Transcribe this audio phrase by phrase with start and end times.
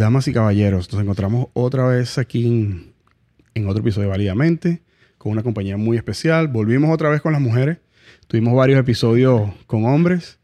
[0.00, 2.94] Damas y caballeros, nos encontramos otra vez aquí en,
[3.52, 4.82] en otro episodio de Válidamente
[5.18, 6.48] con una compañía muy especial.
[6.48, 7.80] Volvimos otra vez con las mujeres.
[8.26, 10.38] Tuvimos varios episodios con hombres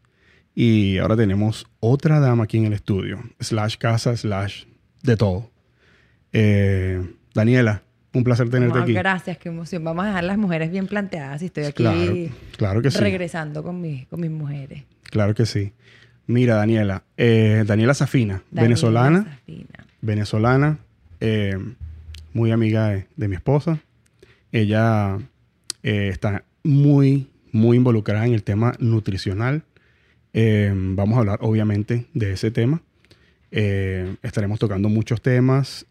[0.55, 3.19] y ahora tenemos otra dama aquí en el estudio.
[3.41, 4.65] Slash casa, slash
[5.03, 5.51] de todo.
[6.35, 7.03] Eh,
[7.33, 7.83] Daniela,
[8.13, 8.93] un placer tenerte No, aquí.
[8.93, 9.83] Gracias, qué emoción.
[9.83, 12.15] Vamos a dejar las mujeres bien planteadas y estoy aquí Claro,
[12.59, 12.99] claro que sí.
[12.99, 14.85] regresando con, mis con mis mujeres.
[15.05, 15.73] Claro que sí.
[16.27, 17.03] Mira, Daniela.
[17.17, 19.25] eh, Daniela Safina, Daniela venezolana.
[19.25, 19.87] Safina.
[20.03, 20.79] venezolana,
[21.21, 21.57] eh,
[22.33, 23.79] muy amiga de, de mi esposa.
[24.53, 25.19] Ella
[25.83, 29.63] eh, está muy, muy involucrada en el tema nutricional.
[30.35, 32.83] Vamos a hablar, obviamente, de ese tema.
[33.51, 35.87] Estaremos tocando muchos temas.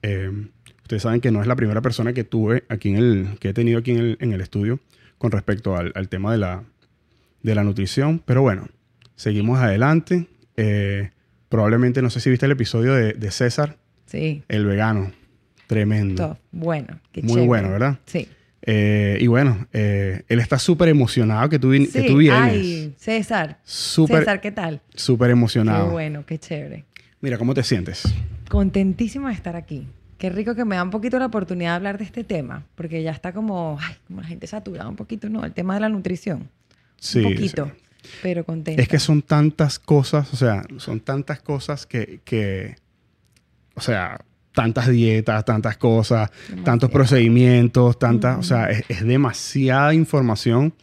[0.84, 3.54] Ustedes saben que no es la primera persona que tuve aquí en el, que he
[3.54, 4.80] tenido aquí en el, en el estudio
[5.18, 6.64] con respecto al, al tema de la,
[7.42, 8.22] de la nutrición.
[8.24, 8.68] Pero bueno,
[9.16, 10.27] seguimos adelante.
[10.58, 11.12] Eh,
[11.49, 15.12] probablemente, no sé si viste el episodio de, de César, Sí, el vegano.
[15.68, 16.27] Tremendo.
[16.30, 16.38] top.
[16.52, 17.48] Bueno, qué Muy chévere.
[17.48, 17.99] bueno, ¿verdad?
[18.05, 18.27] Sí.
[18.62, 22.41] Eh, y bueno, eh, él está súper emocionado que tú, que Sí, tú vienes.
[22.41, 23.60] Ay, César.
[23.63, 24.82] Súper, César, ¿qué tal?
[24.96, 25.88] súper emocionado.
[25.88, 26.86] Qué bueno, qué chévere.
[27.21, 28.04] Mira, ¿cómo te sientes?
[28.49, 29.88] Contentísima de estar aquí.
[30.18, 33.04] Qué rico que me da un poquito la oportunidad de hablar de este tema, porque
[33.04, 35.43] ya está como, ay, como la gente saturada un poquito, ¿no?
[35.43, 36.49] El tema de la nutrición.
[36.98, 37.20] Sí.
[37.20, 37.84] un poquito, sí.
[38.22, 38.82] Pero contenta.
[38.82, 42.76] Es que son tantas cosas, o sea, son tantas cosas que, que
[43.76, 44.20] o sea,
[44.54, 46.90] tantas dietas, tantas cosas, tantos Demasiado.
[46.92, 50.74] procedimientos, tantas, o sea, es, es demasiada información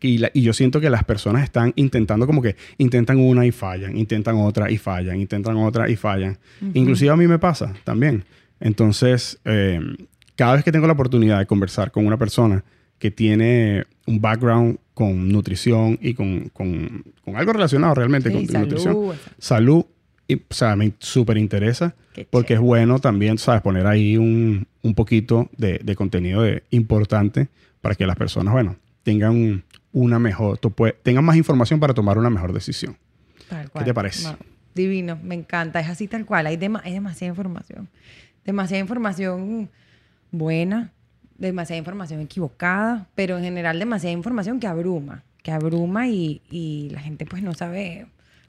[0.00, 3.52] y, la- y yo siento que las personas están intentando como que intentan una y
[3.52, 6.38] fallan, intentan otra y fallan, intentan otra y fallan.
[6.74, 8.24] Inclusive a mí me pasa también.
[8.60, 9.80] Entonces, eh,
[10.36, 12.64] cada vez que tengo la oportunidad de conversar con una persona
[13.02, 18.46] que tiene un background con nutrición y con, con- con algo relacionado realmente Sí, con
[18.46, 18.96] salud, nutrición,
[19.38, 19.84] salud,
[20.28, 22.66] y, o sea, me súper interesa Qué porque es chévere.
[22.68, 23.60] bueno también, ¿sabes?
[23.60, 27.48] Poner ahí un, un poquito de, de contenido de- importante
[27.80, 31.94] para que las personas, bueno, tengan un- una mejor, tú puedes- tengan más información para
[31.94, 32.96] tomar una mejor decisión.
[33.48, 33.84] Tal ¿Qué cual.
[33.84, 34.28] te parece?
[34.28, 34.36] No,
[34.76, 35.80] divino, me encanta.
[35.80, 36.46] Es así tal cual.
[36.46, 37.88] Hay, dema- hay demasiada información.
[38.44, 39.70] Demasiada información
[40.30, 40.92] buena,
[41.46, 45.22] demasiada información equivocada, pero en general demasiada información que abruma.
[45.42, 48.06] Que abruma y, y la gente pues no sabe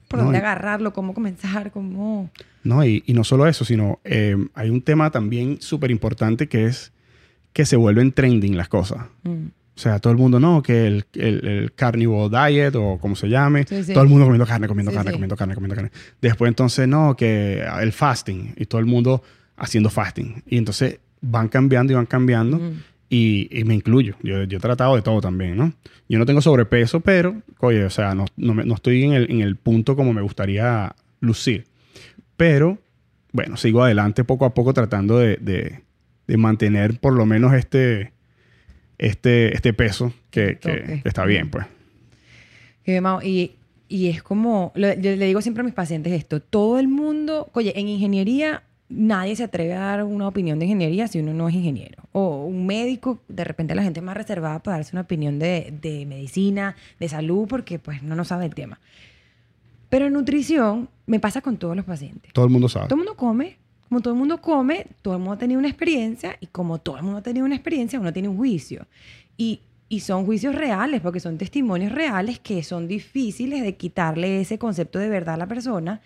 [0.08, 2.30] por No, dónde agarrarlo, cómo comenzar, cómo...
[2.62, 6.66] No, y, y no solo eso, sino eh, hay un tema también súper importante que
[6.66, 6.92] es
[7.52, 9.04] que se vuelven trending las cosas.
[9.22, 9.46] Mm.
[9.76, 13.28] O sea, todo el mundo, no, que el, el, el carnivore diet o como se
[13.28, 13.92] llame, Sí, sí.
[13.92, 15.90] todo el mundo comiendo carne, comiendo Sí, carne, comiendo carne, comiendo carne.
[16.22, 19.22] Después entonces, no, que el fasting y todo el mundo
[19.56, 20.44] haciendo fasting.
[20.46, 22.82] Y entonces van cambiando y van cambiando Mm.
[23.10, 24.14] y, y me incluyo.
[24.22, 25.72] Yo, yo he tratado de todo también, ¿no?
[26.08, 29.40] Yo no tengo sobrepeso, pero, oye, o sea, no, no, no estoy en el, en
[29.40, 31.64] el punto como me gustaría lucir.
[32.36, 32.78] Pero,
[33.32, 35.80] bueno, sigo adelante poco a poco tratando de, de-
[36.26, 38.12] de mantener por lo menos este,
[38.98, 41.66] este, este peso que, que- que está bien, pues.
[43.22, 43.52] Y,
[43.88, 44.86] y, es como, yo
[45.16, 49.44] le digo siempre a mis pacientes esto, todo el mundo, oye, en ingeniería nadie se
[49.44, 52.02] atreve a dar una opinión de ingeniería si uno no es ingeniero.
[52.12, 55.74] O un médico, de repente la gente es más reservada para darse una opinión de,
[55.80, 58.80] de medicina, de salud, porque pues no nos sabe el tema.
[59.88, 62.32] Pero en nutrición me pasa con todos los pacientes.
[62.32, 62.88] Todo el mundo sabe.
[62.88, 63.58] Todo el mundo come,
[63.88, 66.96] como todo el mundo come, todo el mundo ha tenido una experiencia y como todo
[66.96, 68.86] el mundo ha tenido una experiencia, uno tiene un juicio.
[69.36, 74.58] Y, y son juicios reales, porque son testimonios reales que son difíciles de quitarle ese
[74.58, 76.00] concepto de verdad a la persona.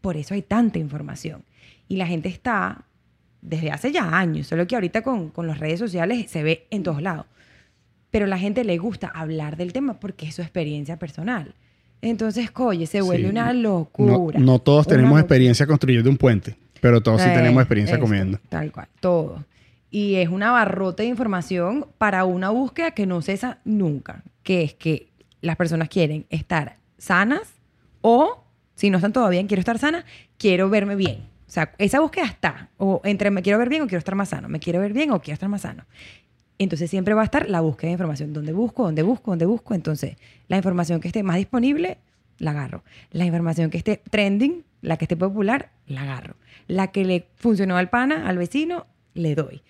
[0.00, 1.42] Por eso hay tanta información.
[1.92, 2.86] Y la gente está
[3.42, 6.82] desde hace ya años, solo que ahorita con, con las redes sociales se ve en
[6.82, 7.26] todos lados.
[8.10, 11.54] Pero a la gente le gusta hablar del tema porque es su experiencia personal.
[12.00, 13.30] Entonces, oye, se vuelve Sí.
[13.30, 14.38] una locura.
[14.38, 15.20] no todos Una tenemos locura.
[15.20, 18.38] experiencia construyendo un puente, pero todos sí tenemos experiencia esto, comiendo.
[18.48, 19.44] Tal cual, todo.
[19.90, 24.72] Y es una barrota de información para una búsqueda que no cesa nunca, que es
[24.72, 25.08] que
[25.42, 27.42] las personas quieren estar sanas
[28.00, 28.44] o,
[28.76, 30.04] si no están todavía quiero estar sana,
[30.38, 31.30] quiero verme bien.
[31.52, 32.70] O sea, esa búsqueda está.
[32.78, 34.48] O entre me quiero ver bien o quiero estar más sano.
[34.48, 35.84] Me quiero ver bien o quiero estar más sano.
[36.56, 38.32] Entonces siempre va a estar la búsqueda de información.
[38.32, 38.84] ¿Dónde busco?
[38.84, 39.32] ¿Dónde busco?
[39.32, 39.74] ¿Dónde busco?
[39.74, 40.16] Entonces,
[40.48, 41.98] la información que esté más disponible,
[42.38, 42.84] la agarro.
[43.10, 46.36] La información que esté trending, la que esté popular, la agarro.
[46.68, 49.60] La que le funcionó al pana, al vecino, le doy.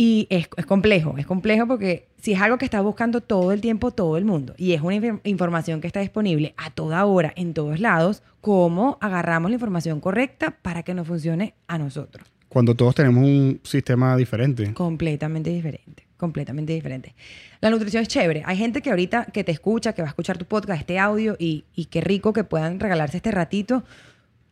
[0.00, 3.60] Y es, es complejo, es complejo porque si es algo que está buscando todo el
[3.60, 7.32] tiempo todo el mundo y es una inf- información que está disponible a toda hora
[7.34, 12.28] en todos lados, ¿cómo agarramos la información correcta para que nos funcione a nosotros?
[12.48, 14.72] Cuando todos tenemos un sistema diferente.
[14.72, 17.16] Completamente diferente, completamente diferente.
[17.60, 18.44] La nutrición es chévere.
[18.46, 21.34] Hay gente que ahorita que te escucha, que va a escuchar tu podcast, este audio
[21.40, 23.82] y, y qué rico que puedan regalarse este ratito.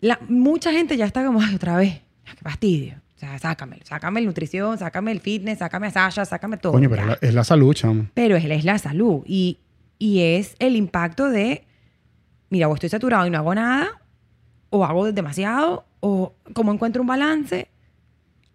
[0.00, 3.00] La, mucha gente ya está como, "Ay, otra vez, qué fastidio.
[3.26, 6.72] Sea, sácame, sácame el nutrición, sácame el fitness, sácame a Sasha, sácame todo.
[6.72, 8.06] Coño, pero es la, es la salud, chamo.
[8.14, 9.22] Pero es, es la salud.
[9.26, 9.58] Y,
[9.98, 11.64] y es el impacto de,
[12.50, 14.00] mira, o estoy saturado y no hago nada,
[14.70, 17.68] o hago demasiado, o como encuentro un balance.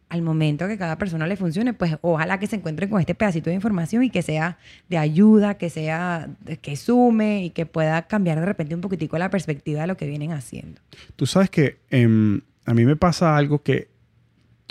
[0.08, 3.50] Al momento que cada persona le funcione, pues ojalá que se encuentre con este pedacito
[3.50, 4.58] de información y que sea
[4.90, 6.30] de ayuda, que sea,
[6.62, 10.08] que sume y que pueda cambiar de repente un poquitico la perspectiva de lo que
[10.08, 10.82] vienen haciendo.
[11.16, 13.91] Tú sabes que em, a mí me pasa algo que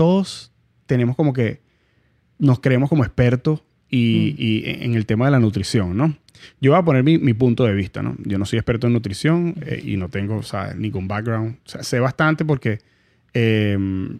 [0.00, 0.50] todos
[0.87, 1.61] tenemos como que
[2.38, 6.17] nos creemos como expertos y, y en el tema de la nutrición, ¿no?
[6.58, 8.17] Yo voy a poner mi, mi punto de vista, ¿no?
[8.25, 11.58] Yo no soy experto en nutrición eh, y no tengo, o sea, ningún background.
[11.67, 12.79] O sea, sé bastante porque
[13.35, 14.19] em,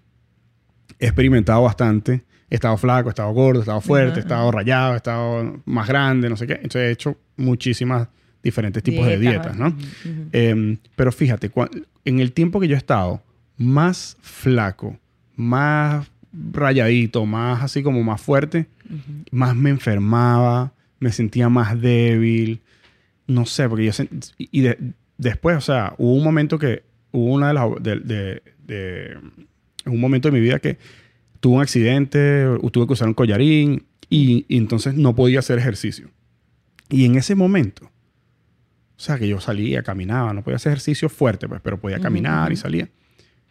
[0.99, 2.25] he experimentado bastante.
[2.51, 5.89] He estado flaco, he estado gordo, he estado fuerte, he estado rayado, he estado más
[5.89, 6.57] grande, no sé qué.
[6.57, 8.07] Entonces he hecho muchísimas
[8.43, 9.75] diferentes tipos de dietas, ¿no?
[10.33, 11.51] Em, pero fíjate,
[12.05, 13.23] en el tiempo que yo he estado
[13.57, 14.99] más flaco,
[15.41, 18.67] más rayadito, más así como más fuerte,
[19.31, 22.61] más me enfermaba, me sentía más débil,
[23.27, 24.79] no sé, porque yo sent- y y de-
[25.19, 26.83] después, o sea, hubo un momento que
[27.13, 29.19] hubo una de las de, de- de-
[29.87, 30.79] un momento de mi vida que
[31.41, 36.11] tuve un accidente, tuve que usar un collarín y, y entonces no podía hacer ejercicio.
[36.91, 41.49] Y en ese momento, o sea, que yo salía, caminaba, no podía hacer ejercicio fuerte,
[41.49, 42.89] pues, pero podía caminar y salía.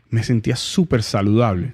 [0.10, 1.74] Me sentía súper saludable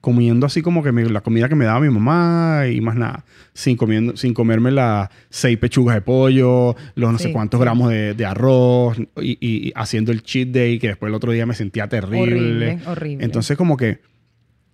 [0.00, 3.24] comiendo así como que me- la comida que me daba mi mamá y más nada.
[3.52, 8.14] Sin, comiendo, sin comerme las seis pechugas de pollo, los no sé cuántos gramos de,
[8.14, 12.26] de arroz y, haciendo el cheat day que después el otro día me sentía terrible.
[12.72, 13.24] horrible, horrible.
[13.24, 14.00] Entonces como que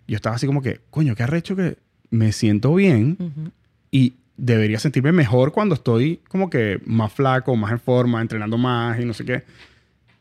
[0.06, 1.76] yo estaba así como que, coño, qué arrecho que
[2.10, 3.18] me siento bien
[3.90, 9.00] y debería sentirme mejor cuando estoy como que más flaco, más en forma, entrenando más
[9.00, 9.42] y no sé qué.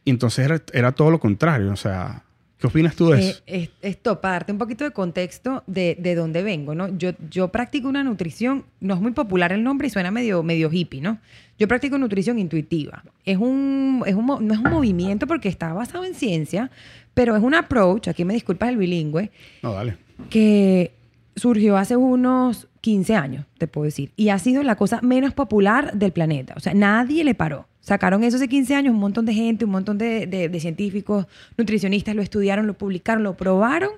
[0.04, 1.72] Y entonces era, era todo lo contrario.
[1.72, 2.24] O sea,
[2.60, 3.42] ¿qué opinas tú de Eh, eso?
[3.46, 6.96] es- esto, para darte un poquito de contexto de, de dónde vengo, ¿no?
[6.98, 10.70] Yo, yo practico una nutrición, no es muy popular el nombre y suena medio, medio
[10.72, 11.20] hippie, ¿no?
[11.60, 13.04] Yo practico nutrición intuitiva.
[13.26, 16.70] Es un, es un, no es un movimiento porque está basado en ciencia,
[17.14, 19.32] pero es un approach, aquí me disculpas el bilingüe,
[19.64, 19.98] No, dale.
[20.30, 20.92] que
[21.36, 25.94] surgió hace unos 15 años, te puedo decir, y ha sido la cosa menos popular
[25.94, 26.54] del planeta.
[26.58, 27.67] O sea, nadie le paró.
[27.88, 31.26] Sacaron eso hace 15 años, un montón de gente, un montón de, científicos,
[31.58, 33.92] nutricionistas lo estudiaron, lo publicaron, lo probaron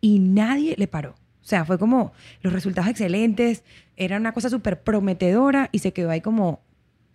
[0.00, 1.10] y nadie le paró.
[1.10, 2.12] O sea, fue como
[2.42, 3.64] los resultados excelentes,
[3.96, 6.60] era una cosa súper prometedora y se quedó ahí como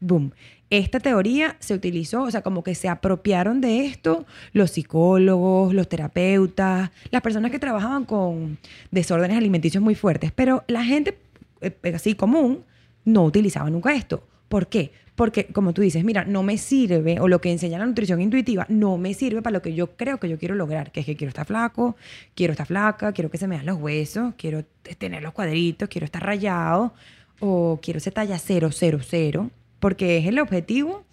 [0.01, 0.33] boom.
[0.69, 5.87] Esta teoría se utilizó, o sea, como que se apropiaron de esto los psicólogos, los
[5.87, 8.57] terapeutas, las personas que trabajaban con
[8.91, 11.17] desórdenes alimenticios muy fuertes, pero la gente
[11.61, 12.65] eh, así común
[13.05, 14.26] no utilizaba nunca esto.
[14.47, 14.91] ¿Por qué?
[15.15, 18.67] Porque, como tú dices, mira, no me sirve, o lo que enseña la nutrición intuitiva,
[18.69, 21.15] no me sirve para lo que yo creo que yo quiero lograr, que es que
[21.15, 21.95] quiero estar flaco,
[22.35, 24.63] quiero estar flaca, quiero que se me dan los huesos, quiero
[24.99, 26.93] tener los cuadritos, quiero estar rayado,
[27.39, 29.49] o quiero ser talla 000,
[29.79, 31.03] porque es el objetivo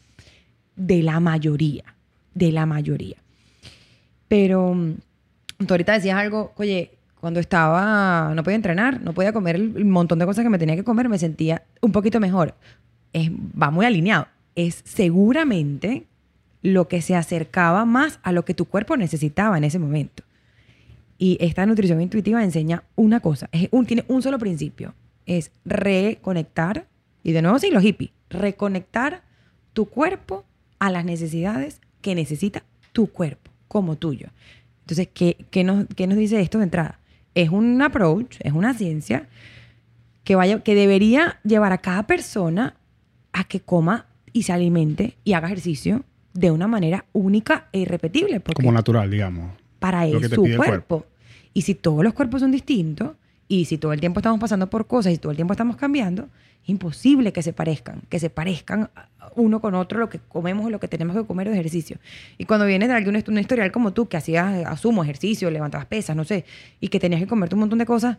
[0.77, 1.85] de la mayoría,
[2.35, 3.17] de la mayoría.
[4.29, 4.95] Pero mm,
[5.67, 6.91] tú ahorita decías algo, oye,
[7.21, 10.77] cuando estaba, no podía entrenar, no podía comer el montón de cosas que me tenía
[10.77, 12.55] que comer, me sentía un poquito mejor.
[13.15, 14.29] Es, va muy alineado.
[14.55, 16.05] Es seguramente
[16.61, 20.23] lo que se acercaba más a lo que tu cuerpo necesitaba en ese momento.
[21.19, 24.95] Y esta nutrición intuitiva enseña una cosa, es un, tiene un solo principio,
[25.27, 26.87] es reconectar,
[27.23, 29.23] y de nuevo sí, los hippies, reconectar
[29.73, 30.45] tu cuerpo
[30.79, 34.29] a las necesidades que necesita tu cuerpo, como tuyo.
[34.81, 36.99] Entonces, ¿qué, qué nos, qué nos dice esto de entrada?
[37.35, 39.29] Es un approach, es una ciencia
[40.25, 42.75] que, vaya, que debería llevar a cada persona
[43.35, 48.41] a que coma y se alimente y haga ejercicio de una manera única e irrepetible.
[48.41, 49.53] Porque Como natural, digamos.
[49.79, 51.05] para él su cuerpo.
[51.53, 53.11] Y si todos los cuerpos son distintos,
[53.47, 56.29] y si todo el tiempo estamos pasando por cosas y todo el tiempo estamos cambiando,
[56.63, 58.91] es imposible que se parezcan, que se parezcan
[59.37, 61.99] uno con otro lo que comemos o lo que tenemos que comer de ejercicio.
[62.39, 66.17] Y cuando viene de alguien un historial como tú, que hacías, asumo, ejercicio, levantabas pesas,
[66.17, 66.47] no sé,
[66.81, 68.17] y que tenías que comerte un montón de cosas,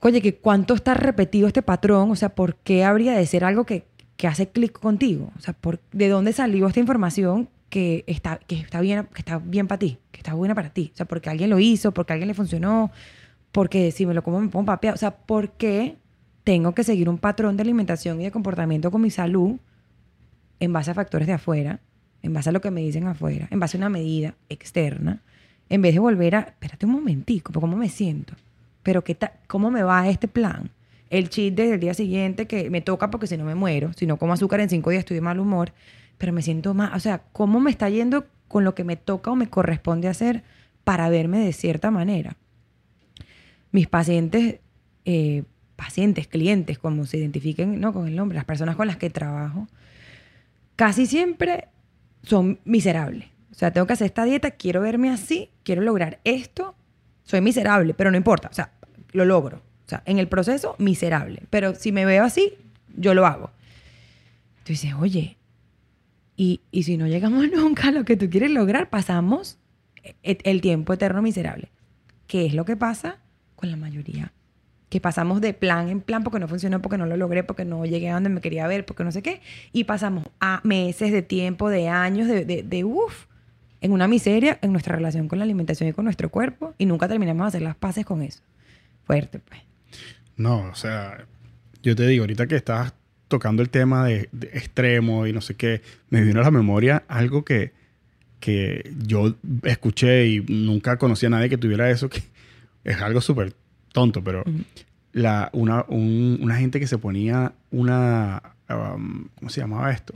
[0.00, 3.64] oye, que cuánto está repetido este patrón, o sea, ¿por qué habría de ser algo
[3.64, 3.86] que,
[4.16, 5.30] que hace clic contigo?
[5.36, 9.38] O sea, ¿por, ¿de dónde salió esta información que está, que está bien, que está
[9.38, 10.90] bien para ti, que está buena para ti?
[10.94, 12.90] O sea, porque alguien lo hizo, porque alguien le funcionó,
[13.52, 14.94] porque si me lo como me pongo papeado.
[14.94, 15.96] O sea, ¿por qué
[16.44, 19.58] tengo que seguir un patrón de alimentación y de comportamiento con mi salud
[20.60, 21.80] en base a factores de afuera,
[22.22, 25.22] en base a lo que me dicen afuera, en base a una medida externa,
[25.68, 28.34] en vez de volver a, espérate un momentico, ¿cómo me siento?
[28.88, 29.18] Pero ¿qué
[29.48, 30.70] ¿cómo me va este plan?
[31.10, 34.06] El cheat desde el día siguiente que me toca porque si no me muero, si
[34.06, 35.74] no como azúcar en cinco días estoy de mal humor,
[36.16, 39.30] pero me siento más, o sea, ¿cómo me está yendo con lo que me toca
[39.30, 40.42] o me corresponde hacer
[40.84, 42.38] para verme de cierta manera.
[43.72, 44.60] Mis pacientes,
[45.04, 45.42] eh,
[45.76, 47.92] pacientes, clientes, como se identifiquen ¿no?
[47.92, 49.68] con el nombre, las personas con las que trabajo,
[50.76, 51.68] casi siempre
[52.22, 53.28] son miserables.
[53.50, 56.74] O sea, tengo que hacer esta dieta, quiero verme así, quiero lograr esto,
[57.28, 58.72] soy miserable, pero no importa, o sea,
[59.12, 59.58] lo logro.
[59.86, 61.42] O sea, en el proceso, miserable.
[61.50, 62.54] Pero si me veo así,
[62.96, 63.50] yo lo hago.
[64.64, 65.36] Tú dices, oye,
[66.36, 69.58] y, y si no llegamos nunca a lo que tú quieres lograr, pasamos
[70.22, 71.68] e- el tiempo eterno miserable.
[72.26, 73.18] ¿Qué es lo que pasa
[73.56, 74.32] con la mayoría?
[74.90, 77.84] Que pasamos de plan en plan porque no funcionó, porque no lo logré, porque no
[77.84, 79.40] llegué a donde me quería ver, porque no sé qué.
[79.72, 83.26] Y pasamos a meses de tiempo, de años, de, de, de uff,
[83.80, 86.74] en una miseria en nuestra relación con la alimentación y con nuestro cuerpo.
[86.78, 88.40] Y nunca terminamos de hacer las paces con eso.
[89.08, 89.60] Fuerte, pues.
[90.36, 91.26] No, o sea,
[91.82, 92.94] yo te digo, ahorita que estás
[93.26, 97.02] tocando el tema de, de extremo y no sé qué, me vino a la memoria
[97.08, 97.72] algo que,
[98.38, 99.34] que yo
[99.64, 102.22] escuché y nunca conocí a nadie que tuviera eso, que
[102.84, 103.54] es algo súper
[103.92, 104.44] tonto, pero
[105.12, 110.14] la, una, un- una gente que se ponía una, um, ¿cómo se llamaba esto?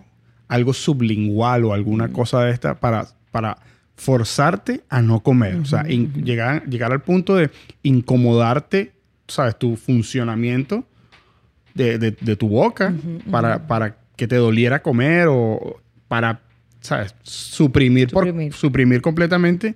[0.49, 3.57] Algo sublingual o alguna cosa de esta para, para
[3.97, 5.57] forzarte a no comer.
[5.57, 7.51] O sea, in- llegar, llegar al punto de
[7.83, 8.93] incomodarte,
[9.29, 9.59] ¿sabes?
[9.59, 10.85] Tu funcionamiento
[11.75, 12.93] de, de- de tu boca
[13.31, 16.41] para, para que te doliera comer o para,
[16.81, 17.15] ¿sabes?
[17.23, 18.53] Suprimir, por- Suprimir.
[18.53, 19.75] suprimir completamente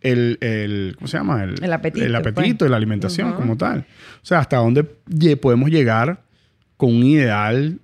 [0.00, 1.44] el, el- ¿cómo se llama?
[1.44, 2.70] El apetito, El apetito pues.
[2.70, 3.80] la alimentación como tal.
[4.22, 6.22] O sea, hasta dónde podemos llegar
[6.76, 7.78] con un ideal,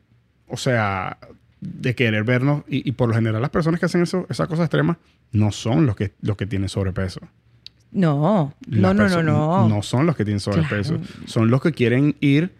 [0.48, 1.18] o sea,
[1.60, 2.64] de querer vernos.
[2.68, 4.96] Y, y por lo general las personas que hacen eso, esas cosas extremas
[5.32, 7.20] no son los que, los que tienen sobrepeso.
[7.90, 9.68] No, no, no, no, no.
[9.68, 10.98] No son los que tienen sobrepeso.
[10.98, 11.12] Claro.
[11.26, 12.54] Son los que quieren ir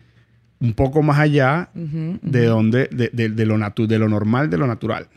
[0.60, 4.50] un poco más allá Ujú, de donde, de, de- de lo natu- de lo normal,
[4.50, 5.08] de lo natural.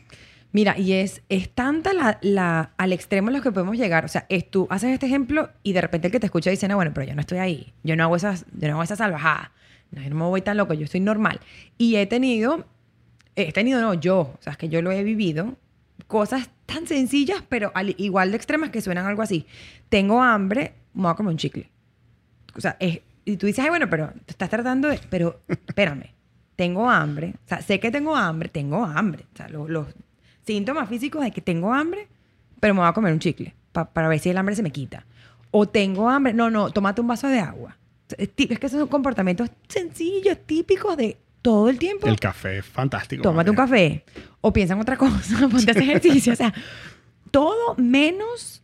[0.52, 4.04] Mira, y es, es tanta la, la- al extremo en los que podemos llegar.
[4.04, 6.68] O sea, es tú haces este ejemplo y de repente el que te escucha dice,
[6.68, 7.72] no, bueno, pero yo no estoy ahí.
[7.82, 9.48] Yo no hago esas, yo no hago esas salvajadas.
[9.90, 11.40] No, yo no me voy tan loco, yo estoy normal.
[11.78, 12.66] Y he tenido,
[13.34, 15.56] he tenido, no, yo, o sea, es que yo lo he vivido,
[16.06, 19.46] cosas tan sencillas, pero al- igual de extremas que suenan algo así.
[19.88, 21.70] Tengo hambre, me voy a comer un chicle.
[22.54, 26.10] O sea, es, y tú dices, bueno, pero te estás tratando de, pero espérame,
[26.56, 29.24] tengo hambre, o sea, sé que tengo hambre, tengo hambre.
[29.68, 29.86] Los
[30.44, 32.08] síntomas físicos de que tengo hambre,
[32.60, 34.70] pero me voy a comer un chicle pa- para ver si el hambre se me
[34.70, 35.06] quita.
[35.50, 37.76] O tengo hambre, no, no, tómate un vaso de agua.
[38.18, 42.06] Es, que son comportamientos sencillos, típicos de todo el tiempo.
[42.06, 43.22] El café es fantástico.
[43.22, 44.04] Tómate un café.
[44.40, 46.32] O piensa en otra cosa, ponte a hacer ejercicio.
[46.32, 46.54] O sea,
[47.30, 48.62] todo menos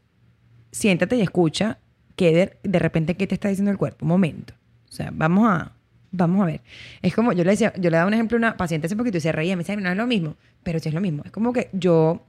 [0.71, 1.79] siéntate y escucha
[2.17, 4.05] que de, de repente qué te está diciendo el cuerpo.
[4.05, 4.55] Un momento.
[4.89, 5.73] O sea, vamos a,
[6.11, 6.61] vamos a ver.
[7.03, 9.19] Es como, yo le decía, yo le daba un ejemplo a una paciente hace poquito
[9.19, 11.23] y se reía, me decía, no es lo mismo, pero sí es lo mismo.
[11.25, 12.25] Es como que yo,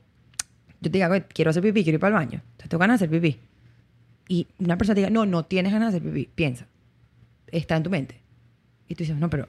[0.82, 2.42] yo te digo, "Oye, quiero hacer pipí, quiero ir para el baño.
[2.52, 3.40] Entonces tengo ganas de hacer pipí.
[4.28, 6.30] Y una persona te diga, no, no tienes ganas de hacer pipí.
[6.34, 6.68] Piensa.
[7.48, 8.22] Está en tu mente.
[8.88, 9.48] Y tú dices, no, pero,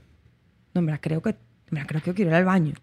[0.80, 1.34] no, me creo que,
[1.70, 2.74] me la creo que quiero ir al baño.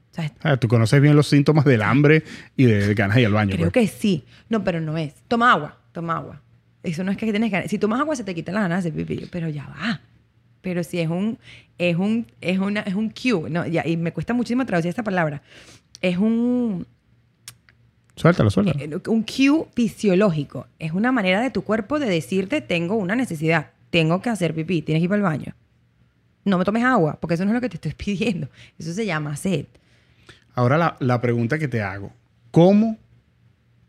[0.41, 2.23] Ah, Tú conoces bien los síntomas del hambre
[2.55, 3.55] y de ganas de ir al baño.
[3.55, 3.91] Creo pues.
[3.91, 4.23] que sí.
[4.49, 5.13] No, pero no es.
[5.27, 6.41] Toma agua, toma agua.
[6.83, 7.69] Eso no es que tienes ganas.
[7.69, 10.01] Si tomas agua se te quitan las ganas de pipí, pero ya va.
[10.61, 11.37] Pero si es un
[11.77, 15.03] es un es una es un cue, no, ya, y me cuesta muchísimo traducir esta
[15.03, 15.41] palabra.
[16.01, 16.85] Es un
[18.15, 18.79] Suéltalo, suéltalo.
[18.79, 20.67] eh, un cue fisiológico.
[20.79, 24.81] Es una manera de tu cuerpo de decirte tengo una necesidad, tengo que hacer pipí,
[24.81, 25.53] tienes que ir el baño.
[26.47, 28.49] No me tomes agua, porque eso no es lo que te estoy pidiendo.
[28.79, 29.65] Eso se llama sed.
[30.55, 32.11] Ahora la, la pregunta que te hago.
[32.51, 32.97] ¿Cómo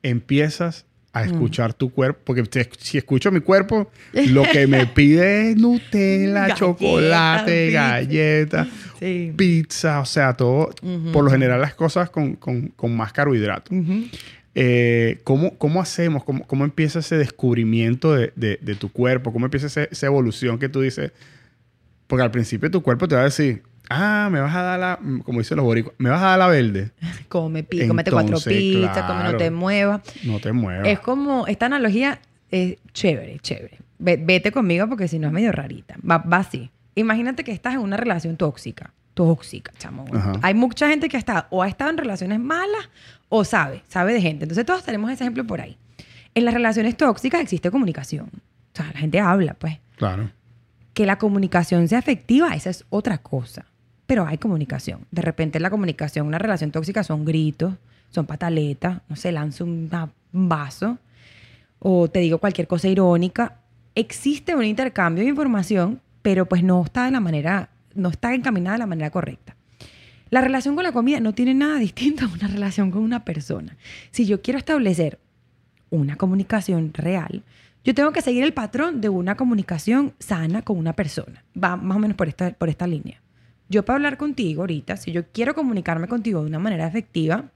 [0.02, 1.26] empiezas a Mm.
[1.26, 2.20] escuchar tu cuerpo?
[2.24, 2.44] Porque
[2.78, 7.80] si- escucho mi cuerpo, lo que me pide es Nutella, Galletas, chocolate, pizza.
[7.90, 9.32] galletas, Sí.
[9.36, 10.70] pizza, o sea, todo.
[11.12, 13.76] Por lo general las cosas con, con- con más carbohidratos.
[13.76, 14.04] Ujú.
[14.54, 16.24] Eh, ¿cómo, cómo hacemos?
[16.24, 19.32] ¿Cómo, cómo empieza ese descubrimiento de, de- de tu cuerpo?
[19.32, 21.12] ¿Cómo empieza ese- esa evolución que tú dices?
[22.08, 24.98] Porque al principio tu cuerpo te va a decir, ah, me vas a dar la,
[25.24, 26.90] como dicen los boricuas, me vas a dar la verde.
[27.28, 30.00] Come pi- cómete cuatro Entonces, pizzas, come, no te muevas.
[30.24, 30.88] No te muevas.
[30.88, 33.78] Es como, esta analogía es chévere, chévere.
[33.98, 35.96] Ve- vete conmigo porque si no es medio rarita.
[36.08, 36.70] Va, va así.
[36.94, 38.92] Imagínate que estás en una relación tóxica.
[39.14, 40.04] Tóxica, chamo.
[40.14, 40.32] Ajá.
[40.42, 42.88] Hay mucha gente que ha estado, o ha estado en relaciones malas
[43.28, 44.44] o sabe, sabe de gente.
[44.44, 45.76] Entonces todos tenemos ese ejemplo por ahí.
[46.34, 48.30] En las relaciones tóxicas existe comunicación.
[48.72, 49.78] O sea, la gente habla, pues.
[49.96, 50.30] Claro.
[50.98, 53.66] Que la comunicación sea efectiva, esa es otra cosa.
[54.08, 55.06] Pero hay comunicación.
[55.12, 57.74] De repente la comunicación, una relación tóxica son gritos,
[58.10, 59.88] son pataletas, no sé, lanzo un
[60.32, 60.98] vaso
[61.78, 63.58] o te digo cualquier cosa irónica.
[63.94, 68.74] Existe un intercambio de información, pero pues no está de la manera, no está encaminada
[68.74, 69.54] de la manera correcta.
[70.30, 73.76] La relación con la comida no tiene nada distinto a una relación con una persona.
[74.10, 75.20] Si yo quiero establecer
[75.90, 77.44] una comunicación real,
[77.84, 81.44] yo tengo que seguir el patrón de una comunicación sana con una persona.
[81.62, 83.22] Va más o menos por esta, por esta línea.
[83.68, 87.50] Yo para hablar contigo ahorita, si yo quiero comunicarme contigo de una manera efectiva,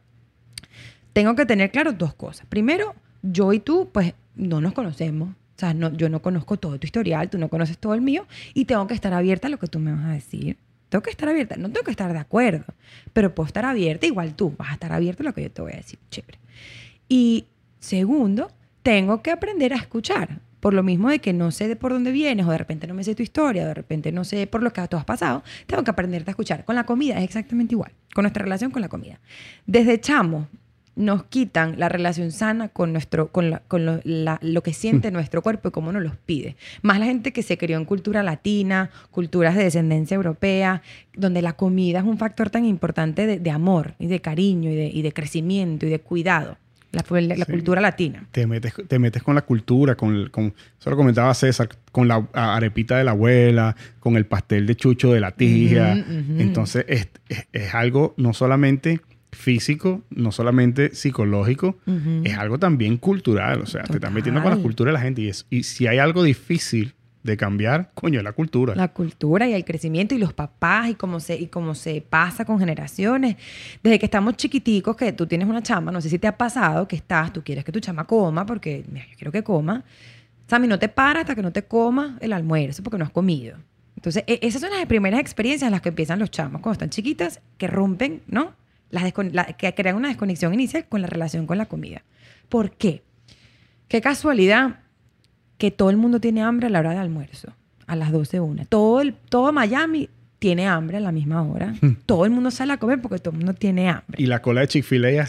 [1.13, 2.47] tengo que tener claro dos cosas.
[2.47, 5.31] Primero, yo y tú, pues no nos conocemos.
[5.31, 8.27] O sea, no, yo no conozco todo tu historial, tú no conoces todo el mío
[8.55, 10.57] y tengo que estar abierta a lo que tú me vas a decir.
[10.89, 12.65] Tengo que estar abierta, no tengo que estar de acuerdo,
[13.13, 15.63] pero puedo estar abierta, igual tú vas a estar abierto a lo que yo te
[15.63, 15.99] voy a decir.
[16.11, 16.39] Chévere.
[17.09, 17.47] Y
[17.79, 18.51] segundo,
[18.83, 20.41] tengo que aprender a escuchar.
[20.61, 22.95] Por lo mismo de que no sé de por dónde vienes, o de repente no
[22.95, 25.43] me sé tu historia, o de repente no sé por lo que tú has pasado,
[25.67, 26.65] tengo que aprenderte a escuchar.
[26.65, 29.19] Con la comida es exactamente igual, con nuestra relación con la comida.
[29.67, 30.47] Desde chamo
[30.95, 35.69] nos quitan la relación sana con, nuestro, con, con lo, lo, que siente nuestro cuerpo
[35.69, 36.55] y cómo nos los pide.
[36.83, 40.83] Más la gente que se crió en cultura latina, culturas de descendencia europea,
[41.15, 44.77] donde la comida es un factor tan importante de, de amor y de cariño y
[44.77, 46.59] de, y de crecimiento y de cuidado
[46.93, 48.27] la, la cultura latina.
[48.31, 52.29] Te metes, te metes con la cultura, con, con, eso lo comentaba César, con la
[52.33, 55.93] arepita de la abuela, con el pastel de chucho de la tía.
[56.39, 57.09] Entonces es,
[57.53, 59.01] es, algo no solamente
[59.33, 61.79] físico, no solamente psicológico,
[62.25, 63.63] es algo también cultural.
[63.63, 65.23] O sea, te estás metiendo con la cultura de la gente.
[65.23, 68.75] Y, es, y si hay algo difícil de cambiar, coño, la cultura.
[68.75, 72.45] La cultura y el crecimiento y los papás y cómo se, y cómo se pasa
[72.45, 73.37] con generaciones.
[73.83, 76.89] Desde que estamos chiquiticos, que tú tienes una chama, no sé si te ha pasado
[76.89, 79.85] que estás, tú quieres que tu chama coma, porque yo quiero que coma.
[80.49, 83.57] Sammy, no te para hasta que no te coma el almuerzo porque no has comido.
[83.97, 86.91] Entonces, e, esas son las primeras experiencias en las que empiezan los chamos cuando están
[86.91, 88.55] chiquitas, que rompen, ¿no?
[88.91, 89.13] Las
[89.55, 92.03] que crean una desconexión inicial con la relación con la comida.
[92.51, 93.03] ¿Por qué?
[93.89, 94.82] Qué casualidad
[95.63, 97.53] que todo el mundo tiene hambre a la hora de almuerzo,
[97.87, 98.65] a las 12 una.
[98.65, 100.09] Todo, el, todo Miami
[100.41, 101.73] tiene hambre a la misma hora.
[101.81, 101.99] Hmm.
[102.05, 104.21] todo el mundo sale a comer porque todo el mundo tiene hambre.
[104.21, 105.29] ¿Y la cola de Chick-fil-A?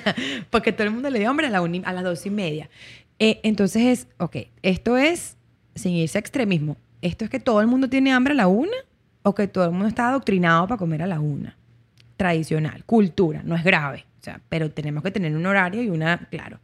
[0.50, 2.70] porque todo el mundo le dio hambre a, la a las 12 y media.
[3.18, 5.36] Eh, entonces es, ok, esto es,
[5.74, 8.78] sin irse a extremismo, esto es que todo el mundo tiene hambre a la una
[9.22, 11.58] o que todo el mundo está adoctrinado para comer a la una.
[12.16, 16.26] Tradicional, cultura, no es grave, o sea, pero tenemos que tener un horario y una,
[16.30, 16.58] claro.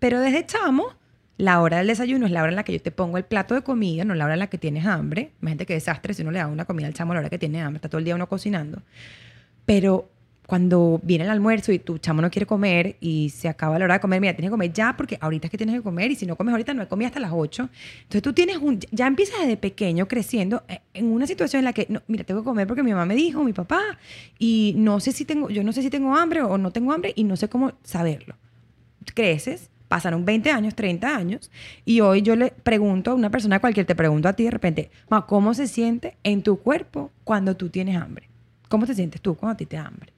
[0.00, 0.96] Pero desde chamo
[1.38, 3.54] la hora del desayuno es la hora en la que yo te pongo el plato
[3.54, 5.32] de comida, no la hora en la que tienes hambre.
[5.42, 7.38] Imagínate qué desastre si uno le da una comida al chamo a la hora que
[7.38, 8.82] tiene hambre, está todo el día uno cocinando.
[9.66, 10.08] Pero
[10.46, 13.94] cuando viene el almuerzo y tu chamo no quiere comer y se acaba la hora
[13.94, 16.14] de comer, mira, tienes que comer ya porque ahorita es que tienes que comer y
[16.14, 17.68] si no comes ahorita no hay comida hasta las 8.
[18.02, 21.72] Entonces tú tienes un, ya empiezas desde pequeño creciendo eh, en una situación en la
[21.72, 23.82] que, no, mira, tengo que comer porque mi mamá me dijo, mi papá,
[24.38, 27.12] y no sé si tengo, yo no sé si tengo hambre o no tengo hambre
[27.14, 28.36] y no sé cómo saberlo.
[29.14, 31.50] Creces pasaron 20 años, 30 años,
[31.84, 34.90] y hoy yo le pregunto a una persona cualquier, te pregunto a ti de repente,
[35.26, 38.28] ¿cómo se siente en tu cuerpo cuando tú tienes hambre?
[38.68, 40.12] ¿Cómo te sientes tú cuando a ti te da hambre?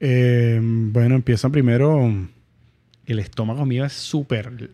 [0.00, 2.10] Eh, bueno, empieza primero,
[3.06, 4.70] el estómago mío es súper,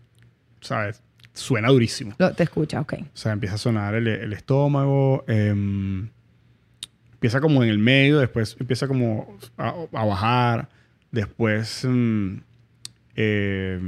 [0.61, 1.03] ¿sabes?
[1.35, 2.15] Suena durísimo.
[2.37, 2.95] te escucha, ok.
[3.01, 6.09] O sea, empieza a sonar el, estómago, em,
[7.13, 10.69] empieza como en el medio, después empieza como a, bajar,
[11.11, 11.87] después...
[13.21, 13.81] Eh,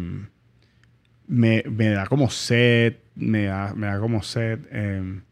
[1.30, 4.58] me, da como sed, me da, me da como sed.
[4.72, 5.22] Em,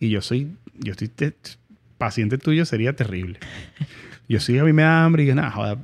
[0.00, 1.10] y yo soy, yo estoy,
[1.98, 3.38] paciente tuyo sería terrible.
[4.28, 5.78] Yo sí, a mí me da hambre y yo, nada, joder,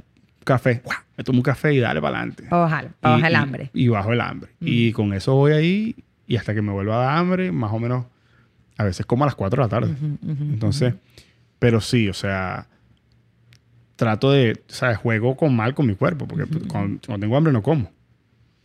[0.45, 0.83] café.
[1.17, 2.45] Me tomo un café y dale para adelante.
[2.49, 3.71] Bajar, bajar el hambre.
[3.73, 4.51] Y, bajo el hambre.
[4.61, 4.93] Y mm.
[4.93, 8.07] con eso voy ahí y hasta que me vuelva a dar hambre, más o menos,
[8.77, 9.97] a veces como a las 4 de la tarde.
[10.23, 10.95] Entonces,
[11.59, 12.67] pero sí, o sea,
[13.95, 17.63] trato de, o sea, juego con mal con mi cuerpo, porque cuando, tengo hambre no
[17.63, 17.91] como.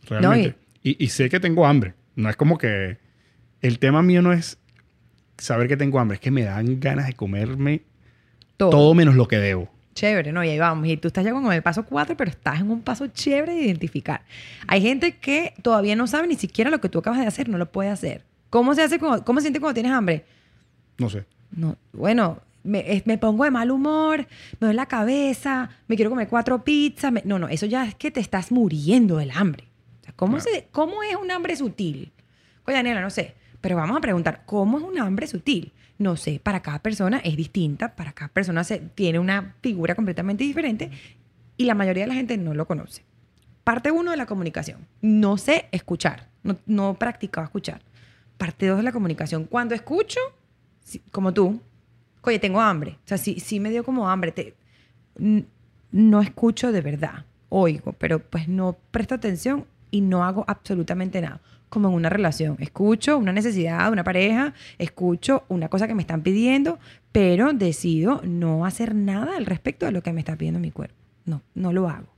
[0.08, 0.56] Realmente.
[0.58, 0.61] Y,
[1.08, 1.94] sé que tengo hambre.
[2.16, 2.98] No es como que...
[3.60, 4.58] El tema mío no es
[5.38, 7.82] saber que tengo hambre, es que me dan ganas de comerme
[8.56, 9.68] todo, menos lo que debo.
[9.94, 10.42] Chévere, ¿no?
[10.42, 10.86] Y ahí vamos.
[10.88, 13.62] Y tú estás ya con el paso 4, pero estás en un paso chévere de
[13.62, 14.22] identificar.
[14.66, 17.58] Hay gente que todavía no sabe ni siquiera lo que tú acabas de hacer, no
[17.58, 18.24] lo puede hacer.
[18.50, 18.98] ¿Cómo se hace?
[18.98, 20.24] ¿Cómo se siente cuando tienes hambre?
[20.98, 21.24] No sé.
[21.50, 24.20] No, bueno, me, me, pongo de mal humor,
[24.60, 27.12] me duele la cabeza, me quiero comer cuatro pizzas.
[27.24, 29.64] no, no, eso ya es que te estás muriendo del hambre.
[30.16, 32.12] ¿Cómo, se, ¿Cómo es un hambre sutil?
[32.66, 33.34] Oye, Daniela, no sé.
[33.60, 35.72] Pero vamos a preguntar, ¿cómo es un hambre sutil?
[35.98, 40.42] No sé, para cada persona es distinta, para cada persona se, tiene una figura completamente
[40.42, 40.90] diferente
[41.56, 43.04] y la mayoría de la gente no lo conoce.
[43.62, 44.88] Parte uno de la comunicación.
[45.00, 47.82] No sé escuchar, no, no practicaba escuchar.
[48.36, 49.44] Parte dos de la comunicación.
[49.44, 50.18] Cuando escucho,
[51.12, 51.60] como tú,
[52.22, 52.98] oye, tengo hambre.
[53.04, 54.32] O sea, sí, sí me dio como hambre.
[54.32, 54.56] Te,
[55.92, 61.40] no escucho de verdad, oigo, pero pues no presto atención y no hago absolutamente nada.
[61.68, 62.56] Como en una relación.
[62.58, 66.80] Escucho una necesidad de una pareja, escucho una cosa que me están pidiendo,
[67.12, 70.96] pero decido no hacer nada al respecto de lo que me está pidiendo mi cuerpo.
[71.24, 72.08] No, no lo hago.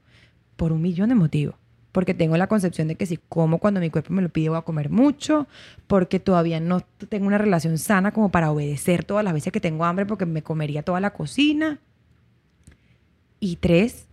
[0.57, 1.57] Por un millón de motivos.
[1.93, 4.59] porque tengo la concepción de que si como cuando mi cuerpo me lo pide voy
[4.59, 5.47] a comer mucho,
[5.87, 9.85] porque todavía no tengo una relación sana como para obedecer todas las veces que tengo
[9.85, 11.79] hambre porque me comería toda la cocina.
[13.39, 14.09] Y tres,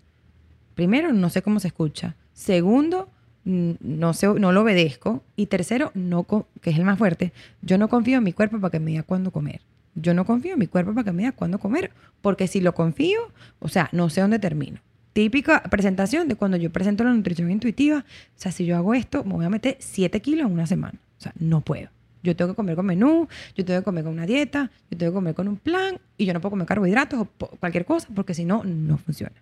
[0.75, 2.15] primero, no sé cómo se escucha.
[2.33, 3.09] Segundo,
[3.43, 5.23] no, sé, no lo obedezco.
[5.35, 6.25] Y tercero, no,
[6.61, 9.03] que es el más fuerte, yo no confío en mi cuerpo para que me diga
[9.03, 9.61] cuándo comer.
[9.95, 12.73] Yo no confío en mi cuerpo para que me diga cuándo comer, porque si lo
[12.73, 13.19] confío,
[13.59, 14.79] o sea, no sé dónde termino.
[15.13, 19.25] Típica presentación de cuando yo presento la nutrición intuitiva, o sea, si yo hago esto,
[19.25, 20.97] me voy a meter 7 kilos en una semana.
[21.17, 21.89] O sea, no puedo.
[22.23, 25.11] Yo tengo que comer con menú, yo tengo que comer con una dieta, yo tengo
[25.11, 27.25] que comer con un plan y yo no puedo comer carbohidratos o
[27.59, 29.35] cualquier cosa porque si no, no funciona.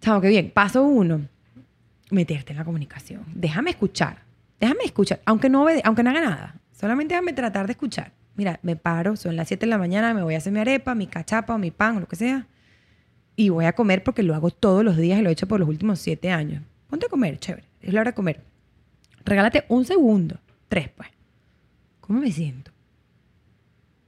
[0.00, 0.50] Chao, qué bien.
[0.50, 1.22] Paso uno,
[2.10, 3.24] meterte en la comunicación.
[3.34, 4.22] Déjame escuchar.
[4.60, 6.54] Déjame escuchar, aunque no, aunque no haga nada.
[6.72, 8.12] Solamente déjame tratar de escuchar.
[8.34, 10.94] Mira, me paro, son las 7 de la mañana, me voy a hacer mi arepa,
[10.94, 12.46] mi cachapa o mi pan o lo que sea.
[13.36, 15.60] Y voy a comer porque lo hago todos los días y lo he hecho por
[15.60, 16.62] los últimos 7 años.
[16.88, 17.64] Ponte a comer, chévere.
[17.80, 18.42] Es la hora de comer.
[19.24, 20.38] Regálate un segundo.
[20.68, 21.08] Tres, pues.
[22.00, 22.70] ¿Cómo me siento?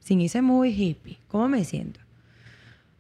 [0.01, 1.19] Sin irse muy hippie.
[1.29, 2.01] ¿Cómo me siento?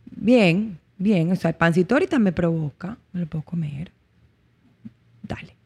[0.05, 1.33] Bien, bien.
[1.33, 2.99] O sea, el pancito ahorita me provoca.
[3.13, 3.91] Me lo puedo comer.
[5.31, 5.57] Dale.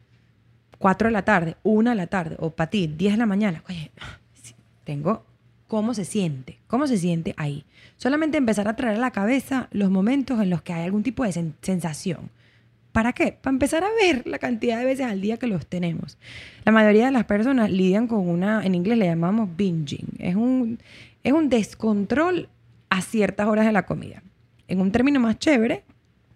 [0.79, 3.65] Cuatro de la tarde, una de la tarde, o para ti, diez de la mañana.
[3.69, 3.91] Oye,
[4.85, 5.25] tengo
[5.67, 7.65] cómo se siente, cómo se siente ahí.
[7.97, 11.25] Solamente empezar a traer a la cabeza los momentos en los que hay algún tipo
[11.25, 12.31] de sensación.
[12.93, 13.33] ¿Para qué?
[13.33, 16.19] Para empezar a ver la cantidad de veces al día que los tenemos.
[16.65, 20.07] La mayoría de las personas lidian con una, en inglés le llamamos binging.
[20.19, 20.79] Es un,
[21.25, 22.49] es un descontrol
[22.91, 24.23] a ciertas horas de la comida.
[24.69, 25.83] En un término más chévere,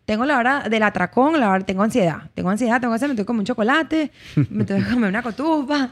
[0.09, 2.31] tengo la hora del atracón, la hora, tengo ansiedad.
[2.33, 4.11] Tengo ansiedad, tengo ansiedad, me tengo que comer un chocolate,
[4.49, 5.91] me tengo que comer una cotufa.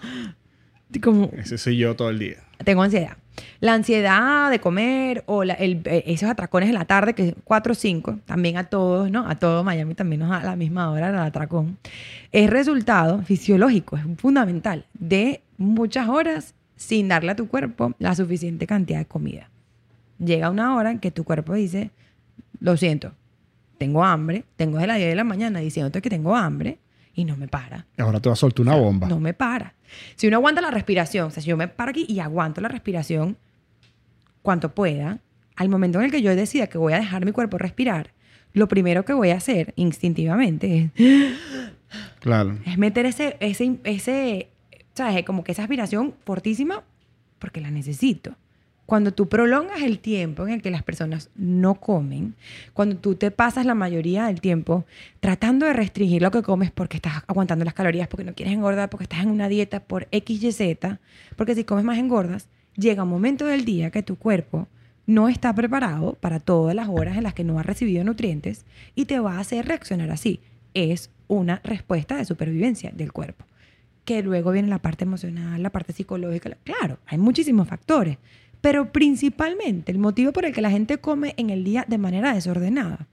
[1.03, 2.37] Como, Ese soy yo todo el día.
[2.65, 3.19] Tengo ansiedad.
[3.61, 8.21] La ansiedad de comer o eh, esos atracones en la tarde, que 4 o 5,
[8.25, 9.29] también a todos, ¿no?
[9.29, 11.77] A todo Miami también nos da a la misma hora el atracón,
[12.33, 18.67] es resultado fisiológico, es fundamental, de muchas horas sin darle a tu cuerpo la suficiente
[18.67, 19.51] cantidad de comida.
[20.19, 21.91] Llega una hora en que tu cuerpo dice,
[22.61, 23.13] lo siento,
[23.79, 26.79] tengo hambre, tengo de las 10 de la mañana diciéndote que tengo hambre
[27.15, 27.87] y no me para.
[27.99, 29.09] Ahora te va a soltar una bomba.
[29.09, 29.75] No me para.
[30.17, 32.69] Si uno aguanta la respiración, o sea, si yo me paro aquí y aguanto la
[32.69, 33.37] respiración
[34.43, 35.21] cuanto pueda,
[35.57, 38.13] al momento en el que yo decida que voy a dejar mi cuerpo respirar,
[38.53, 41.33] lo primero que voy a hacer instintivamente es...
[42.19, 42.59] Claro.
[42.67, 44.49] Es meter ese, ese, ese,
[44.93, 45.25] ¿sabes?
[45.25, 46.83] Como que esa aspiración fortísima
[47.39, 48.35] porque la necesito.
[48.87, 52.37] Cuando tú prolongas el tiempo en el que las personas no comen,
[52.73, 54.85] cuando tú te pasas la mayoría del tiempo
[55.19, 58.89] tratando de restringir lo que comes porque estás aguantando las calorías, porque no quieres engordar,
[58.89, 61.01] porque estás en una dieta por X, Y, Z,
[61.35, 64.69] porque si comes más engordas, llega un momento del día que tu cuerpo
[65.05, 69.07] no está preparado para todas las horas en las que no ha recibido nutrientes y
[69.07, 70.41] te va a hacer reaccionar así.
[70.75, 73.45] Es una respuesta de supervivencia del cuerpo.
[74.05, 76.57] Que luego viene la parte emocional, la parte psicológica.
[76.63, 78.19] Claro, hay muchísimos factores
[78.61, 82.35] pero principalmente el motivo por el que la gente come en el día de manera
[82.35, 83.07] desordenada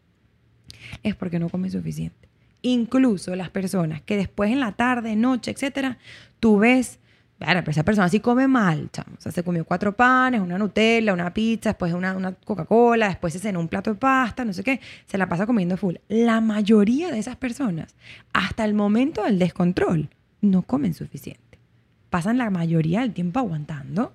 [1.03, 2.29] es porque no come suficiente.
[2.62, 5.97] Incluso las personas que después en la tarde, noche, etcétera,
[6.39, 6.99] tú ves,
[7.38, 11.34] pero esa persona sí come mal, O sea, se comió cuatro panes, una Nutella, una
[11.34, 14.79] pizza, después una, una Coca-Cola, después se cenó un plato de pasta, no sé qué,
[15.06, 15.95] se la pasa comiendo full.
[16.08, 17.95] La mayoría de esas personas,
[18.32, 21.60] hasta el momento del descontrol, no comen suficiente.
[22.10, 24.13] Pasan la mayoría del tiempo aguantando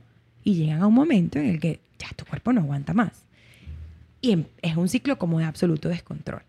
[0.48, 3.26] y llegan a un momento en el que ya tu cuerpo no aguanta más.
[4.22, 6.40] Y em, es un ciclo como de absoluto descontrol.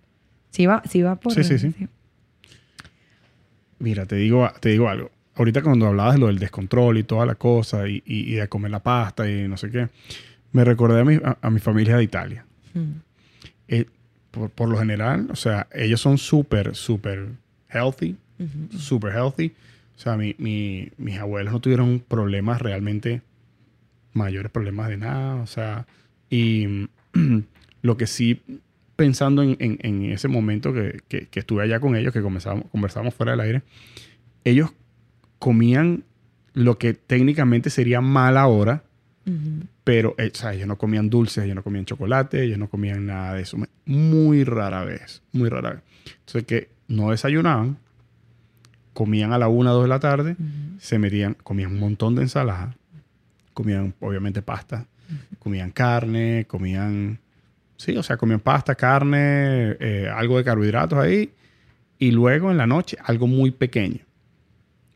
[0.51, 1.33] Sí va, sí va por...
[1.33, 1.87] Sí, sí, sí.
[3.77, 5.11] Mira, te digo, te digo algo.
[5.35, 8.71] Ahorita cuando hablabas de lo del descontrol y toda la cosa y, y, de comer
[8.71, 9.89] la pasta y no sé qué,
[10.53, 12.45] me recordé a mi, a, mi familia de Italia.
[12.73, 12.91] Mm.
[13.67, 13.85] Eh,
[14.31, 17.27] por, por, lo general, o sea, ellos son súper, súper
[17.67, 18.15] healthy,
[18.77, 19.53] súper healthy.
[19.97, 23.23] O sea, mi, mi, mis abuelos no tuvieron problemas realmente
[24.13, 25.85] mayores problemas de nada, o sea,
[26.29, 26.89] y
[27.81, 28.41] lo que sí,
[28.95, 33.31] pensando en, en, ese momento que, que, estuve allá con ellos, que conversábamos, conversábamos fuera
[33.31, 33.61] del aire,
[34.43, 34.71] ellos
[35.39, 36.03] comían
[36.53, 38.83] lo que técnicamente sería mal ahora,
[39.83, 43.05] pero eh, o sea, ellos no comían dulces, ellos no comían chocolate, ellos no comían
[43.05, 43.57] nada de eso.
[43.85, 45.81] Muy rara vez, muy rara vez.
[46.19, 47.77] Entonces, que no desayunaban,
[48.93, 50.35] comían a la una, dos de la tarde,
[50.79, 52.75] se metían, comían un montón de ensalada,
[53.59, 54.85] comían obviamente pasta,
[55.37, 57.19] comían carne, comían,
[57.75, 61.31] sí, o sea, comían pasta, carne, eh, algo de carbohidratos ahí,
[61.97, 63.99] y luego en la noche algo muy pequeño.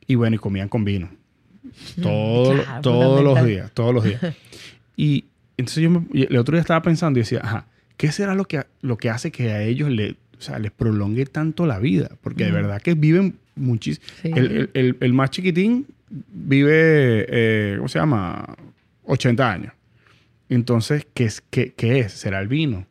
[0.08, 1.10] Y bueno, y comían con vino.
[2.02, 4.22] Todo, todos los días, todos los días.
[4.96, 5.26] Y
[5.58, 7.66] entonces yo el otro día estaba pensando y decía, ajá,
[7.98, 11.26] ¿qué será lo que, lo que hace que a ellos le, o sea, les prolongue
[11.26, 14.06] tanto la vida, porque de verdad que viven muchísimo.
[14.22, 14.32] Sí.
[14.34, 15.88] El, el- el- el más chiquitín
[16.32, 18.56] vive, eh, ¿cómo se llama?
[19.06, 19.74] 80 años.
[20.50, 22.14] Entonces, ¿qué es, qué, qué es?
[22.14, 22.86] ¿Será el vino?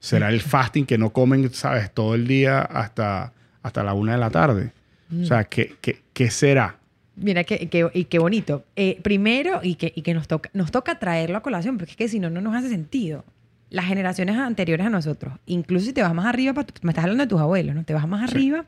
[0.00, 3.32] ¿Será el fasting que no comen, sabes, todo el día hasta,
[3.62, 4.72] hasta la una de la tarde?
[5.20, 6.78] O sea, ¿qué, qué, qué será?
[7.16, 8.64] Mira, qué, qué- y qué bonito.
[8.74, 11.96] Eh, primero, y que, y que nos, toca, nos toca traerlo a colación, porque es
[11.96, 13.24] que si no, no nos hace sentido.
[13.68, 17.24] Las generaciones anteriores a nosotros, incluso si te vas más arriba, pa- me estás hablando
[17.24, 17.84] de tus abuelos, ¿no?
[17.84, 18.36] Te vas más Sí.
[18.36, 18.64] arriba.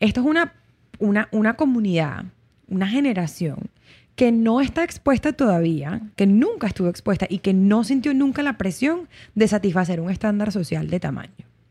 [0.00, 0.54] Esto es una,
[0.98, 2.24] una, una comunidad,
[2.68, 3.70] una generación
[4.14, 8.58] que no está expuesta todavía, que nunca estuvo expuesta y que no sintió nunca la
[8.58, 11.30] presión de satisfacer un estándar social de tamaño.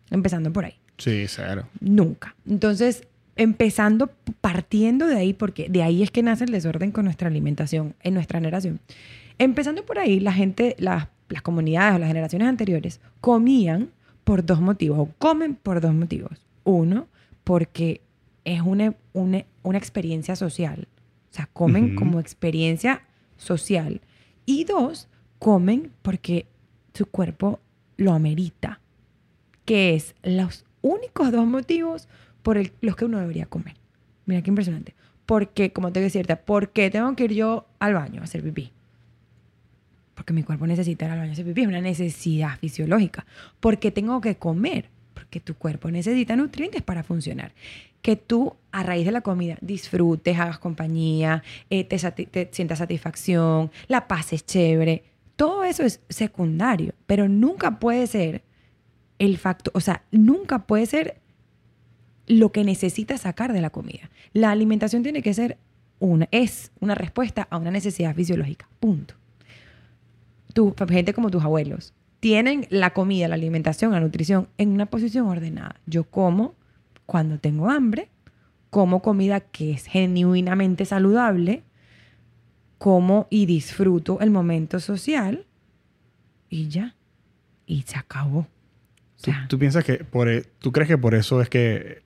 [0.09, 0.75] Empezando por ahí.
[0.97, 1.67] Sí, cero.
[1.81, 2.35] Nunca.
[2.47, 3.03] Entonces,
[3.35, 4.09] empezando,
[4.41, 8.13] partiendo de ahí, porque de ahí es que nace el desorden con nuestra alimentación en
[8.13, 8.79] nuestra generación.
[9.37, 13.89] Empezando por ahí, la gente, las, las comunidades o las generaciones anteriores comían
[14.23, 16.45] por dos motivos, o comen por dos motivos.
[16.63, 17.07] Uno,
[17.43, 18.01] porque
[18.53, 20.87] es una, una, una experiencia social.
[21.31, 23.03] O sea, comen como experiencia
[23.35, 24.01] social.
[24.45, 25.07] Y dos,
[25.39, 26.47] comen porque
[26.93, 27.59] su cuerpo
[27.97, 28.79] lo amerita
[29.65, 32.07] que es los únicos dos motivos
[32.41, 33.75] por el- los que uno debería comer.
[34.25, 34.95] Mira qué impresionante.
[35.25, 38.71] Porque, como te decía, ¿por qué tengo que ir yo al baño a hacer pipí?
[40.15, 43.25] Porque mi cuerpo necesita ir al baño a hacer pipí, es una necesidad fisiológica.
[43.59, 44.89] ¿Por qué tengo que comer?
[45.17, 47.53] Porque tu cuerpo necesita nutrientes para funcionar.
[48.03, 53.71] Que tú, a raíz de la comida, disfrutes, hagas compañía, eh, te, te sientas satisfacción,
[53.87, 55.05] la pases chévere.
[55.35, 58.43] Todo eso es secundario, pero nunca puede ser
[59.17, 61.19] el factor, o sea, nunca puede ser
[62.27, 64.11] lo que necesitas sacar de la comida.
[64.33, 65.57] La alimentación tiene que ser
[65.97, 68.69] una, es una respuesta a una necesidad fisiológica.
[68.79, 69.15] Punto.
[70.53, 71.95] Tu, gente como tus abuelos
[72.27, 75.77] tienen la comida, la alimentación, la nutrición en una posición ordenada.
[75.85, 76.55] Yo como
[77.05, 78.09] cuando tengo hambre,
[78.69, 81.63] como comida que es genuinamente saludable,
[82.77, 85.45] como y disfruto el momento social
[86.49, 86.95] y ya.
[87.65, 88.45] Y se acabó.
[89.21, 92.01] ¿Tú, tú piensas que por, e- tú crees que por eso es que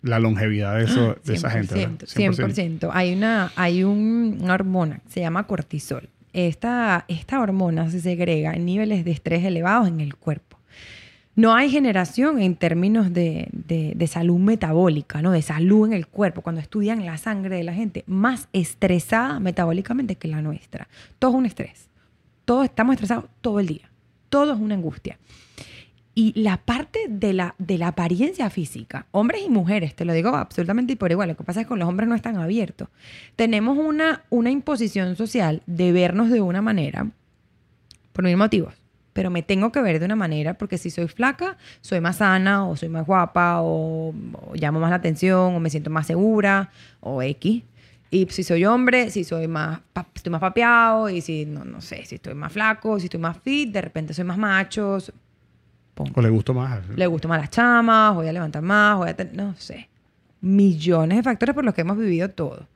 [0.00, 1.98] la longevidad de, eso, de esa gente, ¿verdad?
[1.98, 2.54] 100%.
[2.86, 2.90] 100%.
[2.94, 6.08] Hay, una, hay un- una hormona que se llama cortisol.
[6.34, 10.58] Esta, esta hormona se segrega en niveles de estrés elevados en el cuerpo.
[11.36, 15.32] No hay generación en términos de, de- de salud metabólica, ¿no?
[15.32, 20.14] de salud en el cuerpo, cuando estudian la sangre de la gente, más estresada metabólicamente
[20.16, 20.86] que la nuestra.
[21.18, 21.88] Todo es un estrés.
[22.44, 23.90] Todos estamos estresados todo el día.
[24.28, 25.18] Todo es una angustia.
[26.16, 30.30] Y la parte de la, de la apariencia física, hombres y mujeres, te lo digo
[30.30, 32.88] absolutamente por igual, lo que pasa es que con los hombres no están abiertos.
[33.34, 37.10] Tenemos una, una imposición social de vernos de una manera,
[38.12, 38.74] por mil motivos,
[39.12, 42.68] pero me tengo que ver de una manera porque si soy flaca, soy más sana
[42.68, 44.14] o soy más guapa o,
[44.54, 47.62] llamo más la atención o me siento más segura o X.
[48.10, 49.80] Y si soy hombre, si soy más,
[50.14, 53.38] estoy más papeado y si, no, no sé, si estoy más flaco, si estoy más
[53.38, 54.98] fit, de repente soy más macho.
[55.94, 56.10] Pum.
[56.14, 56.80] O le gustó más.
[56.96, 59.88] Le gustan más las chamas, voy a levantar más, voy a ten- no sé.
[60.40, 62.66] Millones de factores por los que hemos vivido todo.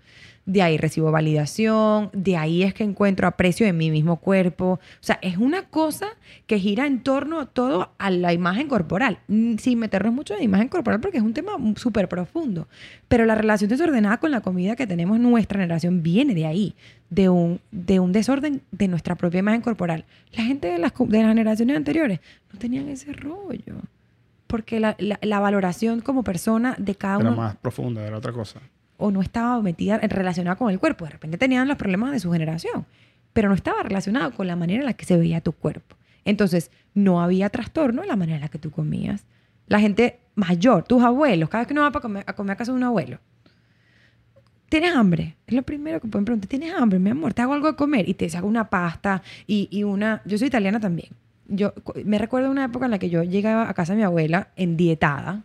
[0.50, 4.72] De ahí recibo validación, de ahí es que encuentro aprecio en mi mismo cuerpo.
[4.72, 6.06] O sea, es una cosa
[6.46, 10.44] que gira en torno todo a la imagen corporal, Mm, sin meternos mucho en la
[10.46, 12.66] imagen corporal porque es un tema súper profundo.
[13.08, 16.74] Pero la relación desordenada con la comida que tenemos nuestra generación viene de ahí,
[17.10, 20.06] de un, de un desorden de nuestra propia imagen corporal.
[20.32, 23.76] La gente de las, co- de las generaciones anteriores no tenían ese rollo.
[24.46, 28.32] Porque la, la- la valoración como persona de cada Era uno más profunda, era otra
[28.32, 28.60] cosa.
[28.98, 31.06] O no estaba metida relacionada con el cuerpo.
[31.06, 32.84] De repente tenían los problemas de su generación,
[33.32, 35.96] pero no estaba relacionado con la manera en la que se veía tu cuerpo.
[36.24, 39.24] Entonces, no había trastorno en la manera en la que tú comías.
[39.66, 42.56] La gente mayor, tus abuelos, cada vez que uno va para comer, a comer a
[42.56, 43.18] casa de un abuelo,
[44.68, 45.36] ¿tienes hambre?
[45.46, 46.48] Es lo primero que pueden preguntar.
[46.48, 47.32] ¿Tienes hambre, mi amor?
[47.32, 48.08] ¿Te hago algo de comer?
[48.08, 50.22] Y te hago una pasta y, y una...
[50.24, 51.10] Yo soy italiana también.
[51.46, 51.72] Yo
[52.04, 55.44] me recuerdo una época en la que yo llegaba a casa de mi abuela endietada,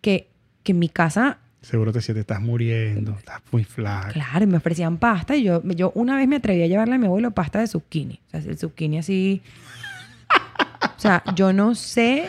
[0.00, 0.30] que,
[0.62, 4.10] que en mi casa Seguro te sientes, estás muriendo, estás muy flaca.
[4.10, 6.98] Claro, y me ofrecían pasta y yo, yo una vez me atreví a llevarle a
[6.98, 8.20] mi abuelo pasta de zucchini.
[8.28, 9.42] O sea, el zucchini así...
[10.96, 12.28] O sea, yo no sé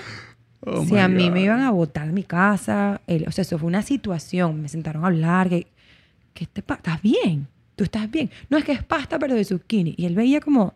[0.62, 1.34] Oh si a mí God.
[1.34, 3.00] me iban a botar de mi casa.
[3.08, 4.60] El- o sea, eso fue una situación.
[4.62, 5.50] Me sentaron a hablar.
[5.50, 5.68] Que,
[6.34, 7.48] que te pa- ¿Estás bien?
[7.76, 8.32] ¿Tú estás bien?
[8.50, 9.94] No, es que es pasta, pero de zucchini.
[9.98, 10.74] Y él veía como...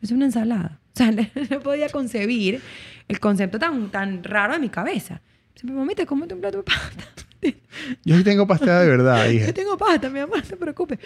[0.00, 0.78] Es una ensalada.
[0.94, 1.10] O sea,
[1.50, 2.60] no podía concebir
[3.08, 5.20] el concepto tan, tan raro de mi cabeza.
[5.56, 7.04] Siempre, mamita, cómete un plato de pasta.
[8.04, 9.46] Yo sí tengo pasta de verdad, hija.
[9.46, 10.98] Yo tengo pasta, mi amor, no te preocupes.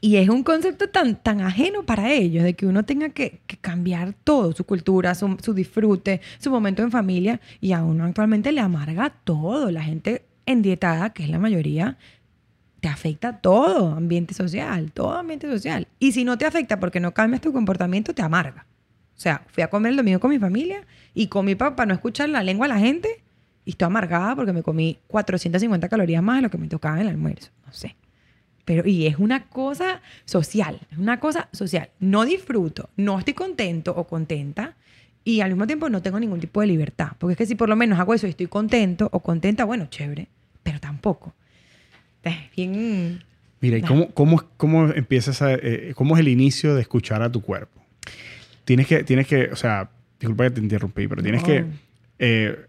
[0.00, 3.56] Y es un concepto tan, tan ajeno para ellos, de que uno tenga que, que
[3.56, 8.50] cambiar todo, su cultura, su, su disfrute, su momento en familia, y a uno actualmente
[8.50, 9.70] le amarga todo.
[9.70, 11.98] La gente endietada, que es la mayoría,
[12.80, 15.86] te afecta todo, ambiente social, todo ambiente social.
[16.00, 18.66] Y si no te afecta porque no cambias tu comportamiento, te amarga.
[19.16, 22.28] O sea, fui a comer el domingo con mi familia y comí para no escuchar
[22.28, 23.22] la lengua de la gente
[23.64, 27.02] y estoy amargada porque me comí 450 calorías más de lo que me tocaba en
[27.02, 27.50] el almuerzo.
[27.66, 27.96] No sé.
[28.64, 31.90] Pero, y es una cosa social, es una cosa social.
[31.98, 34.76] No disfruto, no estoy contento o contenta
[35.24, 37.12] y al mismo tiempo no tengo ningún tipo de libertad.
[37.18, 39.86] Porque es que si por lo menos hago eso y estoy contento o contenta, bueno,
[39.86, 40.28] chévere,
[40.62, 41.34] pero tampoco.
[42.56, 43.22] Bien...
[43.60, 47.30] Mira, ¿y cómo, cómo, cómo empiezas a, eh, cómo es el inicio de escuchar a
[47.30, 47.80] tu cuerpo?
[48.64, 51.64] Tienes que, tienes que, o sea, disculpa que te interrumpí, pero tienes que,
[52.18, 52.66] eh,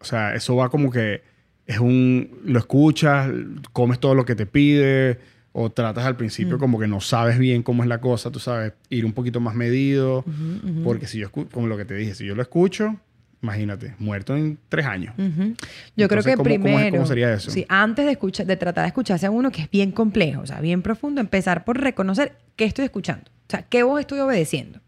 [0.00, 1.22] o sea, eso va como que
[1.66, 3.30] es un, lo escuchas,
[3.72, 5.18] comes todo lo que te pide,
[5.52, 8.74] o tratas al principio como que no sabes bien cómo es la cosa, tú sabes,
[8.90, 10.24] ir un poquito más medido,
[10.84, 12.94] porque si yo, escu- como lo que te dije, si yo lo escucho,
[13.42, 15.14] imagínate, muerto en tres años.
[15.96, 17.50] Yo creo que ¿cómo- cómo es- primero, cómo sería eso?
[17.50, 20.46] sí, antes de escuchar, de tratar de escucharse a uno que es bien complejo, o
[20.46, 24.80] sea, bien profundo, empezar por reconocer qué estoy escuchando, o sea, qué voz estoy obedeciendo.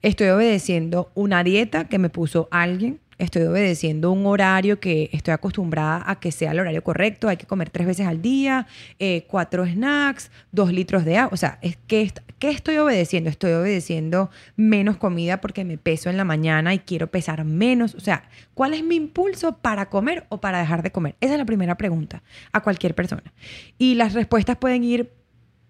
[0.00, 6.02] Estoy obedeciendo una dieta que me puso alguien, estoy obedeciendo un horario que estoy acostumbrada
[6.06, 8.66] a que sea el horario correcto, hay que comer tres veces al día,
[8.98, 13.30] eh, cuatro snacks, dos litros de agua, o sea, es que ¿qué estoy obedeciendo?
[13.30, 18.00] Estoy obedeciendo menos comida porque me peso en la mañana y quiero pesar menos, o
[18.00, 21.14] sea, ¿cuál es mi impulso para comer o para dejar de comer?
[21.20, 23.32] Esa es la primera pregunta a cualquier persona.
[23.78, 25.12] Y las respuestas pueden ir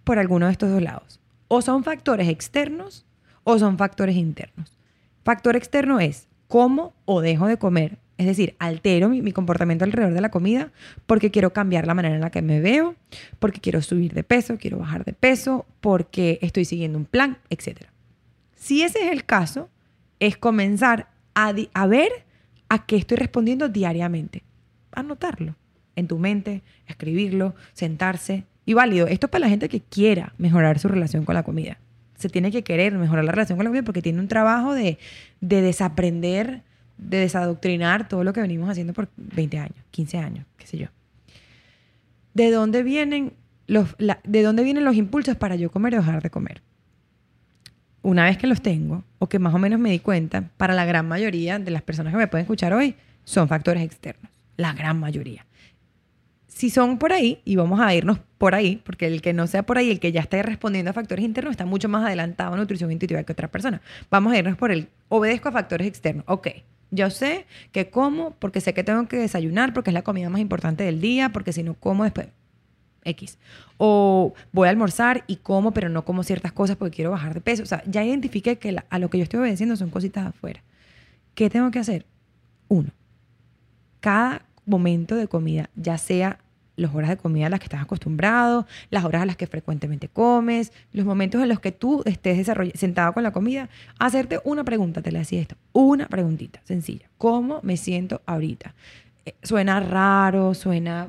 [0.04, 1.20] por alguno de estos dos lados.
[1.48, 3.04] O son factores externos
[3.44, 4.78] o son factores internos.
[5.24, 10.12] Factor externo es cómo o dejo de comer, es decir, altero mi, mi comportamiento alrededor
[10.12, 10.70] de la comida
[11.06, 12.94] porque quiero cambiar la manera en la que me veo,
[13.38, 17.86] porque quiero subir de peso, quiero bajar de peso, porque estoy siguiendo un plan, etc.
[18.54, 19.70] Si ese es el caso,
[20.20, 22.10] es comenzar a, a ver
[22.68, 24.42] a qué estoy respondiendo diariamente.
[24.92, 25.56] Anotarlo
[25.96, 28.44] en tu mente, escribirlo, sentarse.
[28.66, 31.78] Y válido, esto es para la gente que quiera mejorar su relación con la comida.
[32.22, 34.96] Se tiene que querer mejorar la relación con la comida porque tiene un trabajo de,
[35.40, 36.62] de desaprender,
[36.98, 40.86] de desadoctrinar todo lo que venimos haciendo por 20 años, 15 años, qué sé yo.
[42.32, 43.32] ¿De dónde vienen
[43.66, 46.62] los, de dónde vienen los impulsos para yo comer o dejar de comer?
[48.02, 50.84] Una vez que los tengo, o que más o menos me di cuenta, para la
[50.84, 54.30] gran mayoría de las personas que me pueden escuchar hoy, son factores externos.
[54.56, 55.44] La gran mayoría
[56.54, 59.62] si son por ahí, y vamos a irnos por ahí, porque el que no sea
[59.62, 62.60] por ahí, el que ya esté respondiendo a factores internos, está mucho más adelantado en
[62.60, 63.80] nutrición intuitiva que otras personas.
[64.10, 66.24] Vamos a irnos por el obedezco a factores externos.
[66.28, 66.48] Ok,
[66.90, 70.40] yo sé que como porque sé que tengo que desayunar, porque es la comida más
[70.40, 72.28] importante del día, porque si no como después.
[73.04, 73.38] X.
[73.78, 77.40] O voy a almorzar y como, pero no como ciertas cosas porque quiero bajar de
[77.40, 77.62] peso.
[77.62, 80.62] O sea, ya identifiqué que a lo que yo estoy obedeciendo son cositas afuera.
[81.34, 82.06] ¿Qué tengo que hacer?
[82.68, 82.90] Uno,
[84.00, 86.38] cada momento de comida, ya sea
[86.76, 90.08] las horas de comida a las que estás acostumbrado, las horas a las que frecuentemente
[90.08, 95.02] comes, los momentos en los que tú estés sentado con la comida, hacerte una pregunta,
[95.02, 97.08] te le decía esto, una preguntita sencilla.
[97.18, 98.74] ¿Cómo me siento ahorita?
[99.26, 101.08] Eh, Suena raro, suena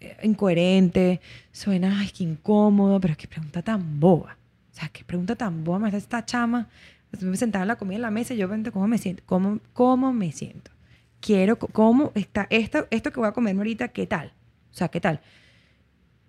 [0.00, 1.20] eh, incoherente,
[1.52, 4.36] suena, ay, qué incómodo, pero qué pregunta tan boba.
[4.72, 6.68] O sea, qué pregunta tan boba me hace esta chama.
[7.20, 9.22] Me sentaba en la comida en la mesa y yo pregunto, ¿cómo me siento?
[9.26, 10.70] ¿Cómo, cómo me siento?
[11.20, 14.32] Quiero, cómo está esto, esto que voy a comerme ahorita, ¿qué tal?
[14.72, 15.20] O sea, ¿qué tal?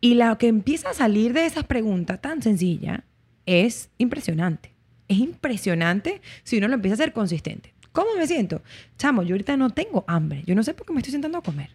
[0.02, 3.02] Y lo que empieza a salir de esas preguntas tan sencillas
[3.46, 4.72] es impresionante.
[5.08, 7.74] Es impresionante si uno lo empieza a hacer consistente.
[7.92, 8.62] ¿Cómo me siento?
[8.98, 10.44] Chamo, yo ahorita no tengo hambre.
[10.46, 11.72] Yo no sé por qué me estoy sentando a comer.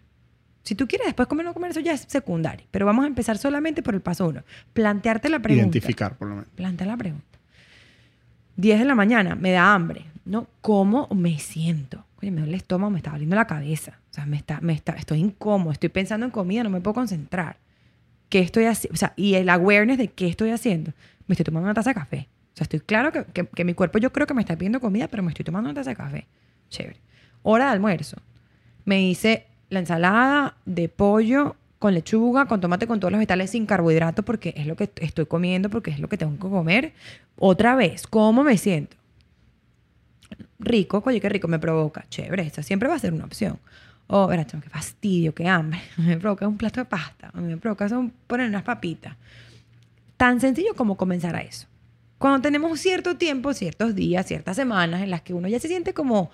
[0.63, 2.65] Si tú quieres después comer o no comer, eso ya es secundario.
[2.71, 4.43] Pero vamos a empezar solamente por el paso uno.
[4.73, 5.67] Plantearte la pregunta.
[5.67, 6.49] Identificar, por lo menos.
[6.55, 7.37] Plantea la pregunta.
[8.55, 10.05] 10 de la mañana, me da hambre.
[10.23, 10.47] ¿No?
[10.61, 12.03] ¿Cómo me siento?
[12.21, 13.99] Oye, me duele el estómago, me está doliendo la cabeza.
[14.11, 16.93] O sea, me está, me está, estoy incómodo, estoy pensando en comida, no me puedo
[16.95, 17.57] concentrar.
[18.29, 18.93] ¿Qué estoy haciendo?
[18.95, 20.91] O sea, y el awareness de qué estoy haciendo.
[21.27, 22.27] Me estoy tomando una taza de café.
[22.53, 24.79] O sea, estoy claro que, que- que mi cuerpo yo creo que me está pidiendo
[24.79, 26.27] comida, pero me estoy tomando una taza de café.
[26.69, 26.99] Chévere.
[27.43, 28.17] Hora de almuerzo.
[28.85, 33.65] Me hice la ensalada de pollo con lechuga, con tomate, con todos los vegetales sin
[33.65, 36.93] carbohidratos, porque es lo que estoy comiendo, porque es lo que tengo que comer.
[37.37, 38.95] Otra vez, ¿cómo me siento?
[40.59, 42.05] Rico, oye, qué rico, me provoca.
[42.09, 43.59] Chévere, esa siempre va a ser una opción.
[44.07, 45.81] O, verá, chamo, qué fastidio, qué hambre.
[45.97, 47.31] Me provoca un plato de pasta.
[47.33, 49.15] Me provoca son poner unas papitas.
[50.17, 51.67] Tan sencillo como comenzar a eso.
[52.17, 55.93] Cuando tenemos cierto tiempo, ciertos días, ciertas semanas en las que uno ya se siente
[55.93, 56.31] como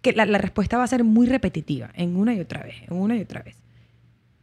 [0.00, 2.96] que la, la respuesta va a ser muy repetitiva, en una y otra vez, en
[2.96, 3.56] una y otra vez.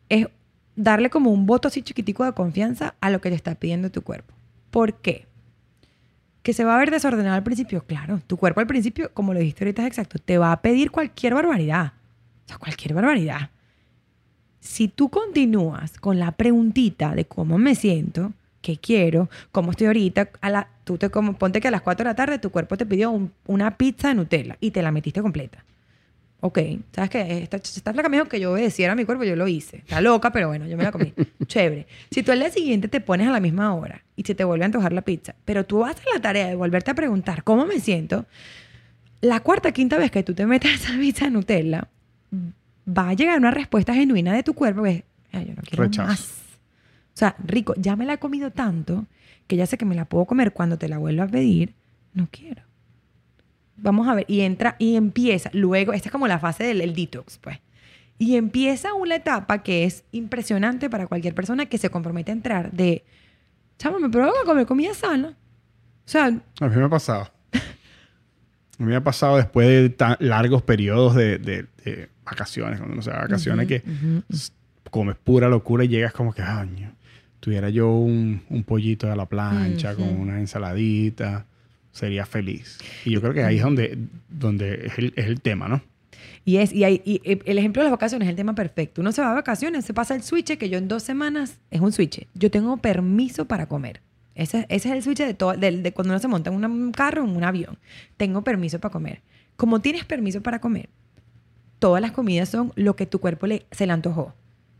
[0.10, 0.28] Es
[0.76, 4.02] darle como un voto así chiquitico de confianza a lo que te está pidiendo tu
[4.02, 4.34] cuerpo.
[4.72, 5.28] ¿Por qué?
[6.44, 7.84] Que se va a ver desordenado al principio.
[7.86, 10.90] Claro, tu cuerpo al principio, como lo dijiste ahorita, es exacto, te va a pedir
[10.92, 11.94] cualquier barbaridad.
[12.46, 13.50] O sea, cualquier barbaridad.
[14.60, 20.30] Si tú continúas con la preguntita de cómo me siento, qué quiero, cómo estoy ahorita,
[20.40, 22.78] a la, tú te como, ponte que a las 4 de la tarde tu cuerpo
[22.78, 25.64] te pidió un- una pizza de Nutella y te la metiste completa.
[26.44, 26.60] Ok,
[26.92, 27.44] ¿sabes qué?
[27.44, 29.78] Esta, esta flaca me dijo que yo obedeciera a mi cuerpo, yo lo hice.
[29.78, 31.14] Está loca, pero bueno, yo me la comí.
[31.46, 31.86] Chévere.
[32.10, 34.66] Si tú al día siguiente te pones a la misma hora y se te vuelve
[34.66, 37.80] a antojar la pizza, pero tú haces la tarea de volverte a preguntar cómo me
[37.80, 38.26] siento,
[39.22, 41.88] la cuarta, quinta vez que tú te metes esa pizza de Nutella,
[42.88, 45.84] va a llegar una respuesta genuina de tu cuerpo que es, "Ay, yo no quiero
[45.84, 46.08] Rechazo.
[46.08, 46.22] más.
[47.14, 49.06] O sea, rico, ya me la he comido tanto
[49.46, 51.76] que ya sé que me la puedo comer cuando te la vuelva a pedir.
[52.16, 52.64] No quiero.
[53.82, 54.26] Vamos a ver.
[54.28, 55.50] Y entra y empieza.
[55.54, 57.60] Luego, esta es como la fase del el detox, pues.
[58.18, 62.72] Y empieza una etapa que es impresionante para cualquier persona que se compromete a entrar
[62.72, 63.04] de,
[63.80, 65.30] chamo, me provoca comer comida sana.
[65.30, 67.32] O sea, A mí me ha pasado.
[67.54, 72.94] A mí me ha pasado después de tan largos periodos de, de- de vacaciones, cuando
[72.94, 73.84] uno se va vacaciones, que
[74.30, 74.52] s-
[74.90, 76.92] comes pura locura y llegas como que, año,
[77.40, 81.46] tuviera yo un, un pollito a la plancha con una ensaladita,
[81.92, 82.78] sería feliz.
[83.06, 83.98] Y yo creo que ahí es donde,
[84.30, 85.82] donde es, el, es el tema, ¿no?
[86.46, 89.02] Y, es, y, hay- y el ejemplo de las vacaciones es el tema perfecto.
[89.02, 91.82] Uno se va de vacaciones, se pasa el switch, que yo en dos semanas, es
[91.82, 92.26] un switch.
[92.34, 94.02] Yo tengo permiso para comer.
[94.34, 96.92] Ese, ese es el switch de, todo, del- de cuando uno se monta en un
[96.92, 97.78] carro o en un avión.
[98.18, 99.22] Tengo permiso para comer.
[99.56, 100.90] Como tienes permiso para comer,
[101.80, 104.34] todas las comidas son lo que tu cuerpo le, se le antojó.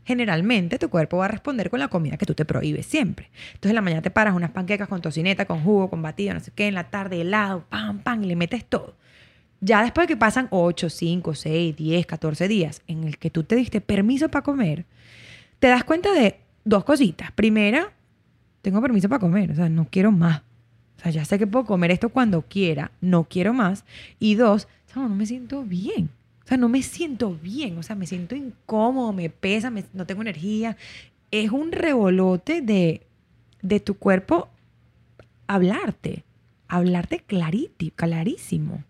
[0.04, 3.30] Generalmente tu cuerpo va a responder con la comida que tú te prohíbes siempre.
[3.54, 6.40] Entonces en la mañana te paras unas panquecas con tocineta, con jugo, con batido, no
[6.40, 6.66] sé qué.
[6.68, 8.96] En la tarde helado, pam, pam, y le metes todo.
[9.60, 13.44] Ya después de que pasan 8, 5, 6, 10, 14 días en el que tú
[13.44, 14.86] te diste permiso para comer,
[15.60, 17.30] te das cuenta de dos cositas.
[17.30, 17.92] Primera,
[18.60, 20.42] tengo permiso para comer, o sea, no quiero más.
[20.98, 23.84] O sea, ya sé que puedo comer esto cuando quiera, no quiero más.
[24.18, 26.10] Y dos, no me siento bien.
[26.44, 30.06] O sea, no me siento bien, o sea, me siento incómodo, me pesa, me- no
[30.06, 30.76] tengo energía.
[31.30, 33.02] Es un revolote de,
[33.62, 34.48] de tu cuerpo
[35.46, 36.24] hablarte,
[36.68, 38.84] hablarte clariti- clarísimo.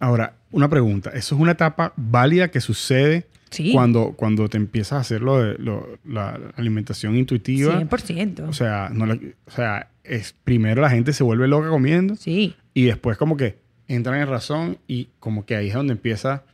[0.00, 1.10] Ahora, una pregunta.
[1.10, 3.72] ¿Eso es una etapa válida que sucede Sí.
[3.72, 7.74] cuando, cuando te empiezas a hacer lo de lo- la alimentación intuitiva?
[7.80, 8.44] 100%.
[8.48, 12.54] O sea, no le- o sea, es primero la gente se vuelve loca comiendo sí.
[12.74, 16.44] y después como que entran en razón y como que ahí es donde empieza,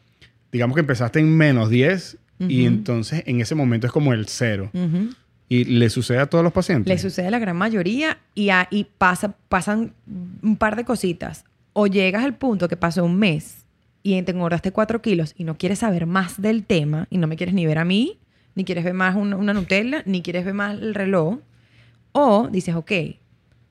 [0.54, 4.70] digamos que empezaste en menos 10 y entonces en ese momento es como el cero.
[5.48, 6.88] Y le sucede a todos los pacientes.
[6.92, 9.92] Le sucede a la gran mayoría y, a- y pasa, pasan
[10.42, 11.44] un par de cositas.
[11.74, 13.66] O llegas al punto que pasó un mes
[14.02, 17.36] y te engordaste cuatro kilos y no quieres saber más del tema y no me
[17.36, 18.18] quieres ni ver a mí,
[18.54, 21.38] ni quieres ver más un- una Nutella, ni quieres ver más el reloj.
[22.12, 22.92] O dices, ok,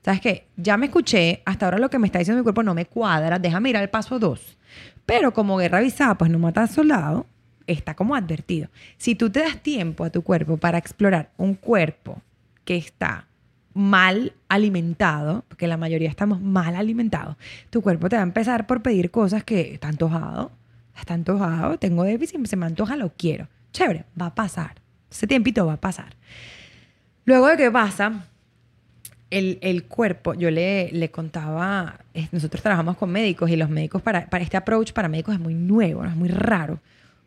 [0.04, 0.46] ¿sabes qué?
[0.56, 3.38] Ya me escuché, hasta ahora lo que me está diciendo mi cuerpo no me cuadra,
[3.38, 4.56] déjame ir al paso dos.
[5.06, 7.26] Pero como guerra avisada, pues no mata al soldado,
[7.66, 8.68] está como advertido.
[8.96, 12.22] Si tú te das tiempo a tu cuerpo para explorar un cuerpo
[12.64, 13.26] que está
[13.74, 17.36] mal alimentado, porque la mayoría estamos mal alimentados,
[17.70, 20.52] tu cuerpo te va a empezar por pedir cosas que está antojado,
[20.96, 23.48] está antojado, tengo déficit, se me antoja, lo quiero.
[23.72, 24.76] Chévere, va a pasar.
[25.10, 26.16] Ese tiempito va a pasar.
[27.24, 28.26] Luego de que pasa,
[29.34, 31.98] el, el cuerpo, yo le, le contaba,
[32.30, 35.54] nosotros trabajamos con médicos y los médicos para, para este approach para médicos es muy
[35.54, 36.78] nuevo, es muy raro.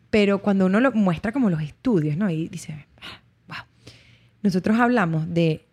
[0.08, 2.30] Pero cuando uno lo muestra como los estudios, ¿no?
[2.30, 3.66] Y dice, "Ah, wow.
[4.42, 5.66] Nosotros hablamos de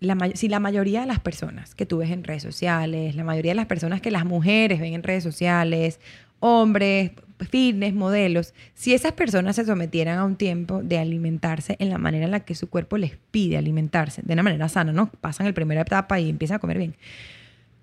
[0.00, 3.52] la, si la mayoría de las personas que tú ves en redes sociales, la mayoría
[3.52, 6.00] de las personas que las mujeres ven en redes sociales,
[6.40, 7.12] hombres,
[7.50, 12.24] fitness, modelos, si esas personas se sometieran a un tiempo de alimentarse en la manera
[12.24, 15.10] en la que su cuerpo les pide alimentarse, de una manera sana, ¿no?
[15.20, 16.94] Pasan la primera etapa y empiezan a comer bien.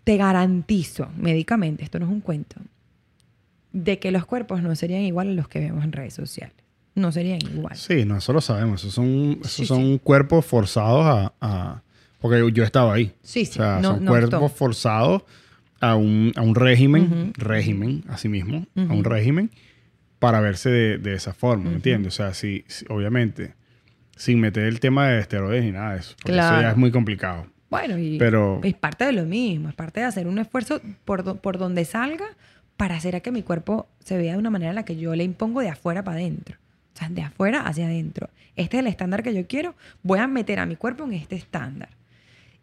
[0.04, 2.56] Te garantizo, médicamente, esto no es un cuento,
[3.72, 6.56] de que los cuerpos no serían igual a los que vemos en redes sociales.
[6.96, 7.76] No serían igual.
[7.76, 8.82] Sí, no, eso lo sabemos.
[8.82, 11.82] Esos son, esos Sí, son cuerpos forzados a, a-
[12.20, 13.12] Porque yo estaba ahí.
[13.24, 13.54] Sí, sí.
[13.60, 15.24] O sea, no, son no cuerpos forzados
[15.84, 19.52] a un, a un régimen, régimen, así mismo, a un régimen,
[20.20, 22.14] para verse de, de esa forma, ¿me entiendes?
[22.14, 23.54] O sea, sí, obviamente,
[24.16, 26.92] sin meter el tema de esteroides ni nada de eso, porque eso ya es muy
[26.92, 27.48] complicado.
[27.70, 31.24] Bueno, y Pero- es parte de lo mismo, es parte de hacer un esfuerzo por,
[31.24, 32.26] do- por donde salga
[32.78, 35.16] para hacer a que mi cuerpo se vea de una manera en la que yo
[35.16, 36.56] le impongo de afuera para adentro.
[36.94, 38.30] O sea, de afuera hacia adentro.
[38.56, 39.74] Este es el estándar que yo quiero,
[40.04, 41.90] voy a meter a mi cuerpo en este estándar.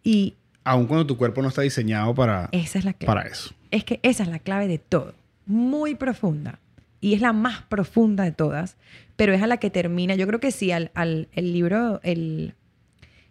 [0.04, 3.06] Y Aun cuando tu cuerpo no está diseñado para, esa es la clave.
[3.06, 3.50] para eso.
[3.70, 5.14] Es que esa es la clave de todo.
[5.46, 6.58] Muy profunda.
[7.02, 8.76] y es la más profunda de todas,
[9.16, 10.14] pero es a la que termina.
[10.16, 12.52] Yo creo que sí, al, al- el libro, el,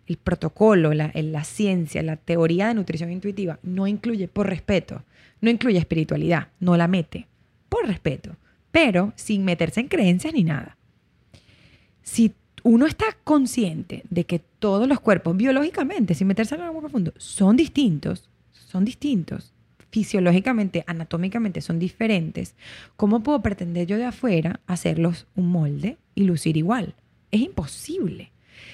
[0.08, 5.04] el protocolo, la, la ciencia, la teoría de nutrición intuitiva no incluye, por respeto,
[5.40, 7.28] no incluye espiritualidad, no la mete,
[7.70, 8.36] por respeto,
[8.72, 10.76] pero sin meterse en creencias ni nada.
[12.02, 12.34] Si
[12.64, 17.14] uno está consciente de que todos los cuerpos, biológicamente, sin meterse en algo muy profundo,
[17.18, 19.54] son distintos, son distintos,
[19.90, 22.56] fisiológicamente, anatómicamente son diferentes,
[22.96, 26.96] ¿cómo puedo pretender yo de afuera hacerlos un molde y lucir igual?
[27.32, 28.32] Es imposible.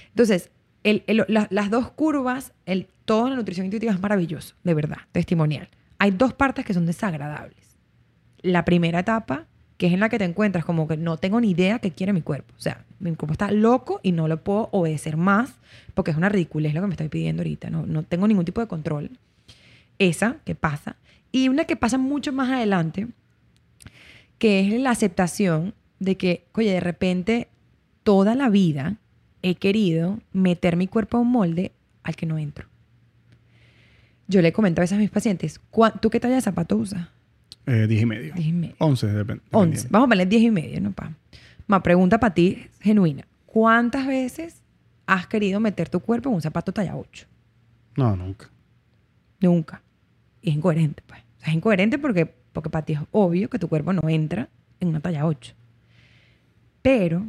[0.09, 0.49] Entonces,
[0.83, 5.69] las dos curvas, el, todo la nutrición intuitiva es maravilloso, de verdad, testimonial.
[5.97, 7.77] Hay dos partes que son desagradables.
[8.41, 9.47] La primera etapa,
[9.77, 12.13] que es en la que te encuentras como que no tengo ni idea qué quiere
[12.13, 12.53] mi cuerpo.
[12.57, 15.53] O sea, mi cuerpo está loco y no lo puedo obedecer más
[15.93, 17.69] porque es una ridiculez lo que me estoy pidiendo ahorita.
[17.69, 19.11] No, no tengo ningún tipo de control.
[19.99, 20.95] Esa que pasa.
[21.31, 23.07] Y una que pasa mucho más adelante,
[24.37, 27.47] que es la aceptación de que, oye, de repente
[28.03, 28.95] toda la vida
[29.41, 31.71] he querido meter mi cuerpo a un molde
[32.03, 32.67] al que no entro.
[34.27, 37.07] Yo le comento a veces a mis pacientes, "¿Cuá- ¿tú qué talla de zapato usas?
[37.65, 38.33] Eh, 10 y medio.
[38.33, 38.75] Diez y medio.
[38.79, 39.43] 11, depende.
[39.51, 39.87] 11.
[39.89, 40.91] Vamos a ponerle 10 y medio, ¿no?
[40.91, 41.11] Pa.
[41.67, 43.25] Ma, pregunta para ti, genuina.
[43.45, 44.61] ¿Cuántas veces
[45.07, 47.25] has querido meter tu cuerpo en un zapato talla 8?
[47.97, 48.49] No, nunca.
[49.39, 49.81] Nunca.
[50.41, 51.21] Y es incoherente, pues.
[51.21, 54.49] O sea, es incoherente porque, porque para ti es obvio que tu cuerpo no entra
[54.79, 55.55] en una talla 8.
[56.81, 57.25] Pero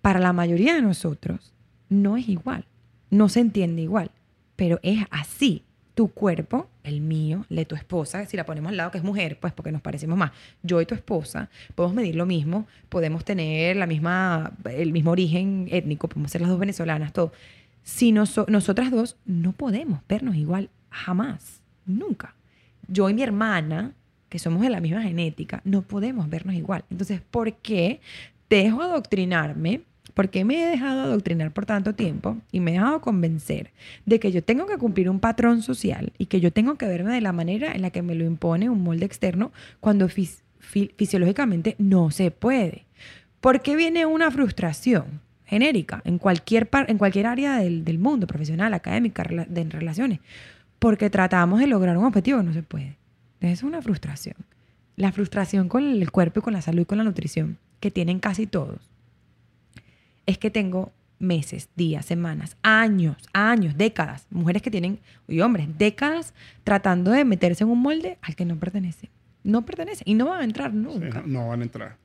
[0.00, 1.52] para la mayoría de nosotros
[1.88, 2.64] no es igual.
[3.10, 4.10] No se entiende igual.
[4.56, 5.64] Pero es así.
[5.96, 9.04] Tu cuerpo, el mío, el de tu esposa, si la ponemos al lado que es
[9.04, 10.30] mujer, pues porque nos parecemos más.
[10.62, 15.68] Yo y tu esposa podemos medir lo mismo, podemos tener la misma, el mismo origen
[15.70, 17.32] étnico, podemos ser las dos venezolanas, todo.
[17.82, 22.34] Si noso- nosotras dos no podemos vernos igual jamás, nunca.
[22.88, 23.92] Yo y mi hermana,
[24.28, 26.84] que somos de la misma genética, no podemos vernos igual.
[26.90, 28.00] Entonces, ¿por qué
[28.50, 29.80] dejo adoctrinarme?
[30.16, 33.72] ¿Por qué me he dejado adoctrinar por tanto tiempo y me he dejado convencer
[34.06, 37.12] de que yo tengo que cumplir un patrón social y que yo tengo que verme
[37.12, 40.90] de la manera en la que me lo impone un molde externo cuando fis- fi-
[40.96, 42.86] fisiológicamente no se puede?
[43.42, 49.22] ¿Por qué viene una frustración genérica en cualquier, en cualquier área del, mundo, profesional, académica,
[49.22, 50.20] de relaciones?
[50.78, 52.96] Porque tratamos de lograr un objetivo que no se puede.
[53.40, 54.36] Esa es una frustración.
[54.96, 58.18] La frustración con el cuerpo y con la salud y con la nutrición que tienen
[58.18, 58.95] casi todos
[60.26, 64.98] es que tengo meses, días, semanas, años, años, décadas, mujeres que tienen,
[65.28, 69.08] y hombres, décadas tratando de meterse en un molde al que no pertenece.
[69.44, 71.22] No pertenece y no van a entrar Sí, nunca.
[71.22, 71.96] no, no van a entrar.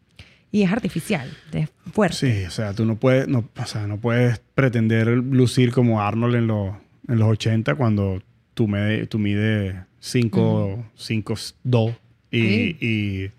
[0.51, 2.17] Y es artificial, es fuerte.
[2.17, 6.35] Sí, o sea, tú no puedes, no, o sea, no puedes pretender lucir como Arnold
[6.35, 6.75] en los,
[7.07, 8.21] en los 80 cuando
[8.53, 11.95] tú, me, tú mides 5, 5, 2
[12.31, 12.77] y, Sí.
[12.81, 13.31] y,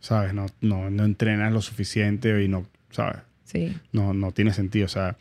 [0.00, 0.32] ¿sabes?
[0.34, 3.18] No, no, no entrenas lo suficiente y no, ¿sabes?
[3.44, 3.76] Sí.
[3.92, 4.86] No, no tiene sentido.
[4.86, 5.16] O sea,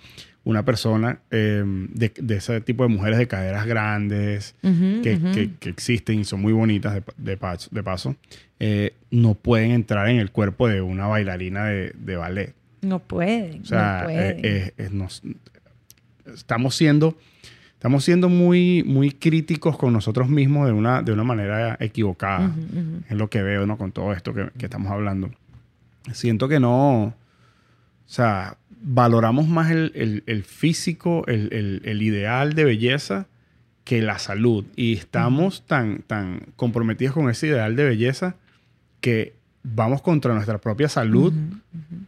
[0.45, 5.32] una persona eh, de, de ese tipo de mujeres de caderas grandes Ujú, que, ujú.
[5.34, 8.15] que- que existen y son muy bonitas de, de paso, de paso,
[8.59, 12.53] eh, no pueden entrar en el cuerpo de una bailarina de, de ballet.
[12.82, 13.61] No pueden.
[13.61, 14.39] O sea, no pueden.
[14.43, 15.21] eh, eh, nos-
[16.34, 17.17] estamos siendo,
[17.74, 22.47] estamos siendo muy, muy críticos con nosotros mismos de una, de una manera equivocada.
[22.47, 23.01] Ujú, ujú.
[23.09, 23.78] Es lo que veo ¿no?
[23.78, 25.30] con todo esto que, que estamos hablando.
[26.11, 27.13] Siento que no,
[28.06, 33.28] o sea, valoramos más el, el- el físico, el, el- el ideal de belleza
[33.84, 34.66] que la salud.
[34.76, 38.36] Y estamos tan, tan comprometidos con ese ideal de belleza
[39.01, 39.34] que
[39.64, 41.34] vamos contra nuestra propia salud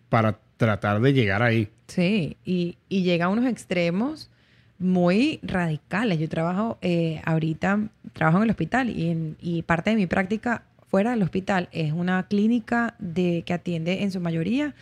[0.10, 1.70] para tratar de llegar ahí.
[1.88, 4.30] Sí, y, y llega a unos extremos
[4.80, 6.20] muy radicales.
[6.20, 7.80] Yo trabajo eh, ahorita,
[8.14, 11.91] trabajo en el hospital y, en- y parte de mi práctica fuera del hospital es
[11.93, 14.76] una clínica de, que atiende en su mayoría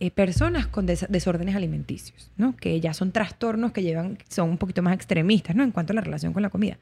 [0.00, 2.56] eh, personas con des- desórdenes alimenticios, ¿no?
[2.56, 5.62] que ya son trastornos que llevan, son un poquito más extremistas ¿no?
[5.62, 6.78] en cuanto a la relación con la comida.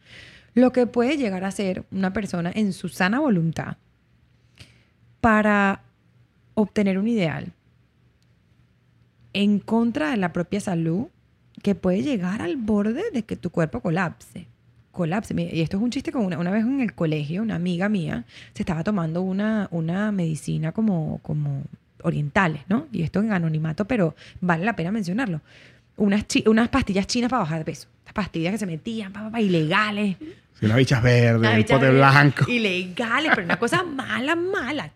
[0.54, 3.76] Lo que puede llegar a ser una persona en su sana voluntad
[5.20, 5.82] para
[6.54, 7.52] obtener un ideal
[9.32, 11.06] en contra de la propia salud
[11.62, 14.46] que puede llegar al borde de que tu cuerpo colapse.
[14.92, 15.34] Colapse.
[15.52, 18.24] Y esto es un chiste con una, una vez en el colegio, una amiga mía
[18.54, 21.62] se estaba tomando una, una medicina como, como
[22.02, 22.86] orientales, ¿no?
[22.92, 25.40] Y esto en anonimato, pero vale la pena mencionarlo.
[25.96, 27.88] Unas, chi- unas pastillas chinas para bajar de peso.
[28.00, 30.16] Estas pastillas que se metían, pa, pa, pa, ilegales.
[30.60, 32.50] Si las bichas verdes, Las el bichas pote blanco.
[32.50, 34.90] Ilegales, pero una cosa mala, mala,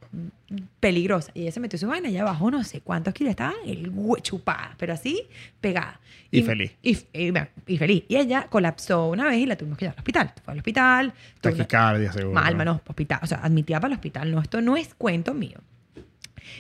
[0.80, 1.30] peligrosa.
[1.34, 3.30] Y ella se metió su vaina y bajó no sé cuántos kilos.
[3.30, 3.92] Estaba el
[4.22, 5.22] chupada, pero así
[5.60, 6.00] pegada.
[6.30, 6.72] Y feliz.
[6.82, 8.04] Y, y- bueno, y feliz.
[8.08, 10.32] Y ella colapsó una vez y la tuvimos que llevar al hospital.
[10.44, 11.12] Fue al hospital.
[11.40, 12.34] Taquicardia, seguro.
[12.34, 13.20] Mal, no, hospital.
[13.22, 14.30] O sea, admitida para el hospital.
[14.32, 15.58] No, esto no es cuento mío.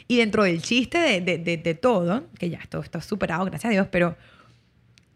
[0.08, 3.70] Y dentro del chiste de, de, de, de todo, que ya esto está superado, gracias
[3.70, 4.16] a Dios, pero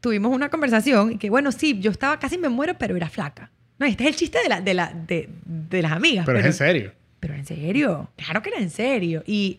[0.01, 3.51] tuvimos una conversación y que, bueno, sí, yo estaba casi me muero, pero era flaca.
[3.79, 6.25] No, este es el chiste de, la, de, la, de, de las amigas.
[6.25, 6.93] Pero, es en serio.
[7.21, 9.23] Pero en serio, claro que era en serio.
[9.27, 9.59] Y,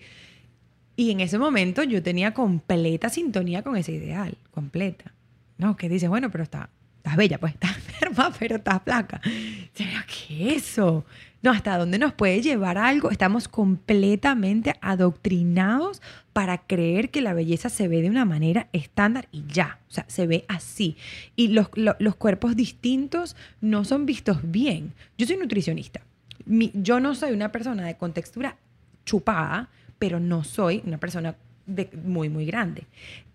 [0.96, 5.14] y en ese momento yo tenía completa sintonía con ese ideal, completa.
[5.58, 9.22] No, que dices, bueno, pero está, estás bella, pues estás enferma, pero estás flaca.
[9.74, 11.06] ¿Qué es eso?
[11.44, 13.12] No, ¿hasta dónde nos puede llevar algo?
[13.12, 16.02] Estamos completamente adoctrinados
[16.34, 20.06] para creer que la belleza se ve de una manera estándar y ya, o sea,
[20.08, 20.98] se ve así.
[21.36, 24.94] Y los, lo- los cuerpos distintos no son vistos bien.
[25.18, 26.02] Yo soy nutricionista.
[26.46, 28.58] Yo no soy una persona de contextura
[29.06, 29.70] chupada,
[30.00, 31.36] pero no soy una persona
[31.66, 32.84] de, muy, muy grande.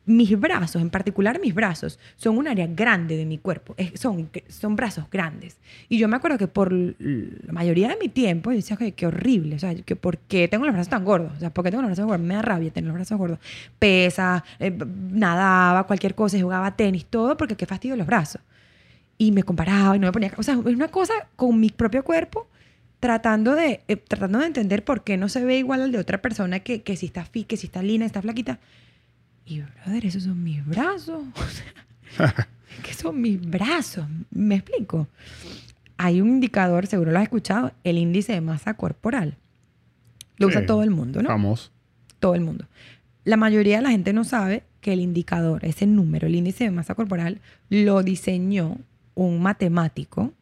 [0.05, 3.77] Mis brazos, en particular mis brazos, son un área grande de mi cuerpo.
[3.95, 5.59] Son, son brazos grandes.
[5.89, 9.07] Y yo me acuerdo que por la mayoría de mi tiempo, yo decía, "Oye, qué
[9.07, 9.57] horrible.
[9.57, 11.33] O sea, que ¿por qué tengo los brazos tan gordos?
[11.37, 12.27] O sea, ¿por qué tengo los brazos gordos?
[12.27, 13.39] Me da rabia tener los brazos gordos.
[13.79, 14.77] Pesa, eh,
[15.13, 18.43] nadaba, cualquier cosa, jugaba tenis, todo, porque qué fastidio los brazos.
[19.19, 20.33] Y me comparaba y no me ponía...
[20.37, 22.49] O sea, es una cosa con mi propio cuerpo
[22.99, 26.23] tratando de, eh, tratando de entender por qué no se ve igual al de otra
[26.23, 28.59] persona que, que si está fit, que si está lina, está flaquita.
[29.45, 31.23] Y, brother, esos son mis brazos.
[32.83, 34.07] Que son mis brazos.
[34.31, 35.07] ¿Me explico?
[35.99, 39.37] Hay un indicador, seguro lo has escuchado, el índice de masa corporal.
[40.39, 41.29] Lo Sí, usa todo el mundo, ¿no?
[41.29, 41.71] Famoso.
[42.19, 42.67] todo el mundo.
[43.25, 46.71] La mayoría de la gente no sabe que el indicador, ese número, el índice de
[46.71, 48.79] masa corporal, lo diseñó
[49.15, 50.33] un matemático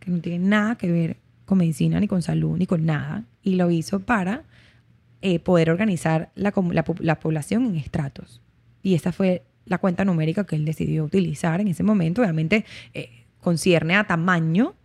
[0.00, 3.54] que no tiene nada que ver con medicina, ni con salud, ni con nada, y
[3.54, 4.42] lo hizo para
[5.22, 8.42] eh, poder organizar la población en estratos.
[8.86, 12.22] Y esa fue la cuenta numérica que él decidió utilizar en ese momento.
[12.22, 12.64] Obviamente
[12.94, 14.76] eh, concierne a tamaño,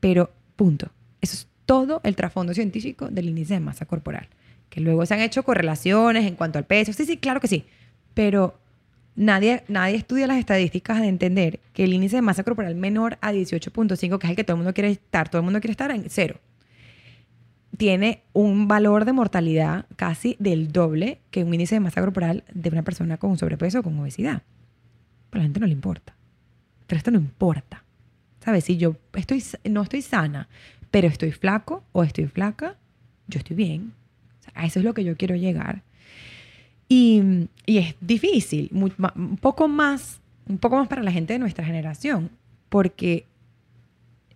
[0.00, 0.90] pero punto.
[1.20, 4.26] Eso es todo el trasfondo científico del índice de masa corporal.
[4.68, 6.92] Que luego se han hecho correlaciones en cuanto al peso.
[6.92, 7.66] Sí, sí, claro que sí.
[8.14, 8.58] Pero
[9.14, 13.32] nadie, nadie estudia las estadísticas de entender que el índice de masa corporal menor a
[13.32, 15.92] 18.5, que es el que todo el mundo quiere estar, todo el mundo quiere estar
[15.92, 16.40] en cero,
[17.80, 22.68] tiene un valor de mortalidad casi del doble que un índice de masa corporal de
[22.68, 24.42] una persona con sobrepeso o con obesidad.
[25.30, 26.14] Pero a la gente no le importa.
[26.86, 27.82] Pero esto no importa.
[28.44, 28.64] ¿Sabes?
[28.64, 30.50] Si yo estoy, no estoy sana,
[30.90, 32.76] pero estoy flaco o estoy flaca,
[33.28, 33.94] yo estoy bien.
[34.52, 35.82] A eso es lo que yo quiero llegar.
[36.86, 41.64] Y, y es difícil, un poco más, un poco más para la gente de nuestra
[41.64, 42.28] generación,
[42.68, 43.24] porque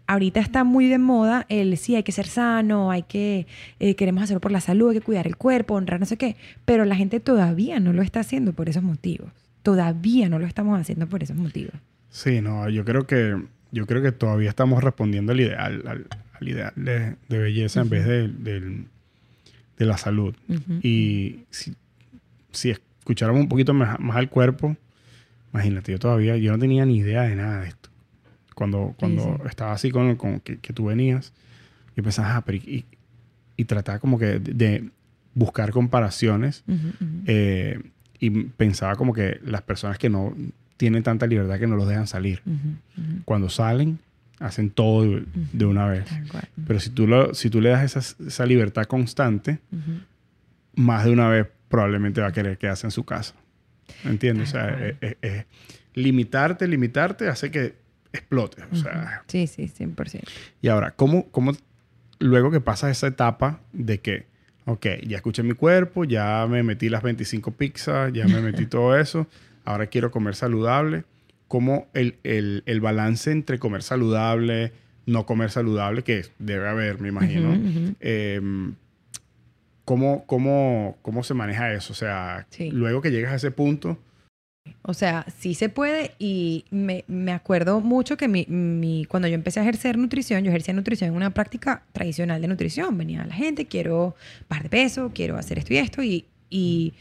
[0.07, 3.47] ahorita está muy de moda el sí, hay que ser sano, hay que,
[3.81, 6.37] eh, queremos hacerlo por la salud, hay que cuidar el cuerpo, honrar no sé qué,
[6.65, 9.31] pero la gente todavía no lo está haciendo por esos motivos.
[9.63, 11.75] Todavía no lo estamos haciendo por esos motivos.
[12.11, 13.37] Sí, no, yo creo que
[13.73, 17.89] yo creo que todavía estamos respondiendo al ideal, al, al ideal de, de belleza en
[17.89, 18.29] vez de,
[19.79, 20.35] de la salud.
[20.83, 21.75] Y si,
[22.53, 24.77] si escucháramos un poquito más, más al cuerpo,
[25.53, 27.91] imagínate, yo todavía, yo no tenía ni idea de nada de esto.
[28.55, 29.49] Cuando, cuando sí.
[29.49, 31.33] estaba así con, con que, que tú venías,
[31.97, 32.85] yo pensaba, ah, pero y,
[33.57, 34.91] y trataba como que de, de
[35.35, 37.23] buscar comparaciones Ujú, ujú.
[37.27, 37.81] eh,
[38.21, 40.35] y pensaba como que las personas que no
[40.77, 42.41] tienen tanta libertad que no los dejan salir.
[42.47, 43.21] Ujú, ujú.
[43.25, 43.99] Cuando salen,
[44.41, 46.05] hacen todo de, de una vez.
[46.67, 49.59] Pero si tú, lo, si tú le das esa, esa libertad constante,
[50.75, 53.35] más de una vez probablemente va a querer quedarse en su casa.
[54.05, 54.49] ¿Entiendes?
[54.49, 54.83] O sea, cual.
[54.83, 55.47] es- es- es-
[55.95, 57.75] limitarte, limitarte hace que
[58.15, 58.63] explote.
[58.73, 60.23] O sea, Sí, sí, 100%.
[60.63, 61.53] y ahora, ¿cómo, ¿cómo
[62.21, 64.27] luego que pasa esa etapa de que,
[64.67, 68.97] ok, ya escuché mi cuerpo, ya me metí las 25 pizzas, ya me metí todo
[68.99, 69.27] eso,
[69.65, 71.05] ahora quiero comer saludable?
[71.49, 74.73] ¿Cómo el, el- el balance entre comer saludable,
[75.07, 77.55] no comer saludable, que debe haber, me imagino,
[78.01, 78.41] eh,
[79.85, 81.93] ¿cómo, cómo, ¿cómo se maneja eso?
[81.93, 82.71] O sea, Sí.
[82.71, 83.99] luego que llegas a ese punto,
[84.83, 89.35] O sea, sí se puede y me, me acuerdo mucho que mi, mi- cuando yo
[89.35, 92.97] empecé a ejercer nutrición, yo ejercía nutrición en una práctica tradicional de nutrición.
[92.97, 94.15] Venía la gente, quiero
[94.49, 96.95] bajar de peso, quiero hacer esto y esto y, y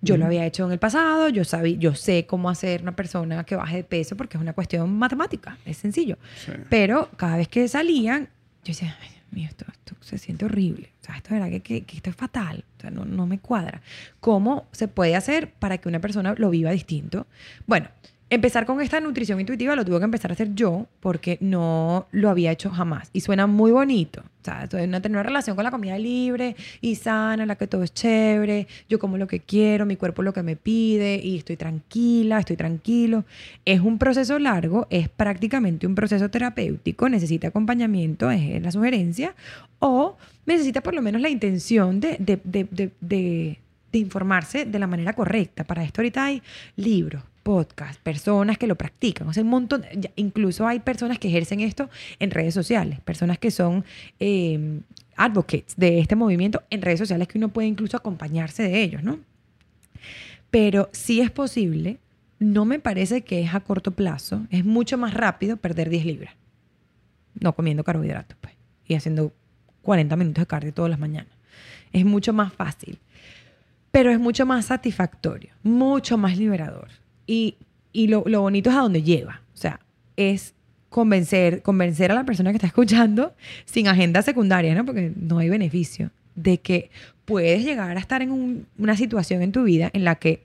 [0.00, 3.44] yo lo había hecho en el pasado, yo, sabía, yo sé cómo hacer una persona
[3.44, 6.18] que baje de peso porque es una cuestión matemática, es sencillo.
[6.44, 6.52] sí.
[6.68, 8.24] Pero cada vez que salían,
[8.64, 9.08] yo decía, ay,
[9.42, 9.66] esto,
[10.00, 10.92] se siente horrible.
[11.02, 12.64] O sea, esto es verdad que- que esto es fatal.
[12.78, 13.82] O sea, no, no me cuadra.
[14.20, 17.26] ¿Cómo se puede hacer para que una persona lo viva distinto?
[17.66, 17.88] Bueno,
[18.34, 22.30] Empezar con esta nutrición intuitiva lo tuve que empezar a hacer yo porque no lo
[22.30, 23.08] había hecho jamás.
[23.12, 24.22] Y suena muy bonito.
[24.22, 27.84] O sea, tener una relación con la comida libre y sana, en la que todo
[27.84, 31.56] es chévere, yo como lo que quiero, mi cuerpo lo que me pide y estoy
[31.56, 33.24] tranquila, estoy tranquilo.
[33.64, 39.36] Es un proceso largo, es prácticamente un proceso terapéutico, necesita acompañamiento, es la sugerencia,
[39.78, 43.58] o necesita por lo menos la intención de, de, de,
[43.92, 45.62] de informarse de la manera correcta.
[45.62, 46.42] Para esto ahorita hay
[46.74, 49.28] libros, podcast, personas que lo practican.
[49.28, 49.84] O sea, un montón,
[50.16, 51.88] incluso hay personas que ejercen esto
[52.18, 53.84] en redes sociales, personas que son
[54.18, 54.80] eh,
[55.16, 59.20] advocates de este movimiento en redes sociales que uno puede incluso acompañarse de ellos, ¿no?
[60.50, 61.98] Pero si es posible,
[62.38, 66.34] no me parece que es a corto plazo, es mucho más rápido perder 10 libras,
[67.38, 68.54] no comiendo carbohidratos, pues,
[68.86, 69.32] y haciendo
[69.82, 71.32] 40 minutos de cardio todas las mañanas.
[71.92, 72.98] Es mucho más fácil,
[73.90, 76.88] pero es mucho más satisfactorio, mucho más liberador.
[77.26, 77.56] Y,
[77.94, 79.42] lo, bonito es a dónde lleva.
[79.54, 79.80] O sea,
[80.16, 80.54] es
[80.88, 84.84] convencer, convencer a la persona que está escuchando sin agenda secundaria, ¿no?
[84.84, 86.90] Porque no hay beneficio, de que
[87.24, 90.42] puedes llegar a estar en una situación en tu vida en la que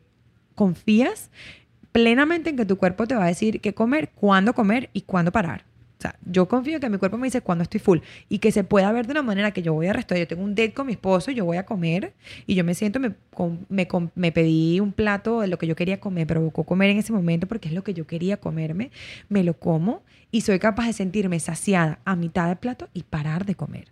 [0.56, 1.30] confías
[1.92, 5.32] plenamente en que tu cuerpo te va a decir qué comer, cuándo comer y cuándo
[5.32, 5.64] parar.
[6.00, 8.64] O sea, yo confío que mi cuerpo me dice cuando estoy full y que se
[8.64, 10.22] pueda ver de una manera que yo voy a restaurar.
[10.24, 12.14] Yo tengo un date con mi esposo, yo voy a comer
[12.47, 13.16] y yo me siento, me,
[13.68, 13.86] me,
[14.16, 17.47] me, pedí un plato de lo que yo quería comer, provocó comer en ese momento
[17.47, 18.91] porque es lo que yo quería comerme,
[19.28, 23.45] me lo como y soy capaz de sentirme saciada a mitad del plato y parar
[23.45, 23.89] de comer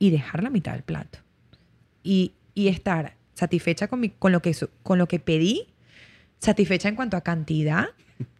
[0.00, 1.20] y dejar la mitad del plato
[2.02, 4.52] y, y estar satisfecha con, mi, con, lo que,
[4.82, 5.68] con lo que pedí,
[6.40, 7.86] satisfecha en cuanto a cantidad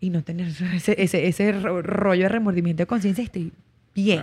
[0.01, 3.53] y no tener ese, ese, ese rollo de remordimiento de conciencia, estoy
[3.95, 4.22] bien.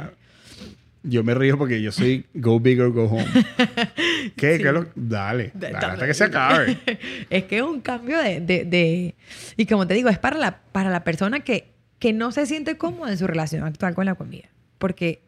[1.04, 3.26] Yo me río porque yo soy go big or go home.
[4.36, 4.58] ¿Qué?
[4.96, 6.78] Dale, dale, hasta que se acabe.
[7.30, 9.16] es que es un cambio de, de, de,
[9.56, 11.68] Y como te digo, es para la, para la persona que,
[12.00, 14.50] que no se siente cómoda en su relación actual con la comida.
[14.80, 15.22] Porque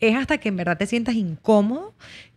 [0.00, 1.94] es hasta que en verdad te sientas incómodo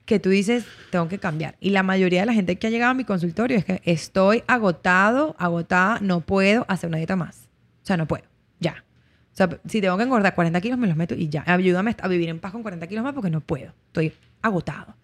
[0.08, 1.58] que tú dices, tengo que cambiar.
[1.60, 4.42] Y la mayoría de la gente que ha llegado a mi consultorio es que estoy
[4.48, 7.50] agotado, agotada, no puedo hacer una dieta más.
[7.84, 8.24] O sea, no puedo.
[8.60, 8.86] Ya.
[9.34, 11.44] O sea, si tengo que engordar 40 kilos, me los meto y ya.
[11.46, 13.74] Ayúdame a vivir en paz con 40 kilos más porque no puedo.
[13.88, 14.96] Estoy agotado.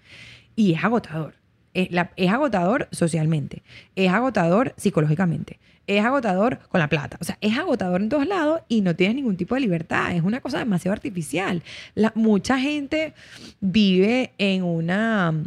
[0.56, 1.36] Y es agotador.
[1.74, 3.64] Es, es agotador socialmente.
[3.96, 7.18] Es agotador psicológicamente es agotador con la plata.
[7.20, 10.16] O sea, es agotador en todos lados y no tienes ningún tipo de libertad.
[10.16, 11.62] Es una cosa demasiado artificial.
[11.96, 13.14] La, mucha gente
[13.60, 15.46] vive en un um,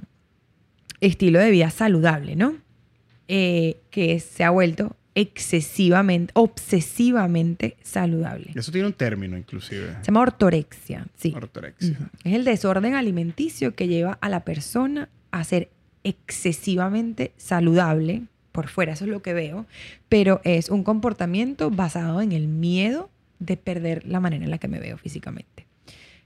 [1.01, 2.57] estilo de vida saludable, ¿no?
[3.29, 8.53] Eh, que se ha vuelto excesivamente, obsesivamente saludable.
[8.55, 9.97] Eso tiene un término inclusive.
[10.01, 11.33] Se llama ortorexia, sí.
[11.35, 11.97] Ortorexia.
[12.23, 15.71] Es el desorden alimenticio que lleva a la persona a ser
[16.07, 19.67] excesivamente saludable por fuera, eso es lo que veo,
[20.09, 24.69] pero es un comportamiento basado en el miedo de perder la manera en la que
[24.69, 25.67] me veo físicamente.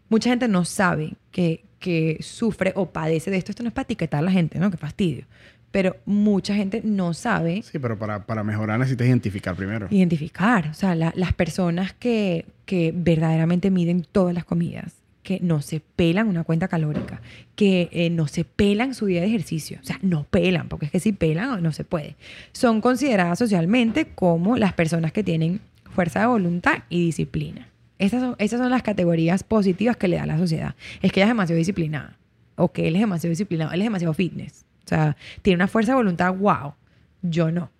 [0.08, 3.50] Mucha gente no sabe que, que sufre o padece de esto.
[3.50, 4.70] Esto no es para etiquetar a la gente, ¿no?
[4.70, 5.24] Qué fastidio.
[5.72, 7.62] Pero mucha gente no sabe.
[7.62, 9.88] Sí, pero para, para mejorar necesitas identificar primero.
[9.90, 10.68] Identificar.
[10.68, 16.28] O sea, las personas que, que verdaderamente miden todas las comidas que no se pelan
[16.28, 17.20] una cuenta calórica,
[17.54, 19.78] que eh, no se pelan su día de ejercicio.
[19.82, 22.16] O sea, no pelan, porque es que si pelan no se puede.
[22.52, 25.60] Son consideradas socialmente como las personas que tienen
[25.94, 27.68] fuerza de voluntad y disciplina.
[27.98, 30.74] Esas son, esas son las categorías positivas que le da la sociedad.
[31.02, 32.16] Es que ella es demasiado disciplinada.
[32.56, 33.72] O que él es demasiado disciplinado.
[33.72, 34.64] Él es demasiado fitness.
[34.86, 36.74] O sea, tiene una fuerza de voluntad, wow.
[37.20, 37.70] Yo no.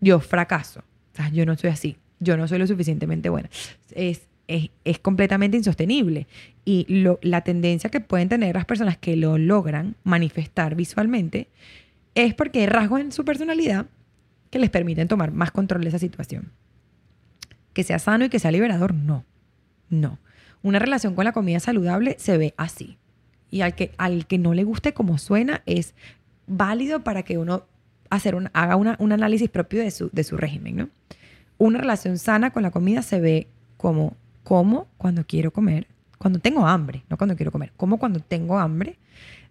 [0.00, 0.80] Yo fracaso.
[0.80, 1.96] O sea, yo no soy así.
[2.20, 3.48] Yo no soy lo suficientemente buena.
[3.92, 4.22] Es,
[4.84, 6.26] es, completamente insostenible.
[6.64, 6.86] Y
[7.22, 11.48] la tendencia que pueden tener las personas que lo logran manifestar visualmente
[12.14, 13.86] es porque rasgos en su personalidad
[14.50, 16.52] que les permiten tomar más control de esa situación.
[17.72, 19.24] Que sea sano y que sea liberador, no.
[19.88, 20.18] No.
[20.62, 22.98] Una relación con la comida saludable se ve así.
[23.50, 25.94] Y al que, al que no le guste como suena, es
[26.46, 27.64] válido para que uno
[28.10, 30.76] hacer haga un análisis propio de su, de su régimen.
[30.76, 30.88] ¿no?
[31.56, 35.86] Una relación sana con la comida se ve como como cuando quiero comer,
[36.18, 38.98] cuando tengo hambre, no cuando quiero comer, como cuando tengo hambre,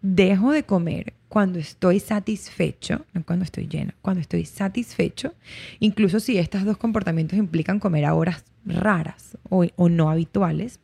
[0.01, 5.33] dejo de comer cuando estoy satisfecho, no cuando estoy lleno, cuando estoy satisfecho,
[5.79, 10.79] incluso si estos dos comportamientos implican comer a horas raras o, no habituales,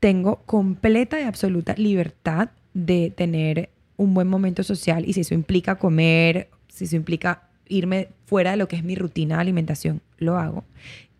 [0.00, 5.76] tengo completa y absoluta libertad de tener un buen momento social y si eso implica
[5.76, 10.38] comer, si eso implica irme fuera de lo que es mi rutina de alimentación, lo
[10.38, 10.64] hago.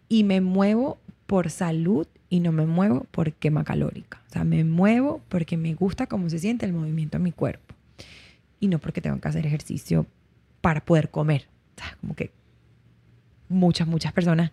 [0.08, 0.98] Y me muevo
[1.32, 4.20] por salud y no me muevo por quema calórica.
[4.28, 7.74] O sea, me muevo porque me gusta cómo se siente el movimiento en mi cuerpo.
[8.60, 10.04] Y no porque tengo que hacer ejercicio
[10.60, 11.46] para poder comer.
[11.74, 12.30] O sea, como que
[13.48, 14.52] muchas, muchas personas.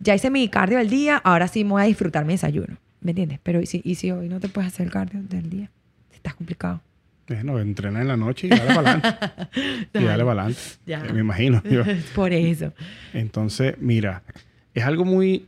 [0.00, 2.78] Ya hice mi cardio del día, ahora sí me voy a disfrutar mi desayuno.
[3.00, 3.38] ¿Me entiendes?
[3.40, 5.70] Pero ¿y si, y si hoy no te puedes hacer el cardio del día?
[6.12, 6.80] Estás complicado.
[7.28, 9.08] Bueno, entrena en la noche y dale para adelante.
[9.94, 11.12] y dale para adelante.
[11.12, 11.62] Me imagino.
[11.62, 11.84] yo.
[12.16, 12.74] Por eso.
[13.12, 14.24] Entonces, mira,
[14.74, 15.46] es algo muy...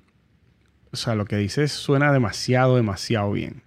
[0.93, 3.63] O sea, lo que dices suena demasiado, demasiado bien.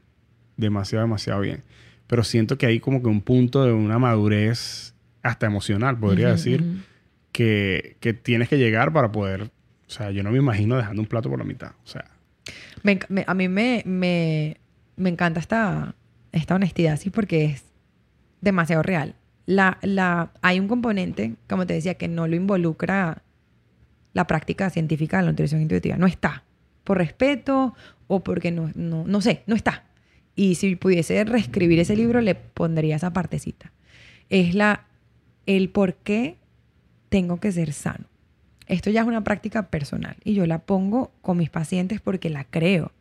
[0.57, 1.63] Demasiado, demasiado bien.
[2.07, 6.83] Pero siento que hay como que un punto de una madurez hasta emocional, podría decir,
[7.31, 9.43] que, que tienes que llegar para poder...
[9.87, 11.71] O sea, yo no me imagino dejando un plato por la mitad.
[11.83, 12.05] O sea,
[12.83, 14.57] Me enc- me- a mí me, me,
[14.97, 15.95] me encanta esta,
[16.31, 17.63] esta honestidad, sí, porque es
[18.41, 19.15] demasiado real.
[19.45, 23.21] La, la, hay un componente, como te decía, que no lo involucra
[24.13, 25.95] la práctica científica de la nutrición intuitiva.
[25.97, 26.43] No está.
[26.83, 27.75] Por respeto
[28.07, 29.85] o porque no, no, no sé, no está.
[30.35, 33.71] Y si pudiese reescribir ese libro, le pondría esa partecita.
[34.29, 34.87] Es la,
[35.45, 36.37] el por qué
[37.09, 38.05] tengo que ser sano.
[38.67, 42.45] Esto ya es una práctica personal y yo la pongo con mis pacientes porque la
[42.45, 42.91] creo.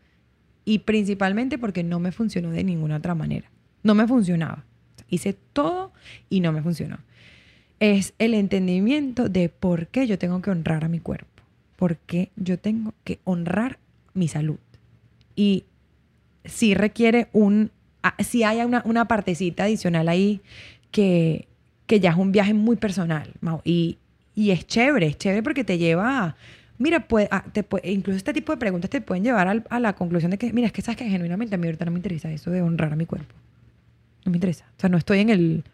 [0.65, 3.51] Y principalmente porque no me funcionó de ninguna otra manera.
[3.83, 4.65] No me funcionaba.
[5.09, 5.93] Hice todo
[6.29, 6.99] y no me funcionó.
[7.81, 11.32] Es el entendimiento de por qué yo tengo que honrar a mi cuerpo.
[11.83, 13.81] Por qué yo tengo que honrar
[14.15, 14.59] mi salud.
[15.35, 15.65] Y
[16.45, 17.73] si requiere un...
[18.21, 20.43] Si hay una, una partecita adicional ahí
[20.93, 21.49] que,
[21.87, 23.33] que ya es un viaje muy personal.
[23.65, 23.99] Y,
[24.37, 26.37] y es chévere, es chévere porque te lleva a...
[26.79, 27.29] Mira, puede-
[27.83, 30.73] incluso este tipo de preguntas te pueden llevar a la conclusión de que, mira, es
[30.73, 33.07] que sabes que genuinamente a mí ahorita no me interesa eso de honrar a mi
[33.07, 33.35] cuerpo.
[34.25, 34.67] No me interesa.
[34.79, 35.65] O sea, no estoy en el...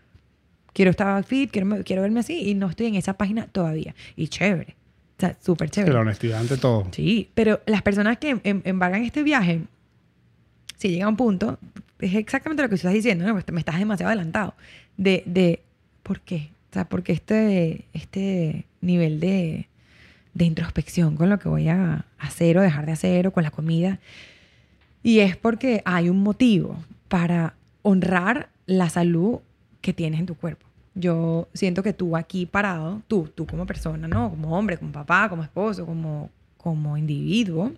[0.73, 3.95] Quiero estar fit, quiero, quiero verme así y no estoy en esa página todavía.
[4.17, 4.78] Y chévere.
[5.19, 5.93] O sea, súper chévere.
[5.95, 6.87] la honestidad ante todo.
[6.93, 9.63] Sí, pero las personas que em- embargan este viaje,
[10.77, 11.59] si llega a un punto,
[11.99, 13.33] es exactamente lo que tú estás diciendo, ¿no?
[13.33, 14.55] Pues me estás demasiado adelantado.
[14.97, 15.61] De, de
[16.05, 16.51] ¿por qué?
[16.71, 19.67] O sea, porque este, este nivel de,
[20.35, 23.51] de introspección con lo que voy a hacer o dejar de hacer o con la
[23.51, 23.99] comida.
[25.03, 26.77] Y es porque hay un motivo
[27.09, 29.39] para honrar la salud
[29.81, 30.65] que tienes en tu cuerpo.
[30.99, 34.31] Yo siento que tú aquí parado, tú, tú como persona, ¿no?
[34.31, 37.73] Como hombre, como papá, como esposo, como, como individuo,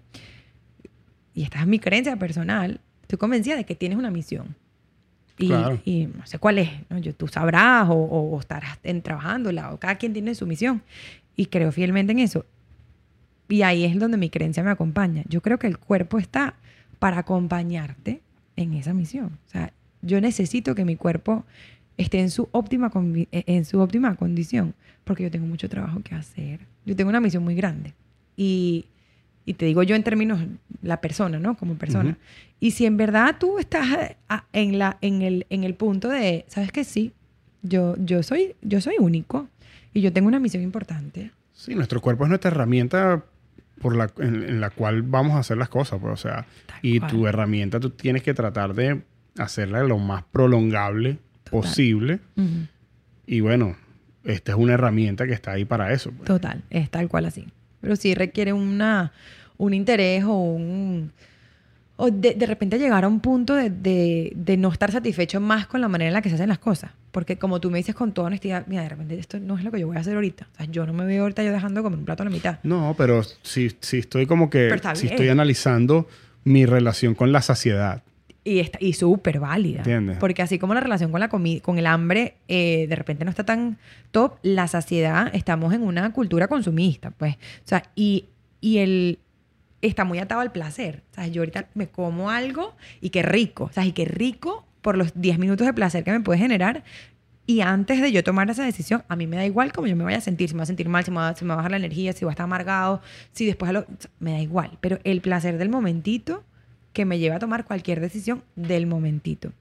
[1.34, 4.56] y esta es mi creencia personal, estoy convencida de que tienes una misión.
[5.38, 5.80] Y, Claro.
[5.84, 6.98] y no sé cuál es, ¿no?
[6.98, 10.82] Yo, tú sabrás o, o- o estarás en, trabajándola, o cada quien tiene su misión.
[11.36, 12.44] Y creo fielmente en eso.
[13.48, 15.22] Y ahí es donde mi creencia me acompaña.
[15.28, 16.54] Yo creo que el cuerpo está
[16.98, 18.20] para acompañarte
[18.56, 19.38] en esa misión.
[19.46, 21.44] O sea, yo necesito que mi cuerpo
[21.96, 22.90] esté en su óptima,
[23.32, 24.74] eh, en su óptima condición,
[25.04, 26.60] porque yo tengo mucho trabajo que hacer.
[26.86, 27.94] Yo tengo una misión muy grande.
[28.36, 28.86] Y,
[29.44, 30.40] y te digo yo en términos,
[30.82, 31.56] la persona, ¿no?
[31.56, 32.10] Como persona.
[32.10, 32.18] Ujú.
[32.60, 36.08] Y si en verdad tú estás eh, a- en, la, en, el, en el punto
[36.08, 36.84] de, ¿sabes qué?
[36.84, 37.12] Sí,
[37.62, 39.48] yo, yo, soy, yo soy único
[39.92, 41.30] y yo tengo una misión importante.
[41.52, 43.24] Sí, nuestro cuerpo es nuestra herramienta
[43.82, 45.98] por la, en, en la cual vamos a hacer las cosas.
[46.00, 47.10] Pues, o sea, Tal y cual.
[47.10, 49.02] tu herramienta tú tienes que tratar de
[49.38, 51.18] hacerla lo más prolongable
[51.50, 51.60] Total.
[51.60, 52.18] posible.
[53.26, 53.76] Y bueno,
[54.24, 56.10] esta es una herramienta que está ahí para eso.
[56.12, 56.24] pues.
[56.26, 57.46] Total, es tal cual así.
[57.80, 59.12] Pero sí requiere una,
[59.56, 61.12] un interés o un...
[62.02, 65.66] O de, de repente llegar a un punto de, de- de no estar satisfecho más
[65.66, 66.90] con la manera en la que se hacen las cosas.
[67.10, 69.70] Porque como tú me dices con toda honestidad, mira, de repente esto no es lo
[69.70, 70.48] que yo voy a hacer ahorita.
[70.50, 72.58] O sea, yo no me veo ahorita yo dejando como un plato a la mitad.
[72.62, 74.68] No, pero sí, sí estoy como que...
[75.02, 75.12] Bien.
[75.12, 76.08] estoy analizando
[76.44, 78.02] mi relación con la saciedad.
[78.42, 79.78] Y, está, y súper válida.
[79.80, 80.16] Entiendes.
[80.18, 83.30] Porque así como la relación con la comida, con el hambre, eh, de repente no
[83.30, 83.76] está tan
[84.12, 87.34] top, la saciedad, estamos en una cultura consumista, pues.
[87.36, 88.26] O sea, y,
[88.60, 89.18] y el
[89.82, 91.02] está muy atado al placer.
[91.12, 93.64] O sea, yo ahorita me como algo y qué rico.
[93.64, 96.82] O sea, y qué rico por los 10 minutos de placer que me puede generar.
[97.46, 100.04] Y antes de yo tomar esa decisión, a mí me da igual cómo yo me
[100.04, 101.54] vaya a sentir, si me voy a sentir mal, si me va, si me va
[101.54, 103.00] a bajar la energía, si voy a estar amargado,
[103.32, 103.86] si después a lo-
[104.18, 104.78] me da igual.
[104.80, 106.44] Pero el placer del momentito
[106.92, 109.52] que me lleva a tomar cualquier decisión del momentito.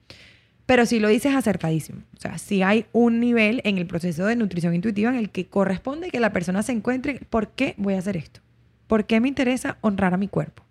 [0.66, 2.00] Pero si lo dices acertadísimo.
[2.16, 5.46] O sea, si hay un nivel en el proceso de nutrición intuitiva en el que
[5.46, 8.40] corresponde que la persona se encuentre, ¿por qué voy a hacer esto?
[8.86, 10.62] ¿Por qué me interesa honrar a mi cuerpo?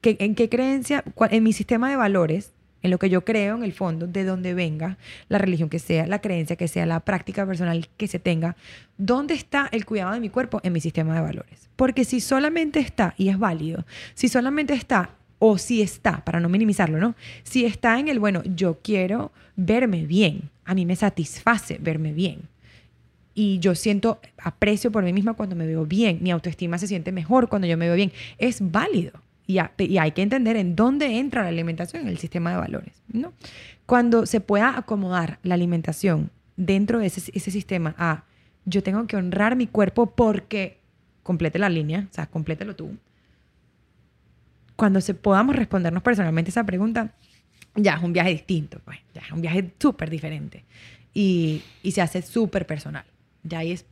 [0.00, 2.52] ¿Qué- ¿En qué creencia, en mi sistema de valores,
[2.82, 4.98] en lo que yo creo en el fondo, de donde venga
[5.28, 8.56] la religión que sea, la creencia que sea, la práctica personal que se tenga,
[8.98, 11.68] ¿dónde está el cuidado de mi cuerpo en mi sistema de valores?
[11.76, 13.84] Porque si solamente está, y es válido,
[14.14, 17.14] si solamente está, o si está, para no minimizarlo, ¿no?
[17.42, 22.48] Si está en el, bueno, yo quiero verme bien, a mí me satisface verme bien,
[23.34, 27.12] y yo siento aprecio por mí misma cuando me veo bien, mi autoestima se siente
[27.12, 29.12] mejor cuando yo me veo bien, es válido.
[29.46, 32.94] Y, hay que entender en dónde entra la alimentación en el sistema de valores.
[33.12, 33.32] ¿no?
[33.84, 38.24] Cuando se pueda acomodar la alimentación dentro de ese, ese sistema a
[38.64, 40.78] yo tengo que honrar mi cuerpo porque
[41.22, 42.96] complete la línea, o sea, complételo tú.
[44.76, 47.12] Cuando se podamos respondernos personalmente esa pregunta,
[47.74, 50.64] ya es un viaje distinto, pues, ya es un viaje súper diferente.
[51.14, 53.04] Y, y se hace súper personal.
[53.42, 53.86] Ya ahí es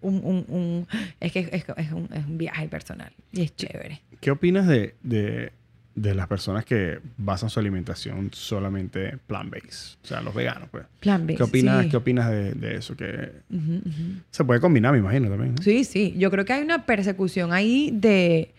[0.00, 0.86] un, un, un-
[1.20, 4.00] es que es, es un, es un viaje personal y es chévere.
[4.20, 5.52] ¿Qué opinas de, de,
[5.94, 9.98] de las personas que basan su alimentación solamente plant-based?
[10.02, 10.84] O sea, los veganos, pues.
[11.00, 11.34] Plan B.
[11.34, 11.90] ¿Qué opinas, sí.
[11.90, 12.96] ¿qué opinas de, de eso?
[12.96, 14.22] Que Ujú, ujú.
[14.30, 15.54] se puede combinar, me imagino, también.
[15.56, 15.62] ¿no?
[15.62, 16.14] Sí, sí.
[16.16, 18.54] Yo creo que hay una persecución ahí de.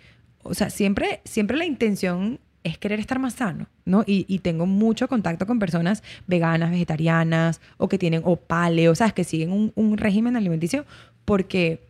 [0.49, 4.03] O sea, siempre, siempre la intención es querer estar más sano, ¿no?
[4.05, 9.13] Y, tengo mucho contacto con personas veganas, vegetarianas, o que tienen, o paleo, ¿sabes?
[9.13, 10.85] Que siguen un, un régimen alimenticio
[11.25, 11.81] porque.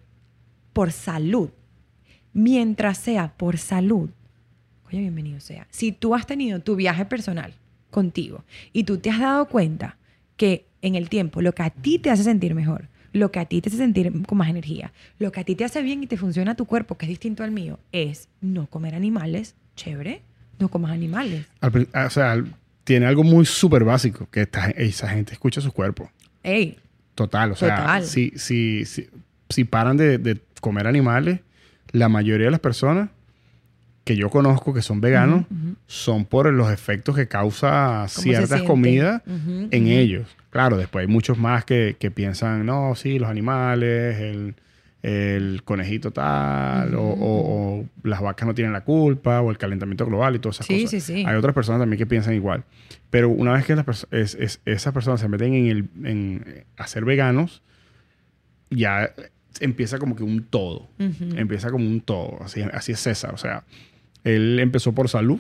[0.74, 1.50] por salud.
[2.34, 4.10] Mientras sea por salud.
[4.88, 5.68] Oye, bienvenido sea.
[5.72, 7.54] Si tú has tenido tu viaje personal
[7.90, 9.98] contigo y tú te has dado cuenta
[10.38, 13.46] que en el tiempo lo que a ti te hace sentir mejor, lo que a
[13.46, 16.08] ti te hace sentir con más energía, lo que a ti te hace bien y
[16.08, 20.22] te funciona tu cuerpo, que es distinto al mío, es no comer animales, chévere,
[20.60, 21.46] no comas animales.
[21.62, 22.44] Al pri- o sea,
[22.84, 26.10] tiene algo muy súper básico, que esta- esa gente escucha su cuerpo.
[26.44, 26.78] Ey,
[27.16, 28.04] Total, o sea, Total.
[28.06, 29.08] Si, si, si,
[29.50, 31.42] si paran de, de comer animales,
[31.92, 33.10] la mayoría de las personas
[34.10, 35.76] que yo conozco que son veganos ujú.
[35.86, 39.92] son por los efectos que causa ciertas comidas Ujú, en ujú.
[39.92, 40.36] ellos.
[40.50, 44.56] Claro, después hay muchos más que, que piensan, no, sí, los animales, el,
[45.04, 50.08] el conejito tal, o, o- o las vacas no tienen la culpa, o el calentamiento
[50.08, 50.90] global y todas esas Sí, cosas.
[50.90, 51.24] sí, sí.
[51.28, 52.64] Hay otras personas también que piensan igual.
[53.12, 56.66] Pero una vez que las perso- es- es- esas personas se meten en, el, en
[56.78, 57.62] a ser veganos,
[58.72, 59.12] ya
[59.60, 60.90] empieza como que un todo.
[61.00, 62.38] Ujú, Empieza como un todo.
[62.42, 63.34] Así, así es César.
[63.34, 63.64] O sea,
[64.24, 65.40] él empezó por salud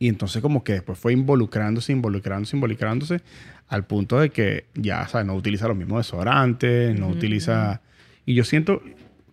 [0.00, 3.20] y entonces como que después fue involucrándose, involucrándose, involucrándose
[3.68, 5.26] al punto de que ya, ¿sabes?
[5.26, 7.80] No utiliza los mismos desodorantes, no utiliza...
[8.24, 8.82] Y yo siento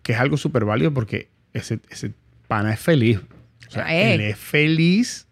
[0.02, 2.12] que es algo súper válido porque ese, ese
[2.48, 3.18] pana es feliz.
[3.68, 4.14] O sea, Eh.
[4.14, 5.26] él es feliz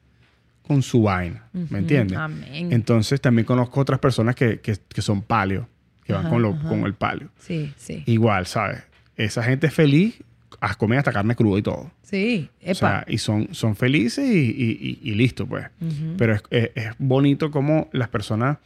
[0.62, 1.48] con su vaina.
[1.52, 2.16] ¿Me entiendes?
[2.18, 2.72] Amén.
[2.72, 5.68] Entonces también conozco otras personas que, que, que son paleo,
[6.04, 7.28] que van con, lo, con el paleo.
[7.38, 8.02] sí, sí.
[8.06, 8.82] Igual, ¿sabes?
[9.16, 10.14] Esa gente es feliz,
[10.60, 11.90] a comer hasta carne cruda y todo.
[12.02, 12.70] sí, epa.
[12.72, 15.66] O sea, y son, son felices y, y- y- y listo, pues.
[15.80, 16.14] Ujú.
[16.16, 18.58] Pero es, es- es bonito como las personas,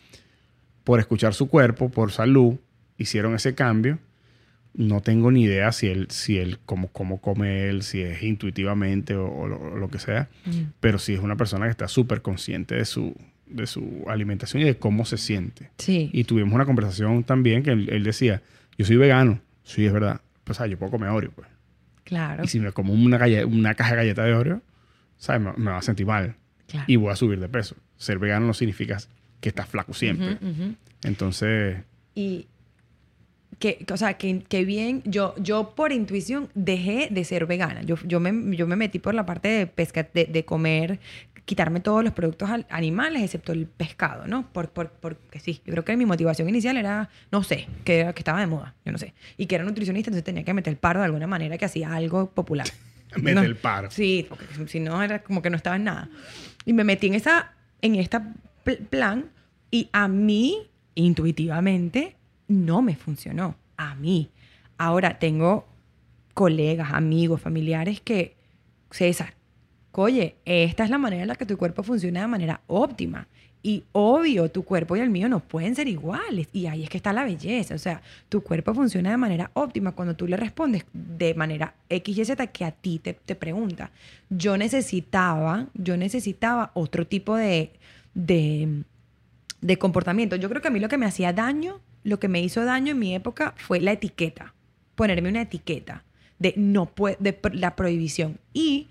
[0.84, 2.54] por escuchar su cuerpo, por salud,
[2.96, 3.98] hicieron ese cambio.
[4.74, 9.16] No tengo ni idea si él, si él cómo, cómo come él, si es intuitivamente
[9.16, 10.28] o, o lo, o lo que sea.
[10.44, 10.50] Mm.
[10.80, 13.14] Pero sí es una persona que está súper consciente de su,
[13.46, 15.70] de su alimentación y de cómo se siente.
[15.78, 16.10] Sí.
[16.12, 18.42] Y tuvimos una conversación también que él, él decía,
[18.76, 19.40] yo soy vegano.
[19.64, 20.20] Sí, es verdad.
[20.44, 21.48] Pues, o sea, yo puedo comer Oreo, pues.
[22.08, 22.44] Claro.
[22.44, 23.18] Y si me como una,
[23.74, 24.62] caja de galletas de Oreo,
[25.18, 25.42] ¿sabes?
[25.42, 26.36] Me, me va a sentir mal.
[26.66, 26.86] claro.
[26.88, 27.76] Y voy a subir de peso.
[27.98, 28.98] Ser vegano no significa
[29.40, 30.38] que estás flaco siempre.
[31.02, 31.78] Entonces,
[32.14, 32.46] Y
[33.58, 37.82] que, o sea, que, que bien, yo, yo por intuición dejé de ser vegana.
[37.82, 41.00] Yo, yo, me, yo me metí por la parte de pesca, de, de comer,
[41.48, 44.46] quitarme todos los productos al- animales, excepto el pescado, ¿no?
[44.52, 48.38] Por, por, porque sí, yo creo que mi motivación inicial era, no sé, que, estaba
[48.40, 49.14] de moda, yo no sé.
[49.38, 51.92] Y que era nutricionista, entonces tenía que meter el paro de alguna manera que hacía
[51.94, 52.66] algo popular.
[53.16, 53.42] mete No.
[53.42, 53.90] el paro.
[53.90, 56.08] Sí, porque si no era como que no estaba en nada.
[56.66, 58.34] Y me metí en esa en esta
[58.64, 59.30] pl- plan
[59.70, 62.16] y a mí intuitivamente
[62.48, 63.56] no me funcionó.
[63.76, 64.30] A mí.
[64.76, 65.66] Ahora tengo
[66.34, 68.36] colegas, amigos, familiares que
[68.90, 69.34] César,
[69.92, 73.28] oye, esta es la manera en la que tu cuerpo funciona de manera óptima.
[73.62, 76.48] Y obvio, tu cuerpo y el mío no pueden ser iguales.
[76.52, 77.74] Y ahí es que está la belleza.
[77.74, 82.18] O sea, tu cuerpo funciona de manera óptima cuando tú le respondes de manera X
[82.18, 83.90] y Z que a ti te, te pregunta.
[84.30, 87.72] Yo necesitaba, yo necesitaba otro tipo de,
[88.14, 88.84] de,
[89.60, 90.36] de comportamiento.
[90.36, 92.92] Yo creo que a mí lo que me hacía daño, lo que me hizo daño
[92.92, 94.54] en mi época fue la etiqueta.
[94.94, 96.04] Ponerme una etiqueta
[96.38, 98.38] de no de la prohibición.
[98.52, 98.88] Y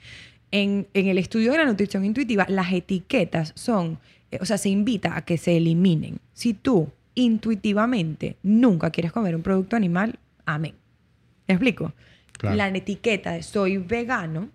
[0.51, 3.99] en, en el estudio de la nutrición intuitiva, las etiquetas son,
[4.31, 6.19] eh, o sea, se invita a que se eliminen.
[6.33, 10.73] Si tú intuitivamente nunca quieres comer un producto animal, amén.
[11.47, 11.93] ¿Me explico?
[12.37, 12.55] Claro.
[12.55, 14.49] La etiqueta de soy vegano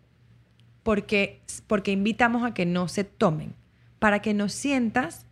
[0.83, 3.53] porque, porque invitamos a que no se tomen,
[3.99, 5.27] para que no sientas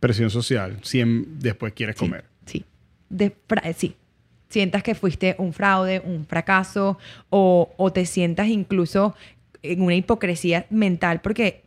[0.00, 0.78] presión social.
[0.82, 2.24] Si en- después quieres Sí, comer.
[2.46, 2.64] Sí.
[3.08, 3.94] De eh, sí.
[4.48, 6.98] Sientas que fuiste un fraude, un fracaso,
[7.30, 9.14] o, o te sientas incluso
[9.62, 11.62] en una hipocresía mental, porque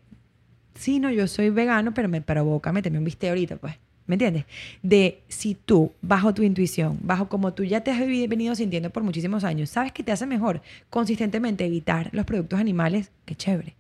[0.76, 3.76] sí, no, yo soy vegano, pero me provoca meterme un bistec ahorita, pues.
[4.08, 4.46] ¿Me entiendes?
[4.84, 9.02] De si tú, bajo tu intuición, bajo como tú ya te has venido sintiendo por
[9.02, 13.74] muchísimos años, sabes que te hace mejor consistentemente evitar los productos animales, qué chévere.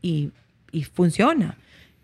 [0.00, 0.30] Y,
[0.70, 1.56] y funciona.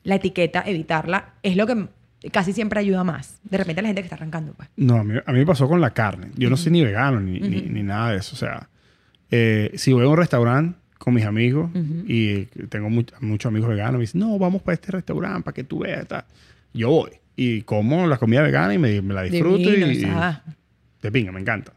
[0.02, 1.86] La etiqueta, evitarla, es lo que
[2.32, 3.38] casi siempre ayuda más.
[3.44, 4.68] De repente la gente que está arrancando, pues.
[4.76, 6.30] No, a mí, a mí me pasó con la carne.
[6.34, 8.34] Yo no soy ni vegano ni, ni nada de eso.
[8.34, 8.68] O sea,
[9.30, 11.70] eh, si voy a un restaurante con mis amigos
[12.06, 15.64] y tengo mu- muchos amigos veganos, me dicen, no, vamos para este restaurante para que
[15.64, 16.06] tú veas.
[16.06, 16.24] Tal.
[16.74, 20.00] Yo voy y como la comida vegana y me, me la disfruto Divino, y, o
[20.00, 20.42] sea,
[21.02, 21.72] de pinga, me encanta.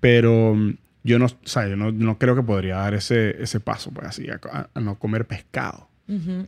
[0.00, 3.60] Pero mm, yo no, o sea, yo no, no creo que podría dar ese, ese
[3.60, 5.86] paso, pues así, a, no comer pescado.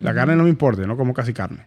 [0.00, 1.66] La carne no me importa, yo no como casi carne.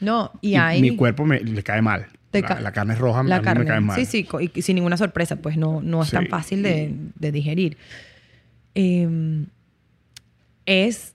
[0.00, 0.80] No, y, Y hay...
[0.80, 2.06] mi cuerpo me, le cae mal.
[2.32, 3.60] La, ca- la carne roja la a mí carne.
[3.60, 3.96] me cae mal.
[3.96, 7.76] Sí, sí, y sin ninguna sorpresa, pues no, no es tan fácil de, de digerir.
[8.74, 9.44] Eh,
[10.66, 11.14] es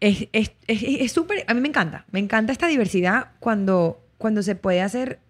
[0.00, 4.42] es es- es- es súper, a mí me encanta, me encanta esta diversidad cuando, cuando
[4.42, 5.20] se puede hacer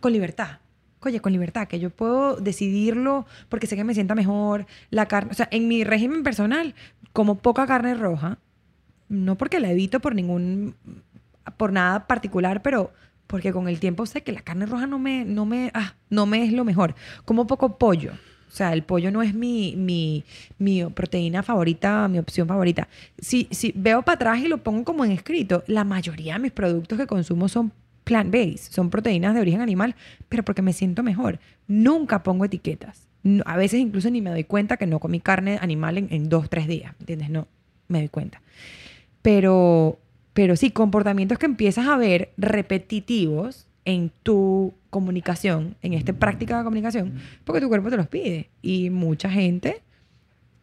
[0.00, 0.58] con libertad.
[1.00, 4.64] Oye, con libertad, que yo puedo decidirlo porque sé que me sienta mejor.
[4.88, 6.74] La carne, o sea, en mi régimen personal,
[7.12, 8.38] como poca carne roja,
[9.10, 10.74] no porque la evito por ningún
[11.58, 12.90] por nada particular, pero
[13.26, 16.24] porque con el tiempo sé que la carne roja no me no me ah, no
[16.24, 16.94] me es lo mejor.
[17.26, 18.12] Como poco pollo.
[18.54, 20.22] O sea, el pollo no es mi, mi,
[20.58, 22.86] mi proteína favorita, mi opción favorita.
[23.18, 26.52] Si, si veo para atrás y lo pongo como en escrito, la mayoría de mis
[26.52, 27.72] productos que consumo son
[28.04, 29.96] plant-based, son proteínas de origen animal,
[30.28, 31.40] pero porque me siento mejor.
[31.66, 33.08] Nunca pongo etiquetas.
[33.44, 36.48] A veces incluso ni me doy cuenta que no comí carne animal en, en dos,
[36.48, 36.94] tres días.
[37.00, 37.30] ¿Entiendes?
[37.30, 37.48] No,
[37.88, 38.40] me doy cuenta.
[39.20, 39.98] Pero,
[40.32, 46.64] pero sí, comportamientos que empiezas a ver repetitivos en tu comunicación, en esta práctica de
[46.64, 47.14] comunicación,
[47.44, 48.48] porque tu cuerpo te los pide.
[48.62, 49.82] Y mucha gente,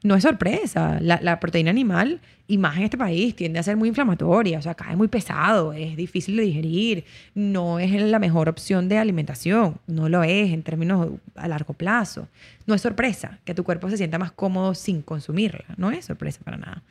[0.03, 3.77] no es sorpresa, la, la proteína animal, y más en este país, tiende a ser
[3.77, 7.05] muy inflamatoria, o sea, cae muy pesado, es difícil de digerir,
[7.35, 12.27] no es la mejor opción de alimentación, no lo es en términos a largo plazo.
[12.65, 16.41] No es sorpresa que tu cuerpo se sienta más cómodo sin consumirla, no es sorpresa
[16.43, 16.83] para nada.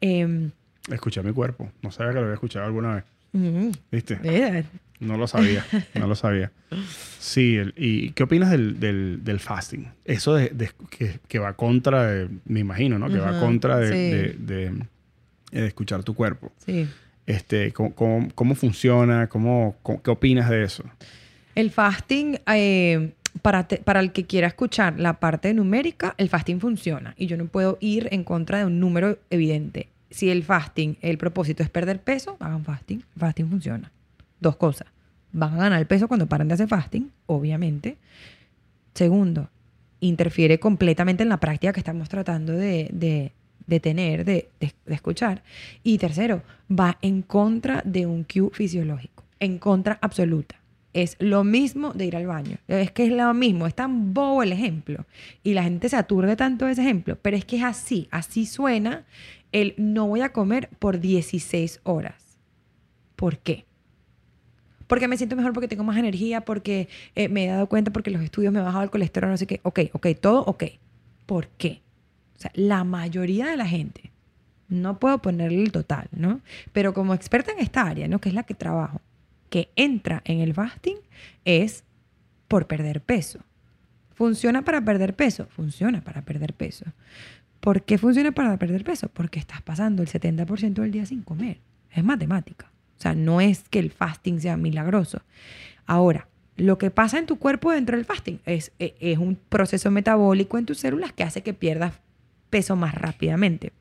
[0.00, 0.50] Em,
[0.90, 1.68] Escuché a mi cuerpo.
[1.82, 3.04] No sabía que lo había escuchado alguna vez.
[3.32, 4.64] mm, ¿Viste?
[5.00, 5.64] Eh, No lo sabía.
[5.94, 6.52] no lo sabía.
[7.18, 7.56] Sí.
[7.56, 9.86] el- ¿Y qué opinas del, del, del fasting?
[10.04, 13.08] Eso de, de- que, que va contra, de- me imagino, ¿no?
[13.08, 14.36] Que va contra de, sí.
[14.44, 16.52] de- escuchar tu cuerpo.
[16.64, 16.88] sí.
[17.26, 19.26] Este, ¿cómo, cómo, cómo funciona?
[19.28, 20.84] ¿Cómo, cómo- ¿Qué opinas de eso?
[21.56, 26.60] El fasting, eh, para, te- para el que quiera escuchar la parte numérica, el fasting
[26.60, 29.88] funciona y yo no puedo ir en contra de un número evidente.
[30.08, 32.98] Si el fasting, el propósito es perder peso, hagan fasting.
[33.16, 33.90] El fasting funciona.
[34.40, 34.88] Dos cosas.
[35.32, 37.96] Van a ganar peso cuando paran de hacer fasting, obviamente.
[38.94, 39.50] Segundo,
[40.00, 43.32] interfiere completamente en la práctica que estamos tratando de, de-
[43.66, 45.42] de tener, de, de- escuchar.
[45.82, 50.56] Y tercero, va en contra de un cue fisiológico, en contra absoluta.
[50.92, 52.56] Es lo mismo de ir al baño.
[52.68, 55.04] Es que es lo mismo, es tan bobo el ejemplo.
[55.42, 58.46] Y la gente se aturde tanto de ese ejemplo, pero es que es así, así
[58.46, 59.04] suena
[59.52, 62.38] el no voy a comer por 16 horas.
[63.14, 63.65] ¿Por qué?
[64.86, 68.10] Porque me siento mejor, porque tengo más energía, porque eh, me he dado cuenta, porque
[68.10, 69.60] los estudios me han bajado el colesterol, no sé qué.
[69.62, 70.64] Ok, ok, todo ok.
[71.26, 71.82] ¿Por qué?
[72.36, 74.12] O sea, la mayoría de la gente,
[74.68, 76.40] no puedo ponerle el total, ¿no?
[76.72, 78.20] Pero como experta en esta área, ¿no?
[78.20, 79.00] Que es la que trabajo,
[79.50, 80.96] que entra en el fasting
[81.44, 81.84] es
[82.48, 83.40] por perder peso.
[84.14, 85.46] ¿Funciona para perder peso?
[85.50, 86.84] Funciona para perder peso.
[87.60, 89.08] ¿Por qué funciona para perder peso?
[89.08, 91.58] Porque estás pasando el 70% del día sin comer.
[91.90, 92.70] Es matemática.
[92.98, 95.22] O sea, no es que el fasting sea milagroso.
[95.86, 99.90] Ahora, lo que pasa en tu cuerpo dentro del fasting es, e- es un proceso
[99.90, 101.94] metabólico en tus células que hace que pierdas
[102.50, 103.72] peso más rápidamente.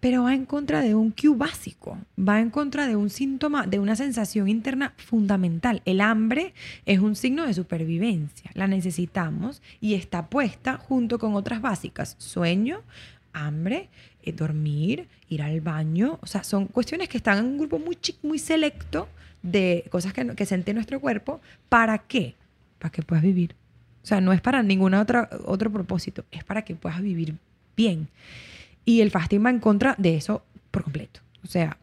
[0.00, 3.78] Pero va en contra de un cue básico, va en contra de un síntoma, de
[3.78, 5.82] una sensación interna fundamental.
[5.84, 6.52] El hambre
[6.84, 12.82] es un signo de supervivencia, la necesitamos y está puesta junto con otras básicas, sueño,
[13.32, 13.88] hambre,
[14.26, 17.96] eh, dormir, ir al baño, o sea, son cuestiones que están en un grupo muy
[18.22, 19.08] muy selecto
[19.42, 21.40] de cosas que, que nuestro cuerpo.
[21.68, 22.34] ¿Para qué?
[22.78, 23.54] Para que puedas vivir.
[24.02, 27.36] O sea, no es para ningún otra, otro propósito, es para que puedas vivir
[27.76, 28.08] bien.
[28.84, 31.20] Y el fasting va en contra de eso por completo.
[31.44, 31.78] O sea,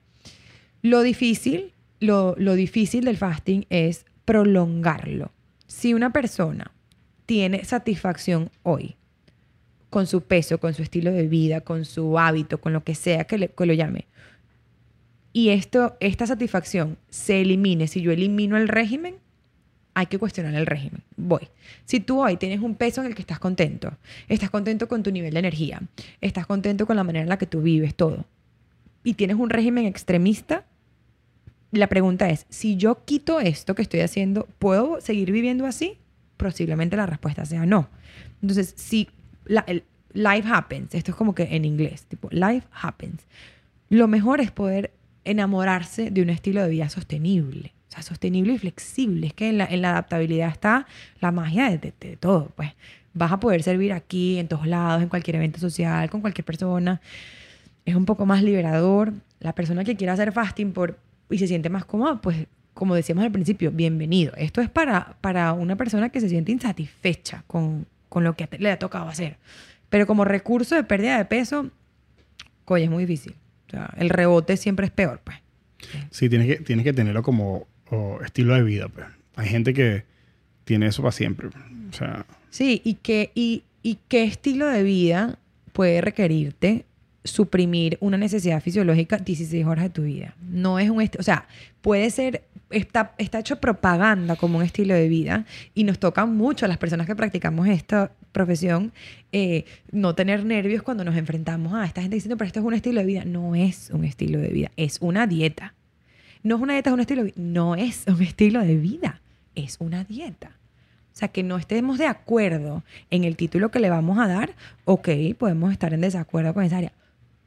[0.81, 5.31] lo difícil, lo, lo difícil del fasting es prolongarlo.
[5.67, 6.71] Si una persona
[7.25, 8.95] tiene satisfacción hoy
[9.93, 13.23] con su peso, con su estilo de vida, con su hábito, con lo que sea
[13.25, 14.07] que, le- que lo llame,
[15.31, 19.15] y esto, esta satisfacción se elimine, si yo elimino el régimen,
[19.95, 21.01] hay que cuestionar el régimen.
[21.17, 21.47] Voy.
[21.85, 23.93] Si tú hoy tienes un peso en el que estás contento,
[24.27, 25.81] estás contento con tu nivel de energía,
[26.19, 28.25] estás contento con la manera en la que tú vives, todo,
[29.03, 30.65] y tienes un régimen extremista,
[31.71, 35.97] la pregunta es, si yo quito esto que estoy haciendo, ¿puedo seguir viviendo así?
[36.37, 37.89] Posiblemente la respuesta sea no.
[38.41, 39.09] Entonces, si
[39.45, 39.83] la- el
[40.13, 43.25] life happens, esto es como que en inglés, tipo, life happens,
[43.89, 44.91] lo mejor es poder
[45.25, 47.73] enamorarse de un estilo de vida sostenible.
[47.89, 49.27] O sea, sostenible y flexible.
[49.27, 50.87] Es que en la, en la adaptabilidad está
[51.21, 52.51] la magia de, de- de todo.
[52.55, 52.71] Pues
[53.13, 56.99] vas a poder servir aquí, en todos lados, en cualquier evento social, con cualquier persona.
[57.85, 59.13] Es un poco más liberador.
[59.39, 60.97] La persona que quiera hacer fasting por,
[61.29, 64.33] y se siente más cómoda, pues como decíamos al principio, bienvenido.
[64.37, 68.69] Esto es para, para una persona que se siente insatisfecha con, con lo que le
[68.69, 69.37] ha tocado hacer.
[69.89, 71.71] Pero como recurso de pérdida de peso,
[72.63, 73.33] coño, es muy difícil.
[73.65, 75.37] O sea, el rebote siempre es peor, pues.
[76.11, 78.87] Sí, tienes que, tienes que tenerlo como o estilo de vida.
[78.87, 79.07] Pues.
[79.35, 80.03] Hay gente que
[80.63, 81.47] tiene eso para siempre.
[81.47, 85.39] O sea, Sí, y qué, y, y qué estilo de vida
[85.71, 86.85] puede requerirte
[87.23, 90.35] suprimir una necesidad fisiológica 16 horas de tu vida.
[90.39, 91.01] No es un...
[91.17, 91.47] O sea,
[91.81, 92.43] puede ser...
[92.69, 95.45] Está, está hecho propaganda como un estilo de vida
[95.75, 98.91] y nos toca mucho a las personas que practicamos esta profesión
[99.31, 102.73] eh, no tener nervios cuando nos enfrentamos a esta gente diciendo, pero esto es un
[102.73, 103.25] estilo de vida.
[103.25, 105.73] No es un estilo de vida, es una dieta.
[106.41, 107.41] No es una dieta, es un estilo de vida.
[107.41, 109.21] No es un estilo de vida,
[109.55, 110.57] es una dieta.
[111.13, 114.55] O sea, que no estemos de acuerdo en el título que le vamos a dar,
[114.85, 116.93] ok, podemos estar en desacuerdo con esa área.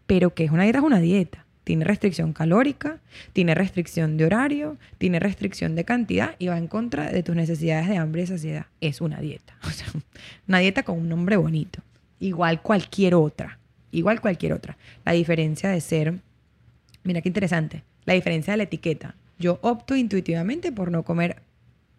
[0.07, 1.46] Pero que es una dieta, es una dieta.
[1.67, 3.01] Tiene restricción calórica,
[3.33, 7.89] tiene restricción de horario, tiene restricción de cantidad y va en contra de tus necesidades
[7.89, 8.67] de hambre y saciedad.
[8.81, 9.57] Es una dieta.
[9.67, 9.89] O sea,
[10.47, 11.83] una dieta con un nombre bonito.
[12.21, 13.59] Igual cualquier otra.
[13.91, 14.79] Igual cualquier otra.
[15.05, 16.21] La diferencia de ser,
[17.03, 19.17] mira qué interesante, la diferencia de la etiqueta.
[19.37, 21.43] Yo opto intuitivamente por no comer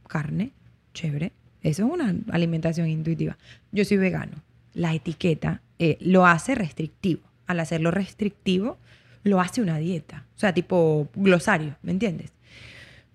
[0.08, 0.52] carne,
[0.94, 1.34] chévere.
[1.62, 3.38] Eso es una alimentación intuitiva.
[3.74, 4.42] Yo soy vegano.
[4.74, 7.20] La etiqueta eh, lo hace restrictivo.
[7.48, 8.78] Al hacerlo restrictivo,
[9.24, 10.24] lo hace una dieta.
[10.36, 12.32] O sea, tipo glosario, ¿me entiendes?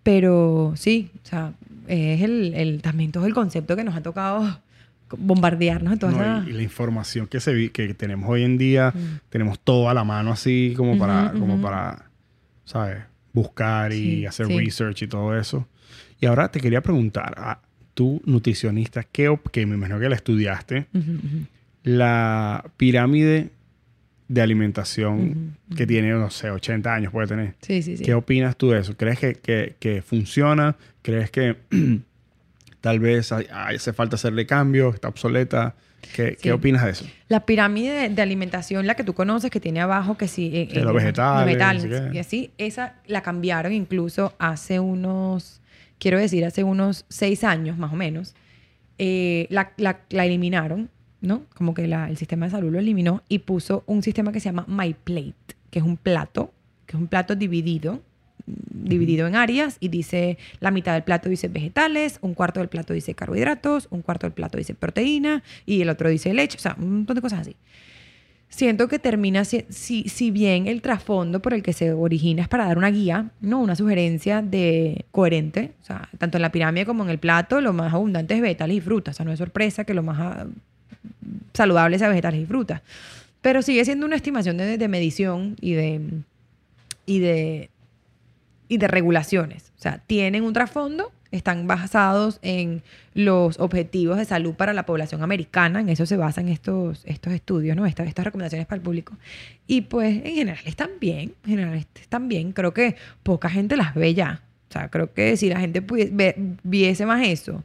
[0.02, 1.52] Pero sí, o sea,
[1.86, 4.60] es el, el- también todo el concepto que nos ha tocado
[5.16, 8.92] bombardearnos de todas no, y, y la información que, se que tenemos hoy en día,
[8.94, 9.20] Mm.
[9.28, 11.62] tenemos todo a la mano así como para, Ujú, como ujú.
[11.62, 12.06] para,
[12.64, 12.98] ¿sabes?
[13.34, 14.56] Buscar y Sí, hacer sí.
[14.56, 15.66] research y todo eso.
[16.20, 17.60] Y ahora te quería preguntar, a
[17.94, 20.86] tú nutricionista, ¿qué op- que me imagino que la estudiaste,
[21.82, 23.50] la pirámide
[24.32, 27.54] de alimentación Ujú, que tiene, no sé, 80 años puede tener?
[27.60, 28.04] Sí, sí, sí.
[28.04, 28.96] ¿Qué opinas tú de eso?
[28.96, 30.76] ¿Crees que, que- que funciona?
[31.02, 31.56] ¿Crees que
[32.80, 34.94] tal vez hace falta hacerle cambios?
[34.94, 35.74] ¿Está obsoleta?
[36.14, 36.36] ¿Qué, Sí.
[36.42, 37.06] ¿qué opinas de eso?
[37.28, 40.50] La pirámide de, alimentación, la que tú conoces, que tiene abajo, que sí.
[40.52, 45.60] eh, eh, los vegetales, vegetales y así, esa la cambiaron incluso hace unos,
[45.98, 48.34] quiero decir, hace unos seis años más o menos.
[48.98, 50.90] Eh, la, la- la eliminaron,
[51.22, 51.44] ¿no?
[51.54, 54.66] Como que el sistema de salud lo eliminó y puso un sistema que se llama
[54.68, 56.52] My Plate, que es un plato,
[56.84, 58.02] que es un plato dividido
[58.44, 62.92] dividido en áreas y dice la mitad del plato dice vegetales, un cuarto del plato
[62.92, 66.76] dice carbohidratos, un cuarto del plato dice proteína y el otro dice leche, o sea,
[66.78, 67.56] un montón de cosas así.
[68.48, 72.48] Siento que termina, si, si, si bien el trasfondo por el que se origina es
[72.48, 76.84] para dar una guía, no una sugerencia de coherente, o sea, tanto en la pirámide
[76.84, 79.38] como en el plato, lo más abundante es vegetales y frutas, o sea, no es
[79.38, 80.46] sorpresa que lo más
[81.04, 81.08] ah,
[81.52, 82.82] saludable sea vegetales y frutas,
[83.40, 86.00] pero sigue siendo una estimación de, de medición y de,
[87.06, 87.70] y de,
[88.68, 89.72] y de regulaciones.
[89.78, 92.82] O sea, tienen un trasfondo, están basados en
[93.14, 97.74] los objetivos de salud para la población americana, en eso se basan estos, estos estudios,
[97.76, 97.86] ¿no?
[97.86, 99.16] Estas, estas recomendaciones para el público.
[99.66, 102.52] Y pues en general están bien, en general están bien.
[102.52, 104.42] Creo que poca gente las ve ya.
[104.68, 107.64] O sea, creo que si la gente pudie- ve- viese más eso,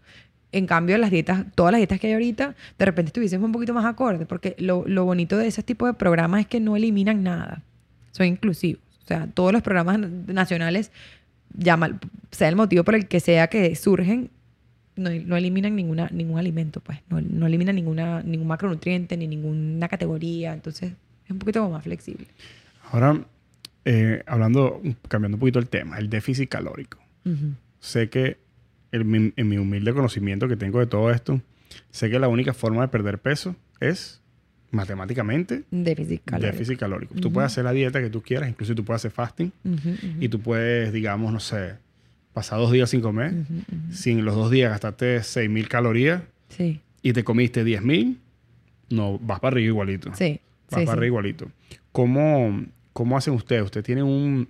[0.51, 3.73] en cambio las dietas, todas las dietas que hay ahorita, de repente estuviésemos un poquito
[3.73, 7.23] más acorde, porque lo, lo bonito de ese tipo de programas es que no eliminan
[7.23, 7.63] nada,
[8.11, 8.81] son inclusivos.
[9.03, 10.91] O sea, todos los programas nacionales
[11.53, 11.99] llama,
[12.31, 14.29] sea el motivo por el que sea que surgen,
[14.97, 16.99] no, no eliminan ninguna, ningún alimento, pues.
[17.09, 20.53] No, no eliminan ninguna, ningún macronutriente ni ninguna categoría.
[20.53, 20.93] Entonces,
[21.25, 22.27] es un poquito más flexible.
[22.91, 23.23] Ahora,
[23.85, 26.99] eh, hablando, cambiando un poquito el tema, el déficit calórico.
[27.79, 28.37] Sé que
[28.91, 31.41] en mi, en mi humilde conocimiento que tengo de todo esto,
[31.91, 34.21] sé que la única forma de perder peso es
[34.71, 36.51] matemáticamente Déficit calórico.
[36.51, 37.13] déficit calórico.
[37.15, 37.35] Tú Ujú.
[37.35, 40.07] puedes hacer la dieta que tú quieras, incluso tú puedes hacer fasting Ujú, ujú.
[40.19, 41.75] y tú puedes, digamos, no sé,
[42.33, 43.33] pasar dos días sin comer,
[43.91, 48.17] sin los dos días gastarte 6.000 calorías Sí, y te comiste 10.000,
[48.89, 50.13] no, vas para arriba igualito.
[50.15, 50.39] sí.
[50.69, 51.49] Vas sí, para arriba igualito.
[51.93, 53.63] ¿Cómo, ¿Cómo hacen ustedes?
[53.63, 54.49] ¿Ustedes tienen un-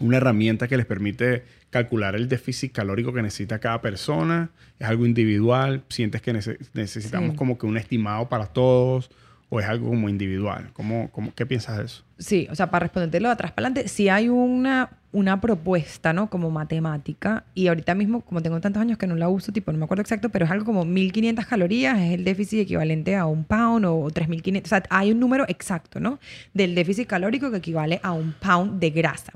[0.00, 4.50] una herramienta que les permite calcular el déficit calórico que necesita cada persona?
[4.78, 5.82] ¿Es algo individual?
[5.88, 7.36] ¿Sientes que nece- necesitamos Sí.
[7.36, 9.10] como que un estimado para todos?
[9.50, 10.70] ¿O es algo como individual?
[10.72, 12.02] ¿Cómo, cómo, ¿Qué piensas de eso?
[12.18, 16.28] Sí, o sea, para respondértelo de atrás para adelante, sí hay una, una propuesta, ¿no?
[16.28, 17.44] Como matemática.
[17.54, 20.00] Y ahorita mismo, como tengo tantos años que no la uso, tipo, no me acuerdo
[20.00, 24.08] exacto, pero es algo como 1500 calorías, es el déficit equivalente a un pound o
[24.12, 24.66] 3500.
[24.66, 26.18] O sea, hay un número exacto, ¿no?
[26.52, 29.32] Del déficit calórico que equivale a un pound de grasa.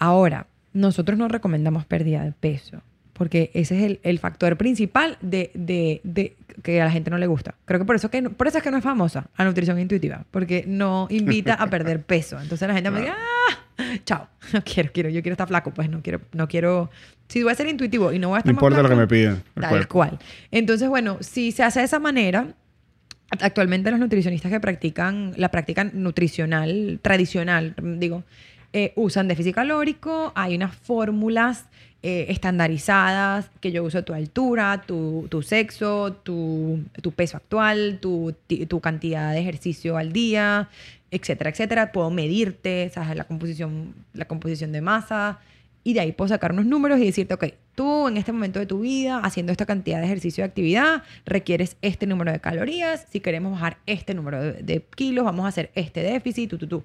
[0.00, 2.82] Ahora, nosotros no recomendamos pérdida de peso,
[3.12, 7.18] porque ese es el, el factor principal de, de- de que a la gente no
[7.18, 7.54] le gusta.
[7.66, 9.78] Creo que por eso, que no- por eso es que no es famosa la nutrición
[9.78, 12.40] intuitiva, porque no invita a perder peso.
[12.40, 13.86] Entonces la gente me dice, ¡ah!
[14.04, 16.90] Chao, no quiero, quiero, yo quiero estar flaco, pues no quiero, no quiero,
[17.28, 18.96] si voy a ser intuitivo y no voy a estar No más importa lo que
[18.96, 19.42] me piden.
[19.56, 19.88] el Tal cuerpo.
[19.92, 20.18] cual.
[20.50, 22.48] Entonces, bueno, si se hace de esa manera,
[23.40, 28.24] actualmente los nutricionistas que practican la práctica nutricional tradicional, digo,
[28.72, 31.66] eh, usan déficit calórico, hay unas fórmulas
[32.02, 38.34] eh, estandarizadas que yo uso tu altura, tu, tu sexo, tu, tu peso actual, tu,
[38.68, 40.68] tu cantidad de ejercicio al día,
[41.10, 41.92] etcétera, etcétera.
[41.92, 43.16] Puedo medirte, ¿sabes?
[43.16, 45.40] La composición, la composición de masa,
[45.82, 47.44] y de ahí puedo sacar unos números y decirte, ok,
[47.74, 51.76] tú en este momento de tu vida, haciendo esta cantidad de ejercicio de actividad, requieres
[51.80, 53.06] este número de calorías.
[53.10, 56.66] Si queremos bajar este número de, de kilos, vamos a hacer este déficit, tú, tú,
[56.66, 56.84] tú.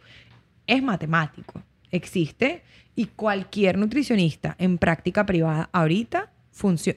[0.65, 2.63] Es matemático, existe
[2.95, 6.31] y cualquier nutricionista en práctica privada ahorita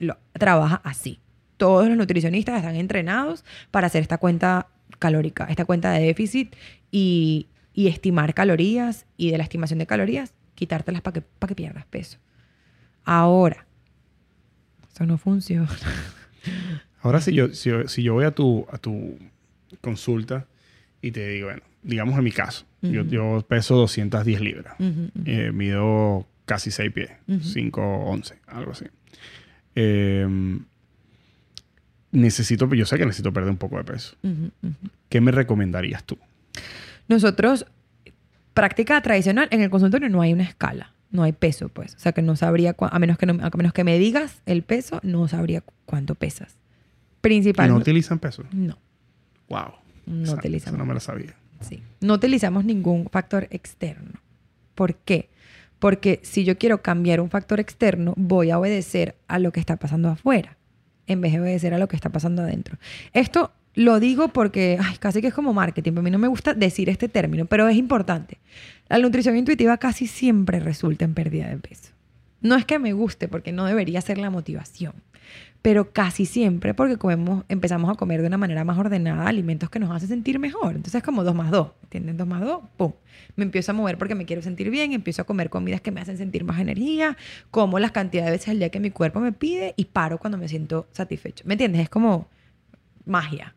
[0.00, 1.20] lo- trabaja así.
[1.56, 6.54] Todos los nutricionistas están entrenados para hacer esta cuenta calórica, esta cuenta de déficit
[6.90, 12.18] y, estimar calorías y de la estimación de calorías, quitártelas para que, que pierdas peso.
[13.04, 13.66] Ahora,
[14.92, 15.68] eso no funciona.
[17.02, 19.16] Ahora, si yo, si, si yo voy a tu, a tu
[19.80, 20.46] consulta
[21.02, 24.74] y te digo, bueno, digamos en mi caso, yo, peso 210 libras,
[25.24, 27.40] eh, mido casi 6 pies, Ujú.
[27.42, 28.86] 5, 11, algo así.
[29.74, 30.26] Eh,
[32.10, 34.16] necesito, yo sé que necesito perder un poco de peso.
[35.08, 36.18] ¿Qué me recomendarías tú?
[37.08, 37.66] Nosotros,
[38.54, 41.94] práctica tradicional, en el consultorio no hay una escala, no hay peso, pues.
[41.94, 44.62] O sea, que no sabría, a menos que, no- a menos que me digas el
[44.62, 46.54] peso, no sabría cu- cuánto pesas.
[46.54, 47.68] ¿Y Principal.
[47.68, 48.44] no utilizan peso?
[48.52, 48.78] no,
[49.48, 49.72] Wow.
[50.08, 50.78] No utilizamos.
[50.78, 51.34] no me la sabía.
[51.60, 51.82] Sí.
[52.00, 54.20] No utilizamos ningún factor externo.
[54.74, 55.28] ¿Por qué?
[55.78, 59.76] Porque si yo quiero cambiar un factor externo, voy a obedecer a lo que está
[59.76, 60.56] pasando afuera,
[61.06, 62.78] en vez de obedecer a lo que está pasando adentro.
[63.12, 65.92] Esto lo digo porque ay, casi que es como marketing.
[65.96, 68.38] A mí no me gusta decir este término, pero es importante.
[68.88, 71.92] La nutrición intuitiva casi siempre resulta en pérdida de peso.
[72.40, 74.94] No es que me guste, porque no debería ser la motivación
[75.68, 79.78] pero casi siempre porque comemos, empezamos a comer de una manera más ordenada alimentos que
[79.78, 80.68] nos hacen sentir mejor.
[80.68, 82.16] Entonces es como dos más dos, ¿entienden?
[82.16, 82.94] Dos más dos, ¡pum!
[83.36, 86.00] Me empiezo a mover porque me quiero sentir bien, empiezo a comer comidas que me
[86.00, 87.18] hacen sentir más energía,
[87.50, 90.38] como las cantidades de veces al día que mi cuerpo me pide y paro cuando
[90.38, 91.44] me siento satisfecho.
[91.46, 91.82] ¿Me entiendes?
[91.82, 92.30] Es como
[93.04, 93.54] magia.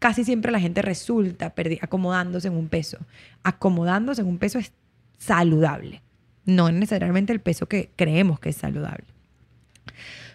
[0.00, 2.98] Casi siempre la gente resulta acomodándose en un peso.
[3.42, 4.74] Acomodándose en un peso es
[5.16, 6.02] saludable,
[6.44, 9.06] no necesariamente el peso que creemos que es saludable.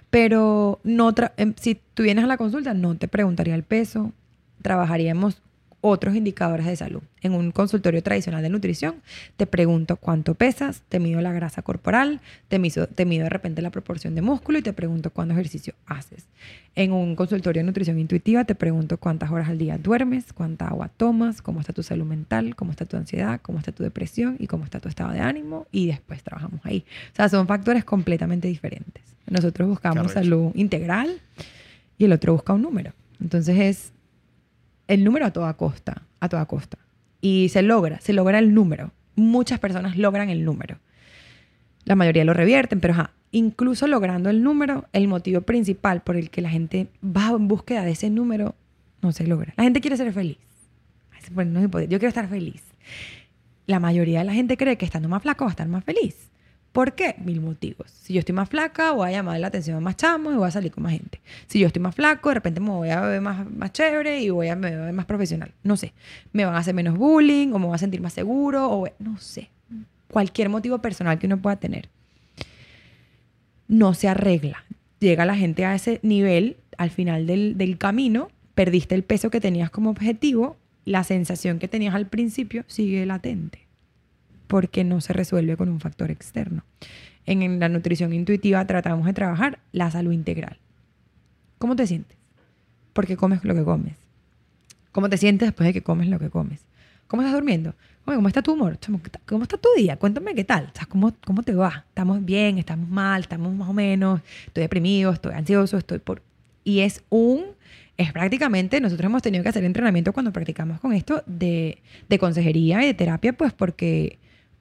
[0.09, 4.11] Pero no em, si tú vienes a la consulta, no te preguntaría el peso.
[4.61, 5.41] Trabajaríamos
[5.81, 7.01] otros indicadores de salud.
[7.21, 8.95] En un consultorio tradicional de nutrición,
[9.37, 13.61] te pregunto cuánto pesas, te mido la grasa corporal, te mido, te mido de repente
[13.61, 16.25] la proporción de músculo y te pregunto cuánto ejercicio haces.
[16.75, 20.89] En un consultorio de nutrición intuitiva, te pregunto cuántas horas al día duermes, cuánta agua
[20.89, 24.47] tomas, cómo está tu salud mental, cómo está tu ansiedad, cómo está tu depresión y
[24.47, 26.85] cómo está tu estado de ánimo y después trabajamos ahí.
[27.13, 29.03] O sea, son factores completamente diferentes.
[29.27, 31.21] Nosotros buscamos salud integral
[31.97, 32.93] y el otro busca un número.
[33.21, 33.93] Entonces es
[34.89, 36.79] el número a toda costa, a toda costa.
[37.21, 38.91] Y se logra, se logra el número.
[39.15, 40.79] Muchas personas logran el número.
[41.85, 46.31] La mayoría lo revierten, pero ajá, incluso logrando el número, el motivo principal por el
[46.31, 48.55] que la gente va en búsqueda de ese número
[49.01, 49.53] no se logra.
[49.57, 50.37] La gente quiere ser feliz.
[51.33, 51.87] Puede.
[51.87, 52.63] Yo quiero estar feliz.
[53.67, 56.31] La mayoría de la gente cree que estando más flaco va a estar más feliz.
[56.71, 57.15] ¿Por qué?
[57.17, 57.89] Mil motivos.
[57.89, 60.47] Si yo estoy más flaca, voy a llamar la atención a más chamos y voy
[60.47, 61.19] a salir con más gente.
[61.47, 64.29] Si yo estoy más flaco, de repente me voy a ver más, más chévere y
[64.29, 65.51] voy a me voy a ver más profesional.
[65.63, 65.93] No sé.
[66.31, 69.17] Me van a hacer menos bullying o me voy a sentir más seguro o no
[69.17, 69.49] sé.
[70.11, 71.89] Cualquier motivo personal que uno pueda tener.
[73.67, 74.63] No se arregla.
[74.99, 79.39] Llega la gente a ese nivel, al final del, del camino, perdiste el peso que
[79.39, 83.68] tenías como objetivo, la sensación que tenías al principio sigue latente
[84.49, 86.63] porque no se resuelve con un factor externo.
[87.27, 90.57] En, la nutrición intuitiva tratamos de trabajar la salud integral.
[91.59, 92.17] ¿Cómo te sientes?
[92.93, 93.93] Porque comes lo que comes.
[94.91, 96.61] ¿Cómo te sientes después de que comes lo que comes?
[97.07, 97.75] ¿Cómo estás durmiendo?
[98.05, 98.79] ¿Cómo está tu humor?
[99.27, 99.97] ¿Cómo está tu día?
[99.97, 100.73] Cuéntame qué tal.
[100.89, 101.85] ¿cómo, ¿Cómo te va?
[101.89, 102.57] ¿Estamos bien?
[102.57, 103.21] ¿Estamos mal?
[103.21, 104.21] ¿Estamos más o menos?
[104.47, 105.11] ¿Estoy deprimido?
[105.11, 105.77] ¿Estoy ansioso?
[105.77, 106.23] ¿Estoy por...?
[106.63, 107.45] Y es un...
[107.97, 112.81] Es prácticamente, nosotros hemos tenido que hacer entrenamiento cuando practicamos con esto de, de consejería
[112.81, 114.17] y de terapia, pues porque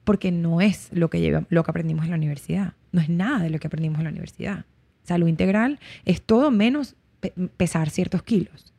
[0.09, 2.73] porque no es lo que, lleva, lo que aprendimos en la universidad.
[2.91, 4.65] No es nada de lo que aprendimos en la universidad.
[5.03, 8.73] Salud integral es todo menos pe- pesar ciertos kilos.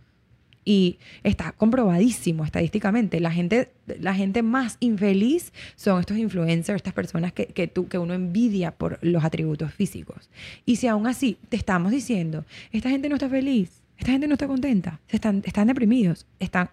[0.64, 3.20] Y está comprobadísimo estadísticamente.
[3.20, 3.70] La gente,
[4.00, 8.72] la gente más infeliz son estos influencers, estas personas que, que, tú, que uno envidia
[8.72, 10.30] por los atributos físicos.
[10.66, 14.34] Y si aún así te estamos diciendo, esta gente no está feliz, esta gente no
[14.34, 16.68] está contenta, están, están deprimidos, están,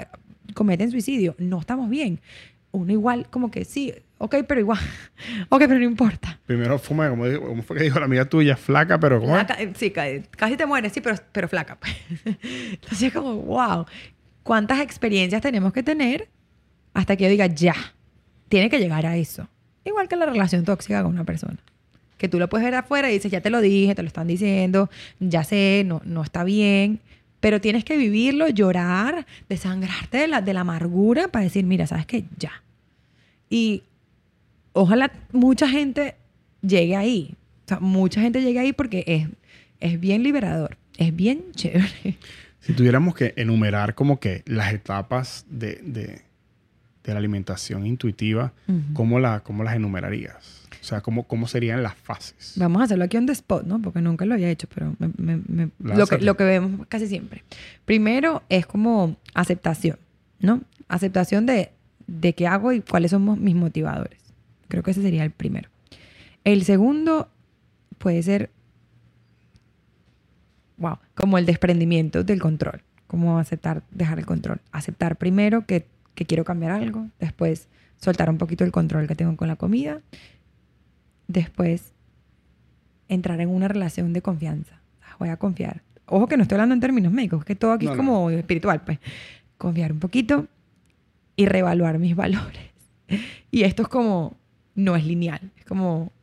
[0.56, 2.20] cometen suicidio, no estamos bien.
[2.72, 4.80] Uno igual como que sí, ok, pero igual,
[5.50, 6.40] ok, pero no importa.
[6.46, 9.34] Primero fuma, como, dijo, como fue que dijo la amiga tuya, flaca, pero ¿cómo?
[9.34, 11.78] Flaca, eh, sí, ca- casi te mueres, sí, pero, pero flaca.
[11.80, 11.96] pues.
[12.72, 13.86] Entonces es como, wow,
[14.44, 16.28] ¿cuántas experiencias tenemos que tener
[16.94, 17.76] hasta que yo diga, ya,
[18.50, 19.48] tiene que llegar a eso?
[19.86, 21.58] Igual que la relación tóxica con una persona.
[22.18, 24.28] Que tú lo puedes ver afuera y dices, ya te lo dije, te lo están
[24.28, 24.90] diciendo,
[25.20, 27.00] ya sé, no, no está bien.
[27.40, 32.08] Pero tienes que vivirlo, llorar, desangrarte de la, de la amargura para decir, mira, ¿sabes
[32.08, 32.26] qué?
[32.40, 32.64] Ya.
[33.50, 33.84] Y
[34.78, 36.16] ojalá mucha gente
[36.62, 37.36] llegue ahí.
[37.66, 39.28] O sea, mucha gente llegue ahí porque es,
[39.80, 42.18] es bien liberador, es bien chévere.
[42.62, 46.22] Si tuviéramos que enumerar como que las etapas de, de,
[47.04, 48.80] de la alimentación intuitiva, Ujú.
[48.94, 50.64] ¿cómo, la, ¿cómo las enumerarías?
[50.82, 52.54] O sea, ¿cómo, ¿cómo serían las fases?
[52.56, 53.82] Vamos a hacerlo aquí on the spot, ¿no?
[53.82, 57.08] Porque nunca lo había hecho, pero me- me- me- lo, que, lo que vemos casi
[57.08, 57.44] siempre.
[57.86, 59.98] Primero es como aceptación,
[60.40, 60.62] ¿no?
[60.88, 61.72] Aceptación de,
[62.08, 64.20] de qué hago y cuáles son mis motivadores.
[64.68, 65.70] Creo que ese sería el primero.
[66.44, 67.30] El segundo
[67.98, 68.50] puede ser,
[70.78, 72.82] wow, como el desprendimiento del control.
[73.08, 74.60] Como aceptar, dejar el control.
[74.72, 77.68] Aceptar primero que, que quiero cambiar algo, después
[77.98, 80.02] soltar un poquito el control que tengo con la comida,
[81.28, 81.94] después
[83.08, 84.82] entrar en una relación de confianza.
[85.02, 85.82] Ah, Voy a confiar.
[86.06, 88.04] Ojo que no estoy hablando en términos médicos, que todo aquí No, es no.
[88.04, 89.00] como espiritual, pues.
[89.58, 90.48] Confiar un poquito
[91.36, 92.72] y reevaluar mis valores.
[93.52, 94.36] Y esto es como,
[94.78, 96.14] no es lineal, es como...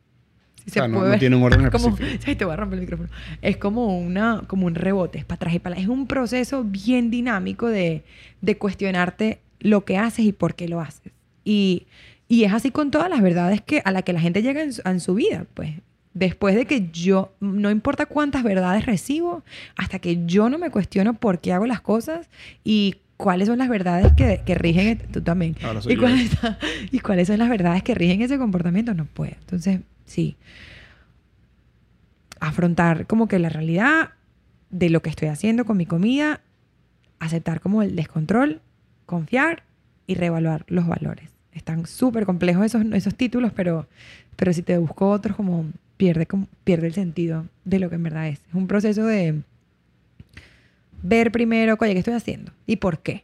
[0.65, 1.95] si O sea, no- no tiene un orden como,
[2.25, 3.09] te voy a romper el micrófono.
[3.43, 5.75] Es como, una, como un rebote, es para atrás y para.
[5.77, 8.03] Es un proceso bien dinámico de,
[8.41, 11.11] de cuestionarte lo que haces y por qué lo haces.
[11.43, 11.85] Y,
[12.27, 14.73] y es así con todas las verdades que, a las que la gente llega en
[14.73, 15.73] su, en su vida, pues.
[16.15, 19.43] Después de que yo, no importa cuántas verdades recibo,
[19.75, 22.29] hasta que yo no me cuestiono por qué hago las cosas
[22.63, 26.31] y cuáles son las verdades que, que rigen, tú también, soy y cuáles,
[26.91, 29.33] y cuáles son las verdades que rigen ese comportamiento, no puedo.
[29.39, 30.35] Entonces, sí,
[32.39, 34.11] afrontar como que la realidad
[34.69, 36.41] de lo que estoy haciendo con mi comida,
[37.19, 38.61] aceptar como el descontrol,
[39.05, 39.63] confiar
[40.07, 41.29] y reevaluar los valores.
[41.53, 43.87] Están súper complejos esos, esos títulos, pero,
[44.35, 45.65] pero si te busco otros, como
[45.95, 48.39] pierde, como pierde el sentido de lo que en verdad es.
[48.49, 49.41] Es un proceso de
[51.07, 52.51] ver primero, oye, ¿qué estoy haciendo?
[52.65, 53.23] ¿Y por qué?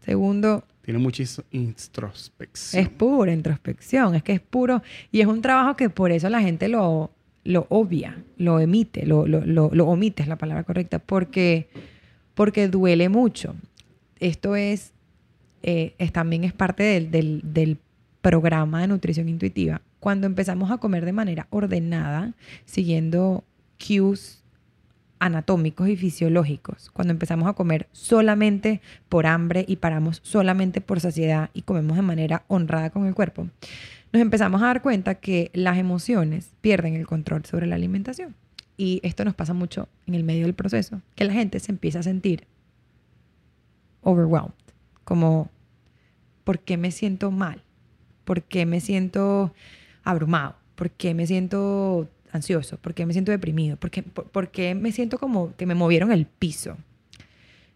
[0.00, 2.82] Segundo, Tiene mucha introspección.
[2.82, 4.82] es pura introspección, es que es puro.
[5.12, 7.10] Y es un trabajo que por eso la gente lo,
[7.44, 11.68] lo obvia, lo emite, lo, lo, lo, lo omite, es la palabra correcta, porque,
[12.34, 13.54] porque duele mucho.
[14.18, 14.92] Esto es,
[15.62, 17.78] eh, es también es parte del, del, del
[18.22, 19.82] programa de nutrición intuitiva.
[20.00, 22.34] Cuando empezamos a comer de manera ordenada,
[22.64, 23.44] siguiendo
[23.78, 24.37] cues
[25.18, 26.90] anatómicos y fisiológicos.
[26.90, 32.02] Cuando empezamos a comer solamente por hambre y paramos solamente por saciedad y comemos de
[32.02, 33.48] manera honrada con el cuerpo,
[34.12, 38.34] nos empezamos a dar cuenta que las emociones pierden el control sobre la alimentación.
[38.76, 41.98] Y esto nos pasa mucho en el medio del proceso, que la gente se empieza
[41.98, 42.46] a sentir
[44.02, 44.52] overwhelmed,
[45.04, 45.50] como
[46.44, 47.62] ¿por qué me siento mal?
[48.24, 49.52] ¿Por qué me siento
[50.04, 50.56] abrumado?
[50.76, 52.76] ¿Por qué me siento ansioso?
[52.78, 53.76] ¿Por qué me siento deprimido?
[53.76, 56.76] ¿Por qué, me siento como que me movieron el piso?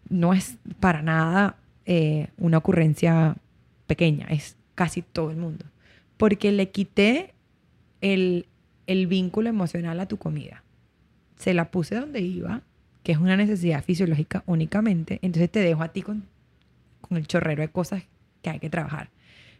[0.09, 3.35] No es para nada eh, una ocurrencia
[3.87, 5.65] pequeña, es casi todo el mundo.
[6.17, 7.33] Porque le quité
[8.01, 8.47] el,
[8.87, 10.63] el vínculo emocional a tu comida.
[11.37, 12.61] Se la puse donde iba,
[13.03, 16.23] que es una necesidad fisiológica únicamente, entonces te dejo a ti con,
[17.01, 18.03] con el chorrero de cosas
[18.41, 19.09] que hay que trabajar.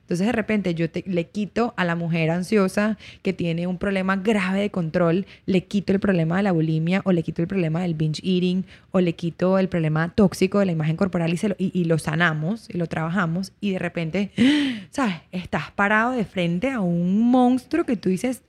[0.04, 4.18] Entonces de repente yo te- le quito a la mujer ansiosa que tiene un problema
[4.18, 7.82] grave de control, le quito el problema de la bulimia o le quito el problema
[7.82, 11.50] del binge eating o le quito el problema tóxico de la imagen corporal y, se
[11.50, 14.32] lo, y, y lo sanamos y lo trabajamos y de repente,
[14.92, 15.16] ¿sabes?
[15.32, 18.44] Estás parado de frente a un monstruo que tú dices,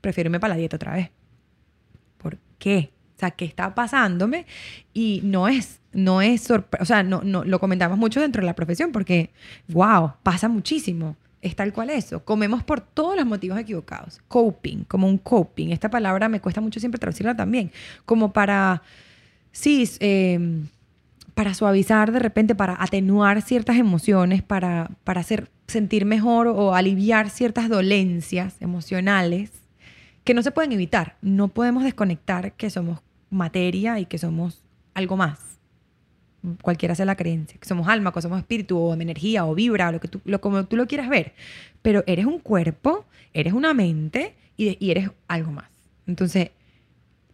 [0.00, 1.10] prefiero irme para la dieta otra vez.
[2.18, 2.91] ¿Por qué?
[3.22, 4.46] Sea, ¿qué está pasándome?
[4.92, 8.46] Y no es, no es sorpresa, o sea, no, no, lo comentamos mucho dentro de
[8.46, 9.30] la profesión porque,
[9.68, 11.16] wow, pasa muchísimo.
[11.40, 12.24] Es tal cual eso.
[12.24, 14.20] Comemos por todos los motivos equivocados.
[14.28, 15.70] Coping, como un coping.
[15.70, 17.70] Esta palabra me cuesta mucho siempre traducirla también.
[18.04, 18.82] Como para,
[19.52, 20.64] sí, eh,
[21.34, 27.30] para suavizar de repente, para atenuar ciertas emociones, para, para hacer sentir mejor o aliviar
[27.30, 29.50] ciertas dolencias emocionales
[30.24, 31.16] que no se pueden evitar.
[31.22, 33.00] No podemos desconectar que somos
[33.32, 34.62] materia y que somos
[34.94, 35.38] algo más.
[36.60, 40.00] cualquiera sea la creencia, que somos alma, que somos espíritu, o energía, o vibra, lo
[40.00, 41.34] que tú, lo, como tú lo quieras ver.
[41.82, 45.70] Pero eres un cuerpo, eres una mente y, y eres algo más.
[46.06, 46.50] Entonces,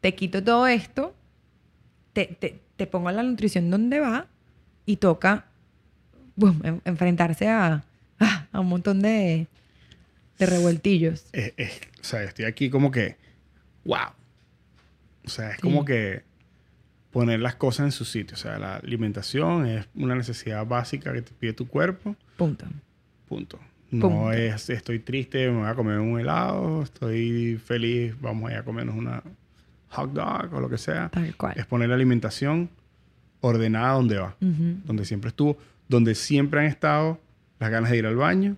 [0.03, 1.15] te quito todo esto,
[2.13, 4.27] te, te, te pongo la nutrición donde va
[4.85, 5.47] y toca
[6.85, 7.83] enfrentarse a,
[8.21, 9.47] ah, a un montón de,
[10.39, 11.25] de revueltillos.
[11.33, 13.17] Es- es- o sea, estoy aquí como que,
[13.85, 14.13] wow.
[15.29, 15.63] O sea, es Sí.
[15.63, 16.23] como que
[17.13, 18.35] poner las cosas en su sitio.
[18.35, 22.17] O sea, la alimentación es una necesidad básica que te pide tu cuerpo.
[22.37, 22.67] Punto.
[23.29, 23.59] Punto.
[23.91, 24.33] No Punto.
[24.33, 28.63] es estoy triste, me voy a comer un helado, estoy feliz, vamos a ir a
[28.63, 29.23] comernos una
[29.91, 31.09] hot dog o lo que sea.
[31.09, 31.55] Tal cual.
[31.57, 32.69] Es poner la alimentación
[33.41, 35.57] ordenada donde va, donde siempre estuvo,
[35.89, 37.19] donde siempre han estado
[37.61, 38.57] las ganas de ir al baño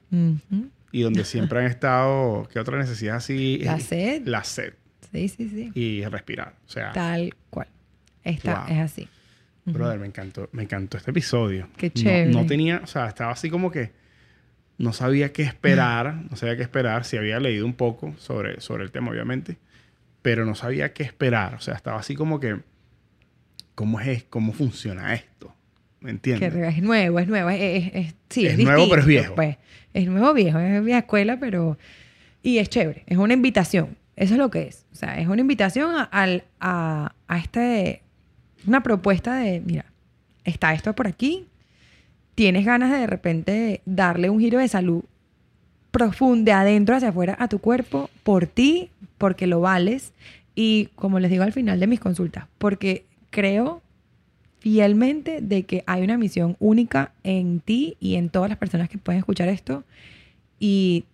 [0.91, 3.59] y donde siempre han estado, ¿qué otra necesidad así?
[3.63, 4.27] La sed.
[4.27, 4.73] La sed
[5.13, 5.71] Sí, sí, sí.
[5.75, 6.55] y respirar.
[6.67, 7.67] O sea, Tal cual.
[8.25, 8.75] Esta Wow.
[8.77, 9.09] es así.
[9.65, 11.69] Brother, me encantó, me encantó este episodio.
[11.77, 12.31] Qué No- chévere.
[12.33, 13.93] No, tenía, o sea, estaba así como que
[14.79, 17.05] no sabía qué esperar, no sabía qué esperar.
[17.05, 19.59] Sí había leído un poco sobre, sobre el tema, obviamente,
[20.23, 21.55] pero no sabía qué esperar.
[21.55, 22.59] O sea, estaba así como que,
[23.75, 25.55] ¿cómo es, cómo funciona esto?
[26.01, 26.53] ¿Me Que entiendes?
[26.53, 27.51] re- es nuevo, es nuevo.
[27.51, 29.35] Es, es- es- sí, Es es, nuevo, pero es viejo.
[29.35, 29.57] Pues.
[29.93, 31.77] Es nuevo viejo, es vieja escuela, pero...
[32.43, 33.97] Y es chévere, es una invitación.
[34.21, 34.85] Eso es lo que es.
[34.93, 38.03] O sea, es una invitación a, al- a, a este...
[38.67, 39.87] Una propuesta de, mira,
[40.45, 41.47] está esto por aquí.
[42.35, 45.05] Tienes ganas de de repente darle un giro de salud
[45.91, 50.13] profundo, de adentro hacia afuera a tu cuerpo, por ti, porque lo vales.
[50.55, 53.81] Y como les digo al final de mis consultas, porque creo
[54.59, 58.99] fielmente de que hay una misión única en ti y en todas las personas que
[58.99, 59.85] pueden escuchar esto.
[60.59, 61.07] Y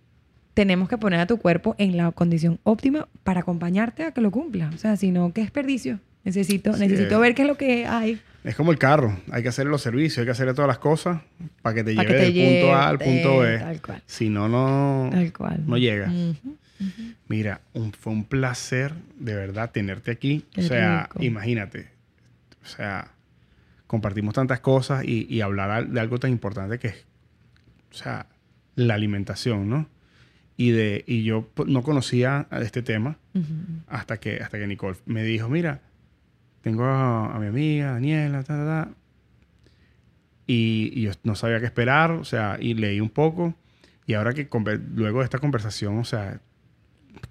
[0.57, 4.31] tenemos que poner a tu cuerpo en la condición óptima para acompañarte a que lo
[4.31, 4.71] cumpla.
[4.75, 6.01] O sea, si no, qué desperdicio.
[6.25, 7.19] Necesito, Sí, necesito eh.
[7.21, 8.19] ver qué es lo que hay.
[8.43, 11.21] Es como el carro, hay que hacerle los servicios, hay que hacerle todas las cosas
[11.61, 13.59] para que te para lleve que te del punto A al punto B.
[13.59, 14.03] Tal cual.
[14.07, 15.63] Si no, no, Tal cual.
[15.67, 16.11] no llegas.
[16.11, 16.55] Ujú.
[17.29, 20.47] Mira, un- fue un placer de verdad tenerte aquí.
[20.53, 21.23] Qué o sea, rico.
[21.23, 21.89] imagínate.
[22.65, 23.09] O sea,
[23.87, 27.05] compartimos tantas cosas y, y hablar de algo tan importante que es,
[27.93, 28.27] o sea,
[28.75, 29.87] la alimentación, ¿no?
[30.57, 33.19] Y, de, y yo pues, no conocía este tema
[33.87, 35.83] hasta que, hasta que Nicole me dijo, mira,
[36.63, 38.91] tengo a, a mi amiga Daniela, ta, ta, ta.
[40.47, 43.55] Y, y yo no sabía qué esperar, o sea, y leí un poco.
[44.07, 44.49] Y ahora que
[44.95, 46.41] luego de esta conversación, o sea,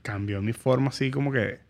[0.01, 1.64] cambió mi forma así como que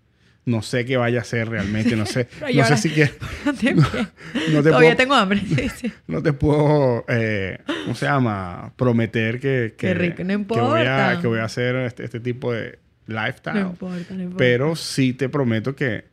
[0.45, 3.13] no sé qué vaya a ser realmente, no sé, no sé si quiero,
[3.45, 4.09] No te- no te
[4.51, 5.41] Todavía puedo, tengo hambre.
[5.41, 5.93] Sí, sí.
[6.07, 8.71] no te puedo, eh, ¿cómo se llama?
[8.75, 11.19] Prometer que, que, Qué rico, no que voy a, importa.
[11.21, 12.77] que voy a hacer este, este tipo de
[13.07, 13.55] lifestyle.
[13.61, 14.37] No importa, no importa.
[14.37, 16.05] Pero sí te prometo que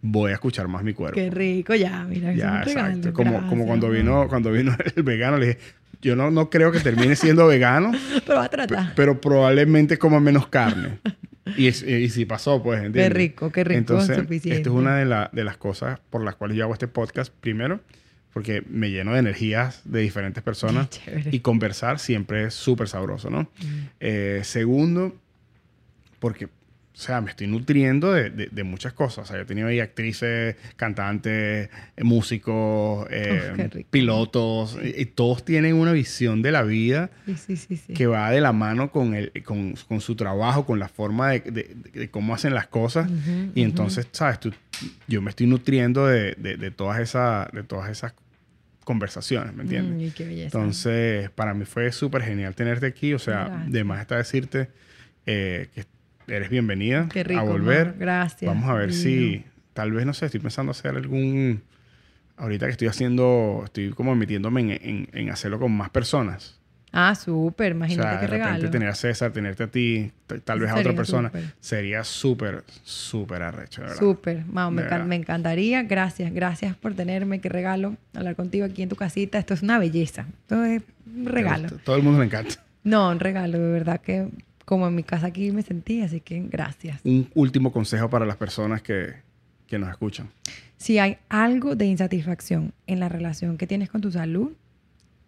[0.00, 1.14] voy a escuchar más mi cuerpo.
[1.14, 2.90] Qué rico, ya, mira, ya, regalo.
[2.94, 3.12] exacto.
[3.12, 5.58] Como, como cuando vino, cuando vino el vegano, le dije,
[6.00, 7.92] yo no, no creo que termine siendo vegano,
[8.26, 8.92] Pero va a tratar.
[8.96, 10.98] pero probablemente coma menos carne.
[11.56, 13.12] Y, es- y sí pasó, pues, Qué ¿entiendes?
[13.14, 14.58] rico, qué rico, Entonces, suficiente.
[14.58, 17.32] esto es una de, la- de las cosas por las cuales yo hago este podcast.
[17.40, 17.80] Primero,
[18.32, 20.88] porque me lleno de energías de diferentes personas.
[21.04, 21.28] Qué.
[21.32, 23.50] Y conversar siempre es súper sabroso, ¿no?
[24.00, 25.16] Eh, segundo,
[26.20, 26.48] porque,
[26.94, 29.24] o sea, me estoy nutriendo de, de- de muchas cosas.
[29.24, 35.06] O sea, yo he tenido ahí actrices, cantantes, eh, músicos, eh, Uf, pilotos, y, y
[35.06, 37.94] todos tienen una visión de la vida Sí, sí, sí, sí.
[37.94, 41.40] que va de la mano con, el, con, con su trabajo, con la forma de,
[41.94, 43.10] de- cómo hacen las cosas.
[43.54, 44.38] Y entonces, ¿sabes?
[44.40, 44.52] Tú-
[45.08, 48.12] yo me estoy nutriendo de, todas esas, de todas esas
[48.84, 50.10] conversaciones, ¿me entiendes?
[50.10, 50.44] Mm, qué belleza.
[50.58, 53.14] Entonces, para mí fue súper genial tenerte aquí.
[53.14, 54.68] O sea, de más está decirte
[55.26, 55.84] eh, que
[56.28, 57.94] eres bienvenida Qué rico, a volver.
[57.98, 58.48] Gracias.
[58.52, 61.62] Vamos a ver si, tal vez, no sé, estoy pensando hacer algún...
[62.36, 66.58] Ahorita que estoy haciendo, estoy como metiéndome en, en- en hacerlo con más personas.
[66.90, 67.72] Ah, súper.
[67.72, 68.70] O Imagínate sea, qué de repente regalo.
[68.70, 70.10] tener a César, tenerte a ti,
[70.44, 71.30] tal vez a otra persona.
[71.60, 74.00] Sería súper, súper arrecho, de verdad.
[74.00, 74.44] Súper.
[74.46, 75.06] Mau, me, De encan- verdad.
[75.06, 75.82] me encantaría.
[75.84, 76.32] Gracias.
[76.34, 77.40] Gracias por tenerme.
[77.40, 79.38] Qué regalo hablar contigo aquí en tu casita.
[79.38, 80.26] Esto es una belleza.
[80.42, 81.68] Esto es un regalo.
[81.84, 82.56] Todo el mundo le encanta.
[82.84, 83.58] No, un regalo.
[83.58, 84.28] De verdad que
[84.72, 86.00] como en mi casa aquí me sentí.
[86.00, 87.02] Así que gracias.
[87.04, 89.16] Un último consejo para las personas que,
[89.66, 90.30] que nos escuchan.
[90.78, 94.52] Si hay algo de insatisfacción en la relación que tienes con tu salud,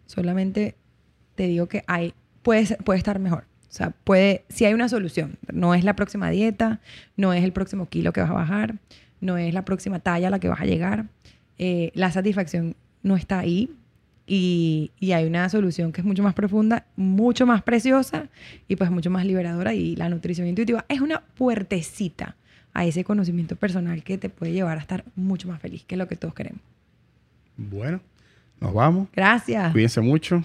[0.07, 0.73] solamente
[1.35, 3.43] te digo que hay, puede, puede estar mejor.
[3.69, 5.37] O sea, puede, si hay una solución.
[5.53, 6.79] No es la próxima dieta,
[7.15, 8.79] no es el próximo kilo que vas a bajar,
[9.21, 11.05] no es la próxima talla a la que vas a llegar.
[11.59, 13.69] Eh, la satisfacción no está ahí
[14.27, 18.27] y, y hay una solución que es mucho más profunda, mucho más preciosa
[18.67, 22.35] y pues mucho más liberadora y la nutrición intuitiva es una puertecita
[22.73, 25.99] a ese conocimiento personal que te puede llevar a estar mucho más feliz, que es
[25.99, 26.61] lo que todos queremos.
[27.57, 28.01] Bueno,
[28.59, 29.07] Nos vamos.
[29.13, 29.71] Gracias.
[29.71, 30.43] Cuídense mucho.